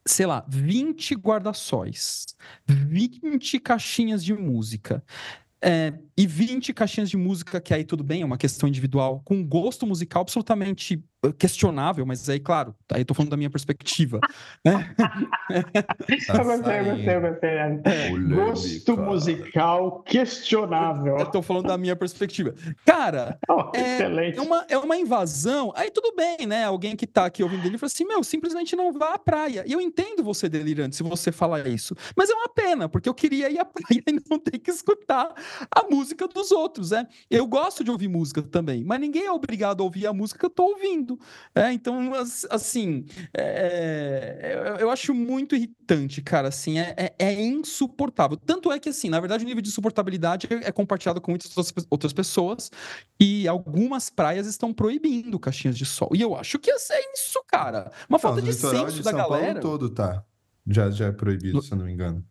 sei 0.05 0.27
lá, 0.27 0.45
20 0.49 1.15
guarda-sóis, 1.15 2.27
20 2.67 3.61
caixinhas 3.61 4.25
de 4.25 4.35
música, 4.35 5.05
é, 5.63 5.93
e 6.17 6.27
20 6.27 6.73
caixinhas 6.73 7.11
de 7.11 7.17
música, 7.17 7.61
que 7.61 7.75
aí 7.75 7.85
tudo 7.85 8.05
bem, 8.05 8.23
é 8.23 8.25
uma 8.25 8.39
questão 8.39 8.69
individual, 8.69 9.21
com 9.25 9.45
gosto 9.45 9.87
musical 9.87 10.23
absolutamente 10.23 11.03
questionável, 11.39 12.07
mas 12.07 12.29
aí, 12.29 12.39
claro, 12.39 12.75
aí 12.93 13.01
eu 13.01 13.05
tô 13.05 13.15
falando 13.15 13.31
da 13.31 13.37
minha 13.37 13.51
perspectiva. 13.51 14.21
Né? 14.65 14.95
eu 15.51 16.45
gostei, 16.45 16.85
gostei, 16.85 17.21
gostei. 17.21 17.51
É. 17.85 18.11
Gosto 18.35 18.97
musical 18.97 20.03
questionável. 20.03 21.19
Eu 21.19 21.27
tô 21.27 21.43
falando 21.43 21.67
da 21.67 21.77
minha 21.77 21.97
perspectiva. 21.97 22.55
Cara, 22.85 23.39
oh, 23.49 23.71
é, 23.75 24.37
é, 24.37 24.41
uma, 24.41 24.65
é 24.69 24.79
uma 24.79 24.97
invasão, 24.97 25.73
aí 25.75 25.91
tudo 25.91 26.15
bem, 26.15 26.47
né? 26.47 26.65
Alguém 26.65 26.95
que 26.95 27.07
tá 27.07 27.27
aqui 27.27 27.43
ouvindo 27.43 27.67
ele 27.67 27.79
fala 27.79 27.89
assim, 27.89 28.05
meu, 28.05 28.23
simplesmente 28.23 28.77
não 28.77 28.93
vá 28.93 29.15
à 29.15 29.19
praia. 29.19 29.65
E 29.67 29.73
eu 29.73 29.81
entendo 29.81 30.23
você 30.23 30.49
delirante 30.49 30.97
se 30.97 31.03
você 31.03 31.33
falar 31.33 31.67
isso, 31.67 31.95
mas 32.17 32.31
é 32.31 32.35
uma 32.35 32.49
pena, 32.49 32.89
porque 32.89 33.09
eu 33.09 33.15
queria 33.15 33.51
ir 33.51 33.59
à 33.59 33.65
praia 33.67 34.03
e 34.07 34.21
não 34.29 34.39
ter 34.39 34.59
que 34.59 34.71
escutar 34.71 35.35
a 35.71 35.85
música 35.91 36.29
dos 36.29 36.53
outros, 36.53 36.91
né? 36.91 37.07
Eu 37.31 37.47
gosto 37.47 37.83
de 37.83 37.91
ouvir 37.91 38.09
música 38.09 38.43
também, 38.43 38.85
mas 38.85 39.01
ninguém 39.01 39.27
é 39.27 39.33
obrigado 39.33 39.81
a 39.81 39.85
ouvir 39.85 40.07
a 40.07 40.13
música 40.13 40.39
que 40.39 40.47
eu 40.47 40.51
tô 40.51 40.65
ouvindo. 40.65 41.08
É, 41.55 41.73
então, 41.73 42.13
assim, 42.51 43.07
é, 43.33 44.77
eu 44.81 44.91
acho 44.91 45.15
muito 45.15 45.55
irritante, 45.55 46.21
cara. 46.21 46.49
Assim, 46.49 46.79
é, 46.79 46.95
é, 46.97 47.15
é, 47.19 47.41
insuportável. 47.41 48.37
Tanto 48.37 48.73
é 48.73 48.79
que, 48.79 48.89
assim, 48.89 49.09
na 49.09 49.21
verdade, 49.21 49.45
o 49.45 49.47
nível 49.47 49.63
de 49.63 49.71
suportabilidade 49.71 50.49
é 50.51 50.73
compartilhado 50.73 51.21
com 51.21 51.31
muitas 51.31 51.53
outras 51.89 52.13
pessoas 52.13 52.71
e 53.21 53.47
algumas 53.47 54.11
praias 54.11 54.47
estão 54.47 54.73
proibindo 54.73 55.39
caixinhas 55.39 55.79
de 55.79 55.87
sol. 55.87 56.11
E 56.15 56.21
eu 56.21 56.37
acho 56.37 56.59
que 56.59 56.71
é 56.71 56.75
isso, 57.15 57.43
cara. 57.47 57.93
Uma 58.09 58.19
falta 58.19 58.43
de 58.43 58.53
senso 58.53 58.93
de 58.93 59.03
da 59.03 59.11
São 59.11 59.19
galera. 59.19 59.61
Paulo 59.61 59.79
todo 59.79 59.91
tá. 59.91 60.25
Já, 60.67 60.91
já 60.91 61.07
é 61.07 61.13
proibido, 61.13 61.55
no, 61.55 61.63
se 61.63 61.73
eu 61.73 61.79
não 61.79 61.87
me 61.87 61.93
engano. 61.93 62.25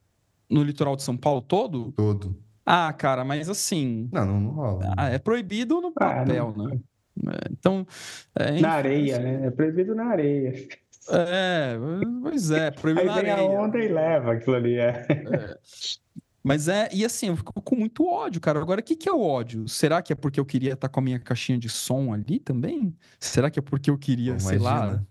No 0.50 0.64
litoral 0.64 0.96
de 0.96 1.04
São 1.04 1.18
Paulo 1.18 1.42
todo? 1.42 1.92
Todo. 1.94 2.38
Ah, 2.70 2.92
cara, 2.92 3.24
mas 3.24 3.50
assim. 3.50 4.10
Não, 4.12 4.26
não, 4.26 4.42
não 4.42 4.52
rola. 4.52 4.94
Ah, 4.98 5.10
é 5.10 5.18
proibido 5.18 5.80
no 5.80 5.92
papel, 5.92 6.54
ah, 6.54 6.64
né? 6.64 6.80
É, 7.28 7.50
então. 7.52 7.86
É, 8.36 8.60
na 8.60 8.72
areia, 8.72 9.20
né? 9.20 9.48
É 9.48 9.52
proibido 9.52 9.96
na 9.96 10.06
areia. 10.06 10.54
É, 11.10 11.78
pois 12.22 12.52
é, 12.52 12.72
proibido 12.72 13.02
Aí 13.02 13.16
na 13.16 13.22
vem 13.22 13.32
areia. 13.32 13.48
a 13.48 13.62
onda 13.62 13.78
e 13.80 13.88
leva 13.88 14.34
aquilo 14.34 14.56
ali, 14.56 14.76
é. 14.76 15.06
é. 15.10 15.58
Mas 16.44 16.70
é, 16.70 16.88
e 16.94 17.04
assim, 17.04 17.28
eu 17.28 17.36
fico 17.36 17.62
com 17.62 17.76
muito 17.76 18.08
ódio, 18.08 18.40
cara. 18.40 18.62
Agora, 18.62 18.80
o 18.80 18.84
que, 18.84 18.96
que 18.96 19.10
é 19.10 19.12
o 19.12 19.22
ódio? 19.22 19.68
Será 19.68 20.02
que 20.02 20.14
é 20.14 20.16
porque 20.16 20.40
eu 20.40 20.46
queria 20.46 20.74
estar 20.74 20.88
com 20.88 21.00
a 21.02 21.04
minha 21.04 21.20
caixinha 21.20 21.58
de 21.58 21.68
som 21.68 22.14
ali 22.14 22.40
também? 22.40 22.96
Será 23.20 23.52
que 23.52 23.60
é 23.60 23.62
porque 23.62 23.90
eu 23.90 23.98
queria, 23.98 24.32
Imagina. 24.32 24.50
sei 24.50 24.60
lá, 24.60 25.04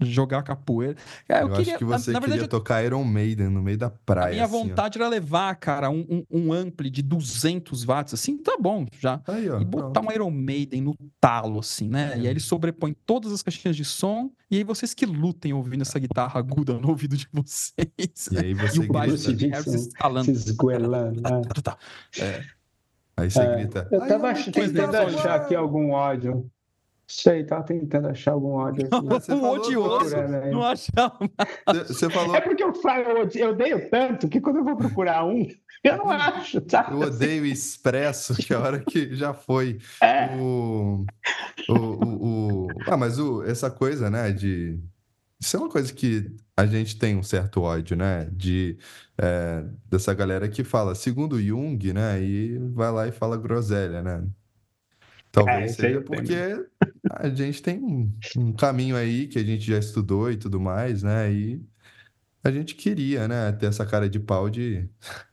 jogar 0.00 0.42
capoeira. 0.42 0.96
É, 1.28 1.42
eu, 1.42 1.48
eu 1.48 1.54
queria, 1.54 1.72
acho 1.74 1.78
que 1.78 1.84
você 1.84 2.12
na, 2.12 2.20
na 2.20 2.26
queria 2.26 2.48
tocar 2.48 2.84
Iron 2.84 3.04
Maiden 3.04 3.48
no 3.48 3.62
meio 3.62 3.78
da 3.78 3.90
praia. 3.90 4.28
A 4.28 4.30
minha 4.30 4.44
assim, 4.44 4.52
vontade 4.52 4.98
ó. 4.98 5.02
era 5.02 5.08
levar, 5.08 5.54
cara, 5.56 5.90
um, 5.90 6.06
um, 6.08 6.24
um, 6.30 6.52
ampli 6.52 6.90
de 6.90 7.02
200 7.02 7.84
watts, 7.84 8.14
assim, 8.14 8.36
tá 8.36 8.56
bom 8.60 8.86
já. 8.98 9.20
Aí, 9.26 9.48
ó, 9.48 9.60
e 9.60 9.64
botar 9.64 10.00
pronto. 10.00 10.08
um 10.08 10.12
Iron 10.12 10.30
Maiden 10.30 10.82
no 10.82 10.96
talo, 11.20 11.60
assim, 11.60 11.88
né? 11.88 12.12
É. 12.14 12.18
E 12.18 12.20
aí 12.20 12.26
ele 12.28 12.40
sobrepõe 12.40 12.94
todas 13.06 13.32
as 13.32 13.42
caixinhas 13.42 13.76
de 13.76 13.84
som, 13.84 14.30
e 14.50 14.56
aí 14.56 14.64
vocês 14.64 14.94
que 14.94 15.06
lutem 15.06 15.52
ouvindo 15.52 15.82
essa 15.82 15.98
guitarra 15.98 16.38
aguda 16.38 16.74
no 16.78 16.88
ouvido 16.88 17.16
de 17.16 17.28
vocês. 17.32 18.28
E 18.30 18.38
aí 18.38 18.54
você 18.54 18.80
e 18.82 18.84
o 18.84 18.92
baixo 18.92 19.34
de 19.34 19.62
se 19.62 19.76
escalando. 19.76 20.26
Se 20.26 20.50
esguelando. 20.50 21.22
Né? 21.32 21.76
É. 22.18 22.44
Aí 23.16 23.30
você 23.30 23.40
é. 23.40 23.56
grita. 23.56 23.88
Eu 23.90 24.06
tava 24.06 24.34
tentando 24.34 24.96
achar 24.96 25.36
aqui 25.36 25.54
algum 25.54 25.90
ódio 25.90 26.50
Sei, 27.14 27.44
tava 27.44 27.62
tentando 27.62 28.08
achar 28.08 28.32
algum 28.32 28.52
ódio 28.52 28.88
aqui. 28.90 29.06
Você 29.06 29.34
um 29.34 29.44
odioso, 29.46 30.16
não 30.50 30.62
achava 30.62 31.18
Você 31.86 32.08
falou... 32.08 32.34
É 32.34 32.40
porque 32.40 32.64
eu, 32.64 32.74
falo, 32.74 33.04
eu 33.34 33.50
odeio 33.50 33.90
tanto 33.90 34.30
que 34.30 34.40
quando 34.40 34.56
eu 34.56 34.64
vou 34.64 34.78
procurar 34.78 35.22
um, 35.26 35.46
eu 35.84 35.98
não 35.98 36.08
acho, 36.10 36.62
tá? 36.62 36.88
Eu 36.90 37.00
odeio 37.00 37.44
expresso, 37.44 38.34
que 38.34 38.54
é 38.54 38.56
a 38.56 38.60
hora 38.60 38.80
que 38.80 39.14
já 39.14 39.34
foi. 39.34 39.78
É. 40.00 40.34
O, 40.36 41.04
o, 41.68 41.74
o, 41.74 42.64
o... 42.64 42.68
Ah, 42.86 42.96
mas 42.96 43.18
o, 43.18 43.44
essa 43.44 43.70
coisa, 43.70 44.08
né, 44.08 44.32
de... 44.32 44.80
Isso 45.38 45.54
é 45.54 45.60
uma 45.60 45.68
coisa 45.68 45.92
que 45.92 46.34
a 46.56 46.64
gente 46.64 46.98
tem 46.98 47.14
um 47.14 47.22
certo 47.22 47.60
ódio, 47.60 47.94
né? 47.94 48.26
De, 48.32 48.78
é, 49.18 49.64
dessa 49.86 50.14
galera 50.14 50.48
que 50.48 50.64
fala, 50.64 50.94
segundo 50.94 51.38
Jung, 51.38 51.92
né? 51.92 52.22
E 52.22 52.58
vai 52.72 52.90
lá 52.90 53.06
e 53.06 53.12
fala 53.12 53.36
groselha, 53.36 54.00
né? 54.00 54.24
Talvez 55.32 55.72
é, 55.72 55.74
seja 55.74 56.00
porque 56.02 56.34
a 57.10 57.28
gente 57.30 57.62
tem 57.62 57.82
um, 57.82 58.12
um, 58.36 58.52
caminho 58.52 58.94
aí 58.94 59.26
que 59.26 59.38
a 59.38 59.42
gente 59.42 59.64
já 59.64 59.78
estudou 59.78 60.30
e 60.30 60.36
tudo 60.36 60.60
mais, 60.60 61.02
né? 61.02 61.32
E 61.32 61.64
a 62.44 62.50
gente 62.50 62.74
queria, 62.74 63.26
né, 63.26 63.50
ter 63.52 63.66
essa 63.66 63.86
cara 63.86 64.10
de 64.10 64.20
pau 64.20 64.50
de. 64.50 64.86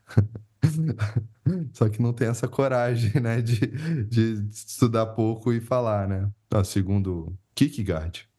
Só 1.73 1.89
que 1.89 2.01
não 2.01 2.13
tem 2.13 2.29
essa 2.29 2.47
coragem, 2.47 3.19
né, 3.21 3.41
de, 3.41 3.59
de 4.05 4.47
estudar 4.49 5.07
pouco 5.07 5.51
e 5.51 5.59
falar, 5.59 6.07
né? 6.07 6.29
Ah, 6.49 6.63
segundo 6.63 7.37
Kierkegaard. 7.53 8.29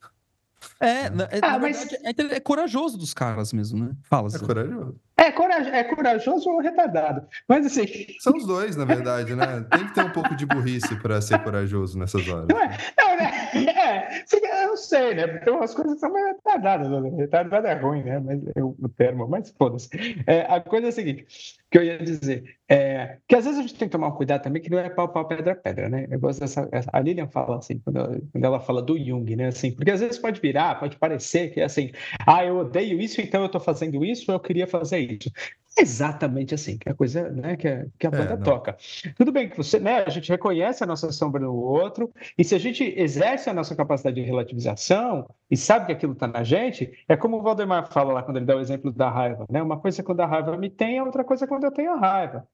É, 0.78 0.86
é, 0.86 1.10
ah, 1.42 1.58
mas... 1.58 1.90
verdade, 1.90 2.32
é, 2.32 2.36
é, 2.36 2.40
corajoso 2.40 2.96
dos 2.96 3.12
caras 3.12 3.52
mesmo, 3.52 3.84
né? 3.84 3.92
Fala. 4.04 4.28
É 4.34 4.38
corajoso. 4.38 4.98
É, 5.20 5.30
coraj 5.30 5.68
é 5.68 5.84
corajoso 5.84 6.48
ou 6.48 6.60
retardado. 6.60 7.26
Mas 7.46 7.66
assim. 7.66 7.84
São 8.20 8.32
os 8.34 8.46
dois, 8.46 8.74
na 8.74 8.86
verdade, 8.86 9.34
né? 9.34 9.66
Tem 9.70 9.86
que 9.86 9.94
ter 9.94 10.02
um 10.02 10.10
pouco 10.10 10.34
de 10.34 10.46
burrice 10.46 10.96
para 10.96 11.20
ser 11.20 11.38
corajoso 11.40 11.98
nessas 11.98 12.26
horas. 12.26 12.48
Não 12.48 12.58
é, 12.58 12.78
não, 12.98 13.16
né? 13.16 13.30
é, 14.32 14.64
eu 14.64 14.76
sei, 14.78 15.14
né? 15.14 15.26
Porque 15.26 15.50
umas 15.50 15.74
coisas 15.74 16.00
são 16.00 16.10
retardadas. 16.10 16.88
Né? 16.88 17.10
Retardado 17.18 17.66
é 17.66 17.74
ruim, 17.74 18.02
né? 18.02 18.18
Mas 18.18 18.40
eu, 18.56 18.74
o 18.80 18.88
termo, 18.88 19.28
mas 19.28 19.50
foda-se. 19.50 19.90
É, 20.26 20.40
a 20.48 20.58
coisa 20.58 20.86
é 20.86 20.88
a 20.88 20.92
seguinte: 20.92 21.26
que 21.70 21.76
eu 21.76 21.84
ia 21.84 21.98
dizer, 21.98 22.56
é, 22.66 23.18
que 23.28 23.36
às 23.36 23.44
vezes 23.44 23.58
a 23.58 23.62
gente 23.62 23.74
tem 23.74 23.88
que 23.88 23.92
tomar 23.92 24.08
um 24.08 24.16
cuidado 24.16 24.42
também, 24.42 24.62
que 24.62 24.70
não 24.70 24.78
é 24.78 24.88
pau, 24.88 25.08
pau, 25.08 25.28
pedra, 25.28 25.54
pedra, 25.54 25.90
né? 25.90 26.06
Eu 26.10 26.18
gosto 26.18 26.40
dessa, 26.40 26.66
a 26.90 27.00
Lilian 27.00 27.28
fala 27.28 27.58
assim, 27.58 27.78
quando 27.78 27.98
ela, 27.98 28.20
quando 28.32 28.44
ela 28.44 28.60
fala 28.60 28.80
do 28.80 28.98
Jung, 28.98 29.36
né? 29.36 29.48
Assim, 29.48 29.70
porque 29.70 29.90
às 29.90 30.00
vezes 30.00 30.18
pode 30.18 30.40
virar, 30.40 30.80
pode 30.80 30.96
parecer 30.96 31.52
que 31.52 31.60
é 31.60 31.64
assim, 31.64 31.90
ah, 32.26 32.42
eu 32.44 32.58
odeio 32.58 32.98
isso, 33.00 33.20
então 33.20 33.42
eu 33.42 33.46
estou 33.46 33.60
fazendo 33.60 34.02
isso, 34.02 34.32
eu 34.32 34.40
queria 34.40 34.66
fazer 34.66 34.98
isso 34.98 35.09
isso. 35.12 35.30
É 35.78 35.82
exatamente 35.82 36.54
assim 36.54 36.76
que 36.76 36.88
a 36.88 36.94
coisa, 36.94 37.30
né, 37.30 37.56
que 37.56 37.68
a, 37.68 37.86
que 37.98 38.06
a 38.06 38.10
é, 38.10 38.12
banda 38.12 38.34
é, 38.34 38.36
toca. 38.36 38.76
Tudo 39.16 39.30
bem 39.30 39.48
que 39.48 39.56
você, 39.56 39.78
né, 39.78 40.04
a 40.04 40.10
gente 40.10 40.28
reconhece 40.28 40.82
a 40.82 40.86
nossa 40.86 41.10
sombra 41.12 41.40
no 41.40 41.54
outro, 41.54 42.12
e 42.36 42.42
se 42.44 42.54
a 42.54 42.58
gente 42.58 42.82
exerce 42.96 43.48
a 43.48 43.54
nossa 43.54 43.74
capacidade 43.74 44.16
de 44.16 44.22
relativização 44.22 45.28
e 45.50 45.56
sabe 45.56 45.86
que 45.86 45.92
aquilo 45.92 46.12
está 46.12 46.26
na 46.26 46.42
gente, 46.42 46.92
é 47.08 47.16
como 47.16 47.38
o 47.38 47.42
Valdemar 47.42 47.90
fala 47.90 48.12
lá 48.12 48.22
quando 48.22 48.38
ele 48.38 48.46
dá 48.46 48.56
o 48.56 48.60
exemplo 48.60 48.92
da 48.92 49.08
raiva, 49.08 49.46
né? 49.48 49.62
Uma 49.62 49.78
coisa 49.78 50.02
é 50.02 50.04
quando 50.04 50.20
a 50.20 50.26
raiva 50.26 50.56
me 50.56 50.68
tem, 50.68 51.00
outra 51.00 51.22
coisa 51.22 51.44
é 51.44 51.48
quando 51.48 51.64
eu 51.64 51.72
tenho 51.72 51.92
a 51.92 51.98
raiva. 51.98 52.46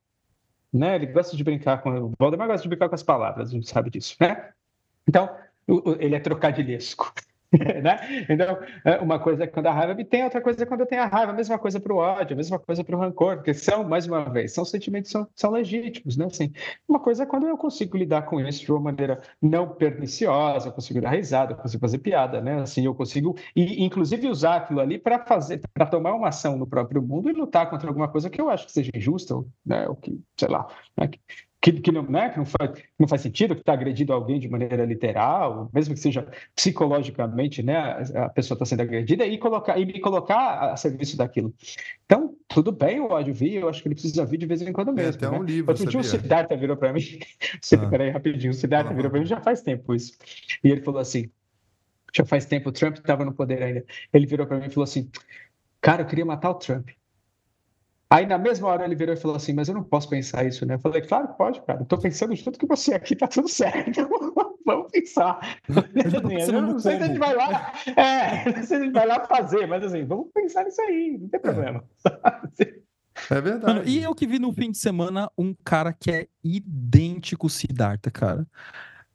Né? 0.72 0.96
Ele 0.96 1.06
gosta 1.06 1.36
de 1.36 1.42
brincar 1.42 1.82
com 1.82 1.90
o 1.90 2.12
Valdemar 2.18 2.48
gosta 2.48 2.62
de 2.62 2.68
brincar 2.68 2.88
com 2.88 2.94
as 2.94 3.02
palavras, 3.02 3.48
a 3.48 3.52
gente 3.52 3.68
sabe 3.68 3.88
disso, 3.88 4.14
né? 4.20 4.50
Então, 5.08 5.30
ele 5.98 6.14
é 6.14 6.20
trocadilhesco. 6.20 7.12
né? 7.82 8.26
Então, 8.28 8.58
é, 8.84 8.98
uma 8.98 9.18
coisa 9.18 9.44
é 9.44 9.46
quando 9.46 9.66
a 9.66 9.72
raiva 9.72 9.94
me 9.94 10.04
tem, 10.04 10.24
outra 10.24 10.40
coisa 10.40 10.62
é 10.62 10.66
quando 10.66 10.80
eu 10.80 10.86
tenho 10.86 11.02
a 11.02 11.06
raiva, 11.06 11.32
a 11.32 11.34
mesma 11.34 11.58
coisa 11.58 11.78
para 11.80 11.92
o 11.92 11.96
ódio, 11.96 12.34
a 12.34 12.36
mesma 12.36 12.58
coisa 12.58 12.82
para 12.82 12.96
o 12.96 12.98
rancor, 12.98 13.36
porque 13.36 13.54
são, 13.54 13.84
mais 13.84 14.06
uma 14.06 14.24
vez, 14.30 14.52
são 14.52 14.64
sentimentos 14.64 15.10
são, 15.10 15.28
são 15.34 15.50
legítimos, 15.50 16.16
né? 16.16 16.26
Assim, 16.26 16.52
uma 16.88 16.98
coisa 17.00 17.22
é 17.22 17.26
quando 17.26 17.46
eu 17.46 17.56
consigo 17.56 17.96
lidar 17.96 18.22
com 18.22 18.40
isso 18.40 18.64
de 18.64 18.72
uma 18.72 18.80
maneira 18.80 19.20
não 19.40 19.68
perniciosa, 19.68 20.68
eu 20.68 20.72
consigo 20.72 21.00
dar 21.00 21.10
risada, 21.10 21.52
eu 21.52 21.56
consigo 21.56 21.80
fazer 21.80 21.98
piada, 21.98 22.40
né? 22.40 22.60
Assim, 22.60 22.84
eu 22.84 22.94
consigo, 22.94 23.36
e 23.54 23.84
inclusive 23.84 24.28
usar 24.28 24.56
aquilo 24.56 24.80
ali 24.80 24.98
para 24.98 25.24
fazer, 25.24 25.60
para 25.72 25.86
tomar 25.86 26.14
uma 26.14 26.28
ação 26.28 26.56
no 26.56 26.66
próprio 26.66 27.02
mundo 27.02 27.30
e 27.30 27.32
lutar 27.32 27.70
contra 27.70 27.88
alguma 27.88 28.08
coisa 28.08 28.28
que 28.30 28.40
eu 28.40 28.50
acho 28.50 28.66
que 28.66 28.72
seja 28.72 28.90
injusta, 28.94 29.34
né? 29.64 29.88
O 29.88 29.94
que, 29.96 30.20
sei 30.38 30.48
lá, 30.48 30.66
né? 30.98 31.10
Que, 31.66 31.80
que, 31.80 31.90
não, 31.90 32.04
né, 32.04 32.30
que 32.30 32.38
não, 32.38 32.46
faz, 32.46 32.70
não 32.96 33.08
faz 33.08 33.22
sentido, 33.22 33.54
que 33.56 33.60
está 33.60 33.72
agredindo 33.72 34.12
alguém 34.12 34.38
de 34.38 34.48
maneira 34.48 34.84
literal, 34.84 35.68
mesmo 35.74 35.94
que 35.94 36.00
seja 36.00 36.24
psicologicamente, 36.54 37.60
né, 37.60 37.76
a 38.14 38.28
pessoa 38.28 38.54
está 38.54 38.64
sendo 38.64 38.82
agredida, 38.82 39.26
e, 39.26 39.36
colocar, 39.36 39.76
e 39.76 39.84
me 39.84 39.98
colocar 39.98 40.72
a 40.72 40.76
serviço 40.76 41.16
daquilo. 41.16 41.52
Então, 42.04 42.36
tudo 42.46 42.70
bem 42.70 43.00
o 43.00 43.10
ódio 43.10 43.34
vir, 43.34 43.54
eu 43.54 43.68
acho 43.68 43.82
que 43.82 43.88
ele 43.88 43.96
precisa 43.96 44.24
vir 44.24 44.38
de 44.38 44.46
vez 44.46 44.62
em 44.62 44.72
quando 44.72 44.92
mesmo. 44.92 45.24
É 45.24 45.26
até 45.26 45.28
um 45.28 45.42
né? 45.42 45.46
livro, 45.46 45.72
Outro 45.72 45.86
dia 45.86 45.98
o 45.98 46.04
Siddhartha 46.04 46.56
virou 46.56 46.76
para 46.76 46.92
mim, 46.92 47.00
ah. 47.74 47.86
peraí, 47.88 48.10
rapidinho, 48.10 48.52
o 48.52 48.54
Siddhartha 48.54 48.94
virou 48.94 49.10
para 49.10 49.18
mim, 49.18 49.26
já 49.26 49.40
faz 49.40 49.60
tempo 49.60 49.92
isso, 49.92 50.16
e 50.62 50.70
ele 50.70 50.82
falou 50.82 51.00
assim, 51.00 51.28
já 52.14 52.24
faz 52.24 52.46
tempo, 52.46 52.68
o 52.68 52.72
Trump 52.72 52.96
estava 52.96 53.24
no 53.24 53.32
poder 53.32 53.60
ainda, 53.60 53.84
ele 54.12 54.26
virou 54.26 54.46
para 54.46 54.58
mim 54.58 54.66
e 54.66 54.70
falou 54.70 54.84
assim, 54.84 55.10
cara, 55.80 56.02
eu 56.02 56.06
queria 56.06 56.24
matar 56.24 56.50
o 56.50 56.54
Trump. 56.54 56.90
Aí, 58.08 58.24
na 58.24 58.38
mesma 58.38 58.68
hora, 58.68 58.84
ele 58.84 58.94
virou 58.94 59.14
e 59.14 59.18
falou 59.18 59.36
assim: 59.36 59.52
Mas 59.52 59.68
eu 59.68 59.74
não 59.74 59.82
posso 59.82 60.08
pensar 60.08 60.44
isso, 60.46 60.64
né? 60.64 60.74
Eu 60.74 60.78
falei: 60.78 61.02
Claro, 61.02 61.28
pode, 61.36 61.60
cara. 61.62 61.80
Eu 61.80 61.86
tô 61.86 61.98
pensando 61.98 62.34
junto 62.36 62.58
que 62.58 62.66
você 62.66 62.94
aqui, 62.94 63.16
tá 63.16 63.26
tudo 63.26 63.48
certo. 63.48 64.08
Vamos 64.64 64.90
pensar. 64.90 65.60
Eu 65.68 66.62
não 66.62 66.78
sei 66.78 66.96
se 66.96 67.02
a 67.04 67.06
gente 67.06 67.18
vai 67.18 67.34
lá. 67.34 67.72
É, 67.96 68.62
se 68.62 68.74
a 68.74 68.80
gente 68.80 68.92
vai 68.92 69.06
lá 69.06 69.24
fazer, 69.24 69.64
mas 69.66 69.84
assim, 69.84 70.04
vamos 70.04 70.28
pensar 70.34 70.64
nisso 70.64 70.80
aí, 70.82 71.18
não 71.20 71.28
tem 71.28 71.38
é. 71.38 71.40
problema. 71.40 71.84
É 73.30 73.40
verdade. 73.40 73.74
Mano, 73.74 73.88
e 73.88 74.02
eu 74.02 74.12
que 74.12 74.26
vi 74.26 74.40
no 74.40 74.52
fim 74.52 74.72
de 74.72 74.78
semana 74.78 75.30
um 75.38 75.54
cara 75.64 75.92
que 75.92 76.10
é 76.10 76.26
idêntico 76.42 77.46
ao 77.46 77.50
Siddhartha, 77.50 78.10
cara. 78.10 78.46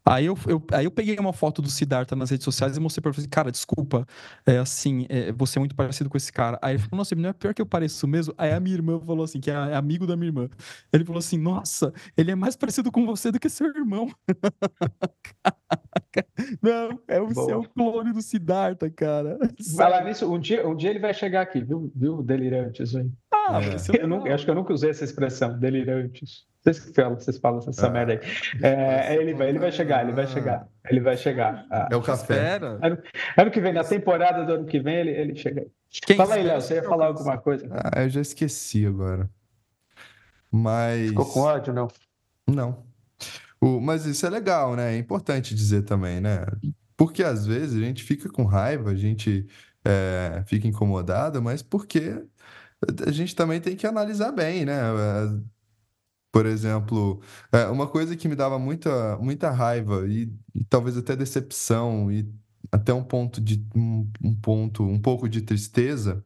Aí 0.03 0.25
eu, 0.25 0.37
eu, 0.47 0.63
aí 0.71 0.85
eu 0.85 0.91
peguei 0.91 1.15
uma 1.17 1.31
foto 1.31 1.61
do 1.61 1.69
Siddhartha 1.69 2.15
nas 2.15 2.31
redes 2.31 2.43
sociais 2.43 2.75
e 2.75 2.79
mostrei 2.79 3.01
pra 3.01 3.11
ele, 3.15 3.27
cara, 3.27 3.51
desculpa, 3.51 4.05
é 4.45 4.57
assim, 4.57 5.05
é, 5.09 5.31
você 5.31 5.57
é 5.57 5.59
muito 5.59 5.75
parecido 5.75 6.09
com 6.09 6.17
esse 6.17 6.31
cara. 6.31 6.57
Aí 6.61 6.73
ele 6.73 6.79
falou, 6.79 6.97
nossa, 6.97 7.15
não 7.15 7.29
é 7.29 7.33
pior 7.33 7.53
que 7.53 7.61
eu 7.61 7.65
pareço 7.65 8.07
mesmo? 8.07 8.33
Aí 8.37 8.51
a 8.51 8.59
minha 8.59 8.75
irmã 8.75 8.99
falou 8.99 9.23
assim, 9.23 9.39
que 9.39 9.51
é, 9.51 9.53
é 9.53 9.75
amigo 9.75 10.07
da 10.07 10.15
minha 10.15 10.29
irmã. 10.29 10.49
Ele 10.91 11.05
falou 11.05 11.19
assim, 11.19 11.37
nossa, 11.37 11.93
ele 12.17 12.31
é 12.31 12.35
mais 12.35 12.55
parecido 12.55 12.91
com 12.91 13.05
você 13.05 13.31
do 13.31 13.39
que 13.39 13.47
seu 13.47 13.67
irmão. 13.67 14.11
não, 16.61 16.99
é 17.07 17.21
o, 17.21 17.33
seu 17.33 17.63
clone 17.63 18.11
do 18.11 18.21
Siddhartha, 18.21 18.89
cara. 18.89 19.37
Falar 19.77 20.03
nisso, 20.03 20.31
um 20.31 20.39
dia, 20.39 20.67
um 20.67 20.75
dia 20.75 20.89
ele 20.89 20.99
vai 20.99 21.13
chegar 21.13 21.41
aqui, 21.41 21.61
viu, 21.61 21.91
viu 21.95 22.23
delirantes 22.23 22.95
aí. 22.95 23.09
Ah, 23.31 23.59
é. 23.61 24.01
eu, 24.01 24.07
não, 24.07 24.25
eu 24.25 24.33
acho 24.33 24.45
que 24.45 24.51
eu 24.51 24.55
nunca 24.55 24.73
usei 24.73 24.89
essa 24.89 25.03
expressão, 25.03 25.59
delirantes. 25.59 26.49
Vocês 26.61 26.79
que 26.79 26.93
falam, 26.93 27.15
vocês 27.15 27.37
falam 27.39 27.59
essa 27.59 27.87
ah, 27.87 27.89
merda 27.89 28.13
aí. 28.13 28.19
É, 28.61 29.15
ele, 29.15 29.33
vai, 29.33 29.49
ele 29.49 29.57
vai 29.57 29.71
chegar, 29.71 30.03
ele 30.03 30.13
vai 30.13 30.27
chegar. 30.27 30.67
Ele 30.87 30.99
vai 30.99 31.17
chegar. 31.17 31.65
Ah, 31.71 31.89
é 31.91 31.95
o 31.95 32.01
café. 32.01 32.57
Ano, 32.57 32.99
ano, 33.35 33.51
que 33.51 33.59
vem, 33.59 33.73
na 33.73 33.83
temporada 33.83 34.45
do 34.45 34.53
ano 34.53 34.65
que 34.65 34.79
vem, 34.79 34.95
ele, 34.95 35.09
ele 35.09 35.35
chega. 35.35 35.65
Quem 36.05 36.15
Fala 36.15 36.35
aí, 36.35 36.43
Léo, 36.43 36.61
você 36.61 36.75
ia 36.75 36.83
falar 36.83 37.07
alguma 37.07 37.37
coisa? 37.39 37.67
Ah, 37.71 38.03
eu 38.03 38.09
já 38.09 38.21
esqueci 38.21 38.85
agora. 38.85 39.27
Mas. 40.51 41.09
Ficou 41.09 41.25
com 41.25 41.39
ódio, 41.39 41.73
não? 41.73 41.87
Não. 42.47 42.83
O, 43.59 43.79
mas 43.79 44.05
isso 44.05 44.25
é 44.25 44.29
legal, 44.29 44.75
né? 44.75 44.93
É 44.93 44.97
importante 44.97 45.55
dizer 45.55 45.81
também, 45.83 46.21
né? 46.21 46.45
Porque 46.95 47.23
às 47.23 47.45
vezes 47.47 47.81
a 47.81 47.85
gente 47.85 48.03
fica 48.03 48.29
com 48.29 48.43
raiva, 48.43 48.91
a 48.91 48.95
gente 48.95 49.47
é, 49.83 50.43
fica 50.45 50.67
incomodado, 50.67 51.41
mas 51.41 51.63
porque 51.63 52.23
a 53.05 53.11
gente 53.11 53.35
também 53.35 53.59
tem 53.59 53.75
que 53.75 53.87
analisar 53.87 54.31
bem, 54.31 54.65
né? 54.65 54.79
Por 56.31 56.45
exemplo, 56.45 57.21
é, 57.51 57.65
uma 57.67 57.87
coisa 57.87 58.15
que 58.15 58.27
me 58.27 58.35
dava 58.35 58.57
muita, 58.57 59.17
muita 59.17 59.51
raiva 59.51 60.07
e, 60.07 60.33
e 60.55 60.63
talvez 60.63 60.97
até 60.97 61.15
decepção 61.15 62.11
e 62.11 62.31
até 62.71 62.93
um 62.93 63.03
ponto 63.03 63.41
de 63.41 63.65
um, 63.75 64.09
um, 64.23 64.35
ponto 64.35 64.83
um 64.83 64.99
pouco 64.99 65.27
de 65.27 65.41
tristeza 65.41 66.23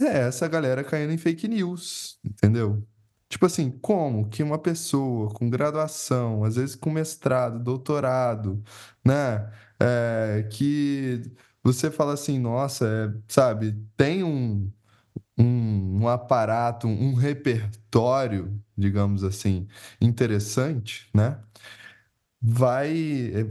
é 0.00 0.28
essa 0.28 0.46
galera 0.48 0.84
caindo 0.84 1.12
em 1.12 1.18
fake 1.18 1.48
news, 1.48 2.18
entendeu? 2.24 2.86
Tipo 3.28 3.46
assim, 3.46 3.70
como 3.70 4.28
que 4.28 4.42
uma 4.42 4.58
pessoa 4.58 5.30
com 5.34 5.50
graduação, 5.50 6.44
às 6.44 6.56
vezes 6.56 6.76
com 6.76 6.90
mestrado, 6.90 7.62
doutorado, 7.62 8.62
né, 9.04 9.50
é, 9.80 10.46
que 10.50 11.22
você 11.62 11.90
fala 11.90 12.14
assim, 12.14 12.38
nossa, 12.38 12.86
é, 12.86 13.20
sabe, 13.28 13.76
tem 13.96 14.22
um 14.24 14.70
um, 15.38 16.02
um 16.02 16.08
aparato, 16.08 16.88
um 16.88 17.14
repertório, 17.14 18.60
digamos 18.76 19.24
assim, 19.24 19.68
interessante, 20.00 21.08
né? 21.14 21.38
vai. 22.40 23.32
Eh, 23.34 23.46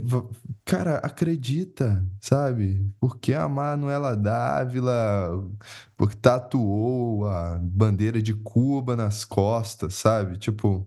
cara, 0.64 0.98
acredita, 0.98 2.04
sabe? 2.20 2.90
Porque 3.00 3.34
a 3.34 3.48
Manuela 3.48 4.16
Dávila 4.16 5.44
porque 5.96 6.16
tatuou 6.16 7.26
a 7.26 7.58
bandeira 7.60 8.22
de 8.22 8.34
Cuba 8.34 8.96
nas 8.96 9.24
costas, 9.24 9.94
sabe? 9.94 10.38
Tipo. 10.38 10.86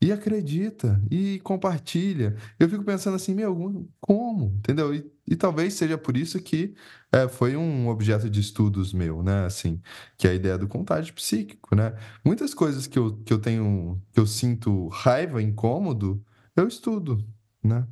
E 0.00 0.12
acredita, 0.12 1.00
e 1.10 1.40
compartilha. 1.40 2.36
Eu 2.58 2.68
fico 2.68 2.84
pensando 2.84 3.14
assim, 3.14 3.34
meu, 3.34 3.88
como? 4.00 4.46
Entendeu? 4.58 4.94
E, 4.94 5.10
e 5.26 5.34
talvez 5.34 5.74
seja 5.74 5.96
por 5.96 6.16
isso 6.16 6.40
que 6.40 6.74
é, 7.10 7.26
foi 7.28 7.56
um 7.56 7.88
objeto 7.88 8.28
de 8.28 8.40
estudos 8.40 8.92
meu, 8.92 9.22
né? 9.22 9.46
Assim, 9.46 9.80
que 10.18 10.28
é 10.28 10.30
a 10.32 10.34
ideia 10.34 10.58
do 10.58 10.68
contágio 10.68 11.14
psíquico, 11.14 11.74
né? 11.74 11.94
Muitas 12.24 12.52
coisas 12.52 12.86
que 12.86 12.98
eu, 12.98 13.16
que 13.24 13.32
eu 13.32 13.38
tenho, 13.38 14.00
que 14.12 14.20
eu 14.20 14.26
sinto 14.26 14.88
raiva, 14.88 15.42
incômodo, 15.42 16.22
eu 16.54 16.68
estudo, 16.68 17.24
né? 17.64 17.86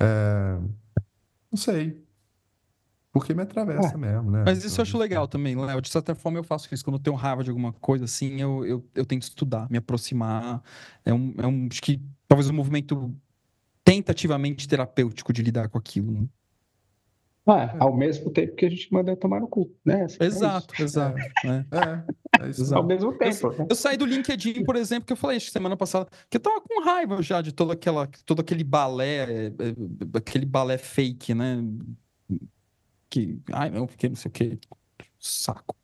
É, 0.00 0.58
não 1.50 1.56
sei. 1.56 2.02
Porque 3.12 3.34
me 3.34 3.42
atravessa 3.42 3.94
é. 3.94 3.98
mesmo, 3.98 4.30
né? 4.30 4.42
Mas 4.44 4.64
isso 4.64 4.80
eu 4.80 4.82
acho 4.82 4.96
legal 4.96 5.28
também, 5.28 5.54
Léo. 5.54 5.82
De 5.82 5.90
certa 5.90 6.14
forma, 6.14 6.38
eu 6.38 6.42
faço 6.42 6.72
isso. 6.72 6.82
Quando 6.82 6.96
eu 6.96 7.02
tenho 7.02 7.14
raiva 7.14 7.44
de 7.44 7.50
alguma 7.50 7.72
coisa, 7.74 8.06
assim, 8.06 8.40
eu, 8.40 8.64
eu, 8.64 8.84
eu 8.94 9.04
tento 9.04 9.22
estudar, 9.22 9.70
me 9.70 9.76
aproximar. 9.76 10.62
É 11.04 11.12
um, 11.12 11.34
é 11.36 11.46
um, 11.46 11.68
acho 11.70 11.82
que 11.82 12.00
talvez 12.26 12.48
um 12.48 12.54
movimento 12.54 13.14
tentativamente 13.84 14.66
terapêutico 14.66 15.30
de 15.30 15.42
lidar 15.42 15.68
com 15.68 15.76
aquilo, 15.76 16.10
né? 16.10 16.26
Ah, 17.44 17.74
ao 17.80 17.94
mesmo 17.94 18.30
tempo 18.30 18.54
que 18.54 18.64
a 18.64 18.70
gente 18.70 18.90
manda 18.92 19.16
tomar 19.16 19.40
no 19.40 19.48
cu, 19.48 19.70
né? 19.84 20.06
É 20.20 20.24
exato, 20.24 20.74
é 20.78 20.82
exato. 20.82 21.18
É. 21.18 21.48
É, 21.48 22.40
é 22.44 22.74
ao 22.74 22.86
mesmo 22.86 23.12
tempo. 23.18 23.46
Eu, 23.48 23.58
né? 23.58 23.66
eu, 23.68 23.74
saí 23.74 23.96
do 23.96 24.06
LinkedIn, 24.06 24.64
por 24.64 24.76
exemplo, 24.76 25.04
que 25.04 25.12
eu 25.12 25.16
falei 25.16 25.40
semana 25.40 25.76
passada, 25.76 26.08
que 26.30 26.36
eu 26.36 26.40
tava 26.40 26.60
com 26.60 26.82
raiva 26.82 27.20
já 27.20 27.42
de 27.42 27.52
toda 27.52 27.72
aquela, 27.72 28.08
todo 28.24 28.40
aquele 28.40 28.62
balé, 28.62 29.48
é, 29.48 29.52
aquele 30.14 30.46
balé 30.46 30.78
fake, 30.78 31.34
né? 31.34 31.58
Que, 33.12 33.38
ai, 33.52 33.68
não, 33.68 33.86
porque 33.86 34.08
não 34.08 34.16
sei 34.16 34.30
o 34.30 34.32
que, 34.32 34.58
saco. 35.20 35.76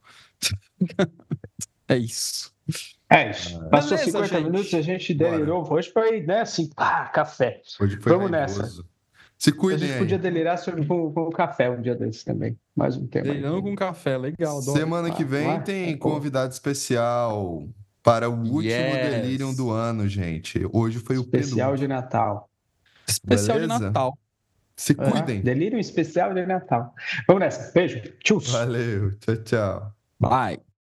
é 1.87 1.99
isso. 1.99 2.55
É 3.11 3.33
isso. 3.33 3.61
Passou 3.69 3.99
Beleza, 3.99 4.05
50 4.13 4.29
gente. 4.29 4.45
minutos, 4.45 4.73
a 4.73 4.81
gente 4.81 5.13
delirou. 5.13 5.71
Hoje 5.71 5.93
foi, 5.93 6.23
né, 6.23 6.41
assim, 6.41 6.71
pá, 6.71 7.05
café. 7.09 7.61
Hoje 7.79 7.99
foi 7.99 8.13
Vamos 8.13 8.31
raivoso. 8.31 8.63
nessa. 8.63 8.85
Se 9.37 9.53
cuidem. 9.53 9.85
A 9.85 9.93
gente 9.93 9.99
podia 9.99 10.19
delirar 10.19 10.57
sobre 10.57 10.87
com, 10.87 11.13
com 11.13 11.29
café 11.29 11.69
um 11.69 11.83
dia 11.83 11.95
desses 11.95 12.25
também. 12.25 12.59
Mais 12.75 12.97
um 12.97 13.07
tema. 13.07 13.27
Delirando 13.27 13.63
com 13.63 13.77
café, 13.77 14.17
legal. 14.17 14.63
Semana 14.63 15.11
que 15.11 15.23
vem 15.23 15.51
ah, 15.51 15.61
tem 15.61 15.93
é 15.93 15.97
convidado 15.99 16.51
especial 16.55 17.69
para 18.03 18.31
o 18.31 18.33
último 18.33 18.63
yes. 18.63 19.11
Delirium 19.11 19.55
do 19.55 19.71
ano, 19.71 20.09
gente. 20.09 20.67
Hoje 20.73 20.99
foi 20.99 21.19
o 21.19 21.21
Especial 21.21 21.73
penúltimo. 21.73 21.77
de 21.77 21.89
Natal. 21.89 22.49
Especial 23.07 23.59
Beleza? 23.59 23.79
de 23.79 23.85
Natal. 23.85 24.19
Se 24.79 24.95
cuidem. 24.95 25.43
delírio 25.43 25.79
especial 25.79 26.33
de 26.35 26.47
Natal. 26.47 26.95
Vamos 27.27 27.41
nessa. 27.41 27.73
Beijo. 27.73 28.01
Tchau. 28.23 28.39
Valeu. 28.39 29.19
Tchau, 29.19 29.37
tchau. 29.43 29.93
Bye. 30.21 30.68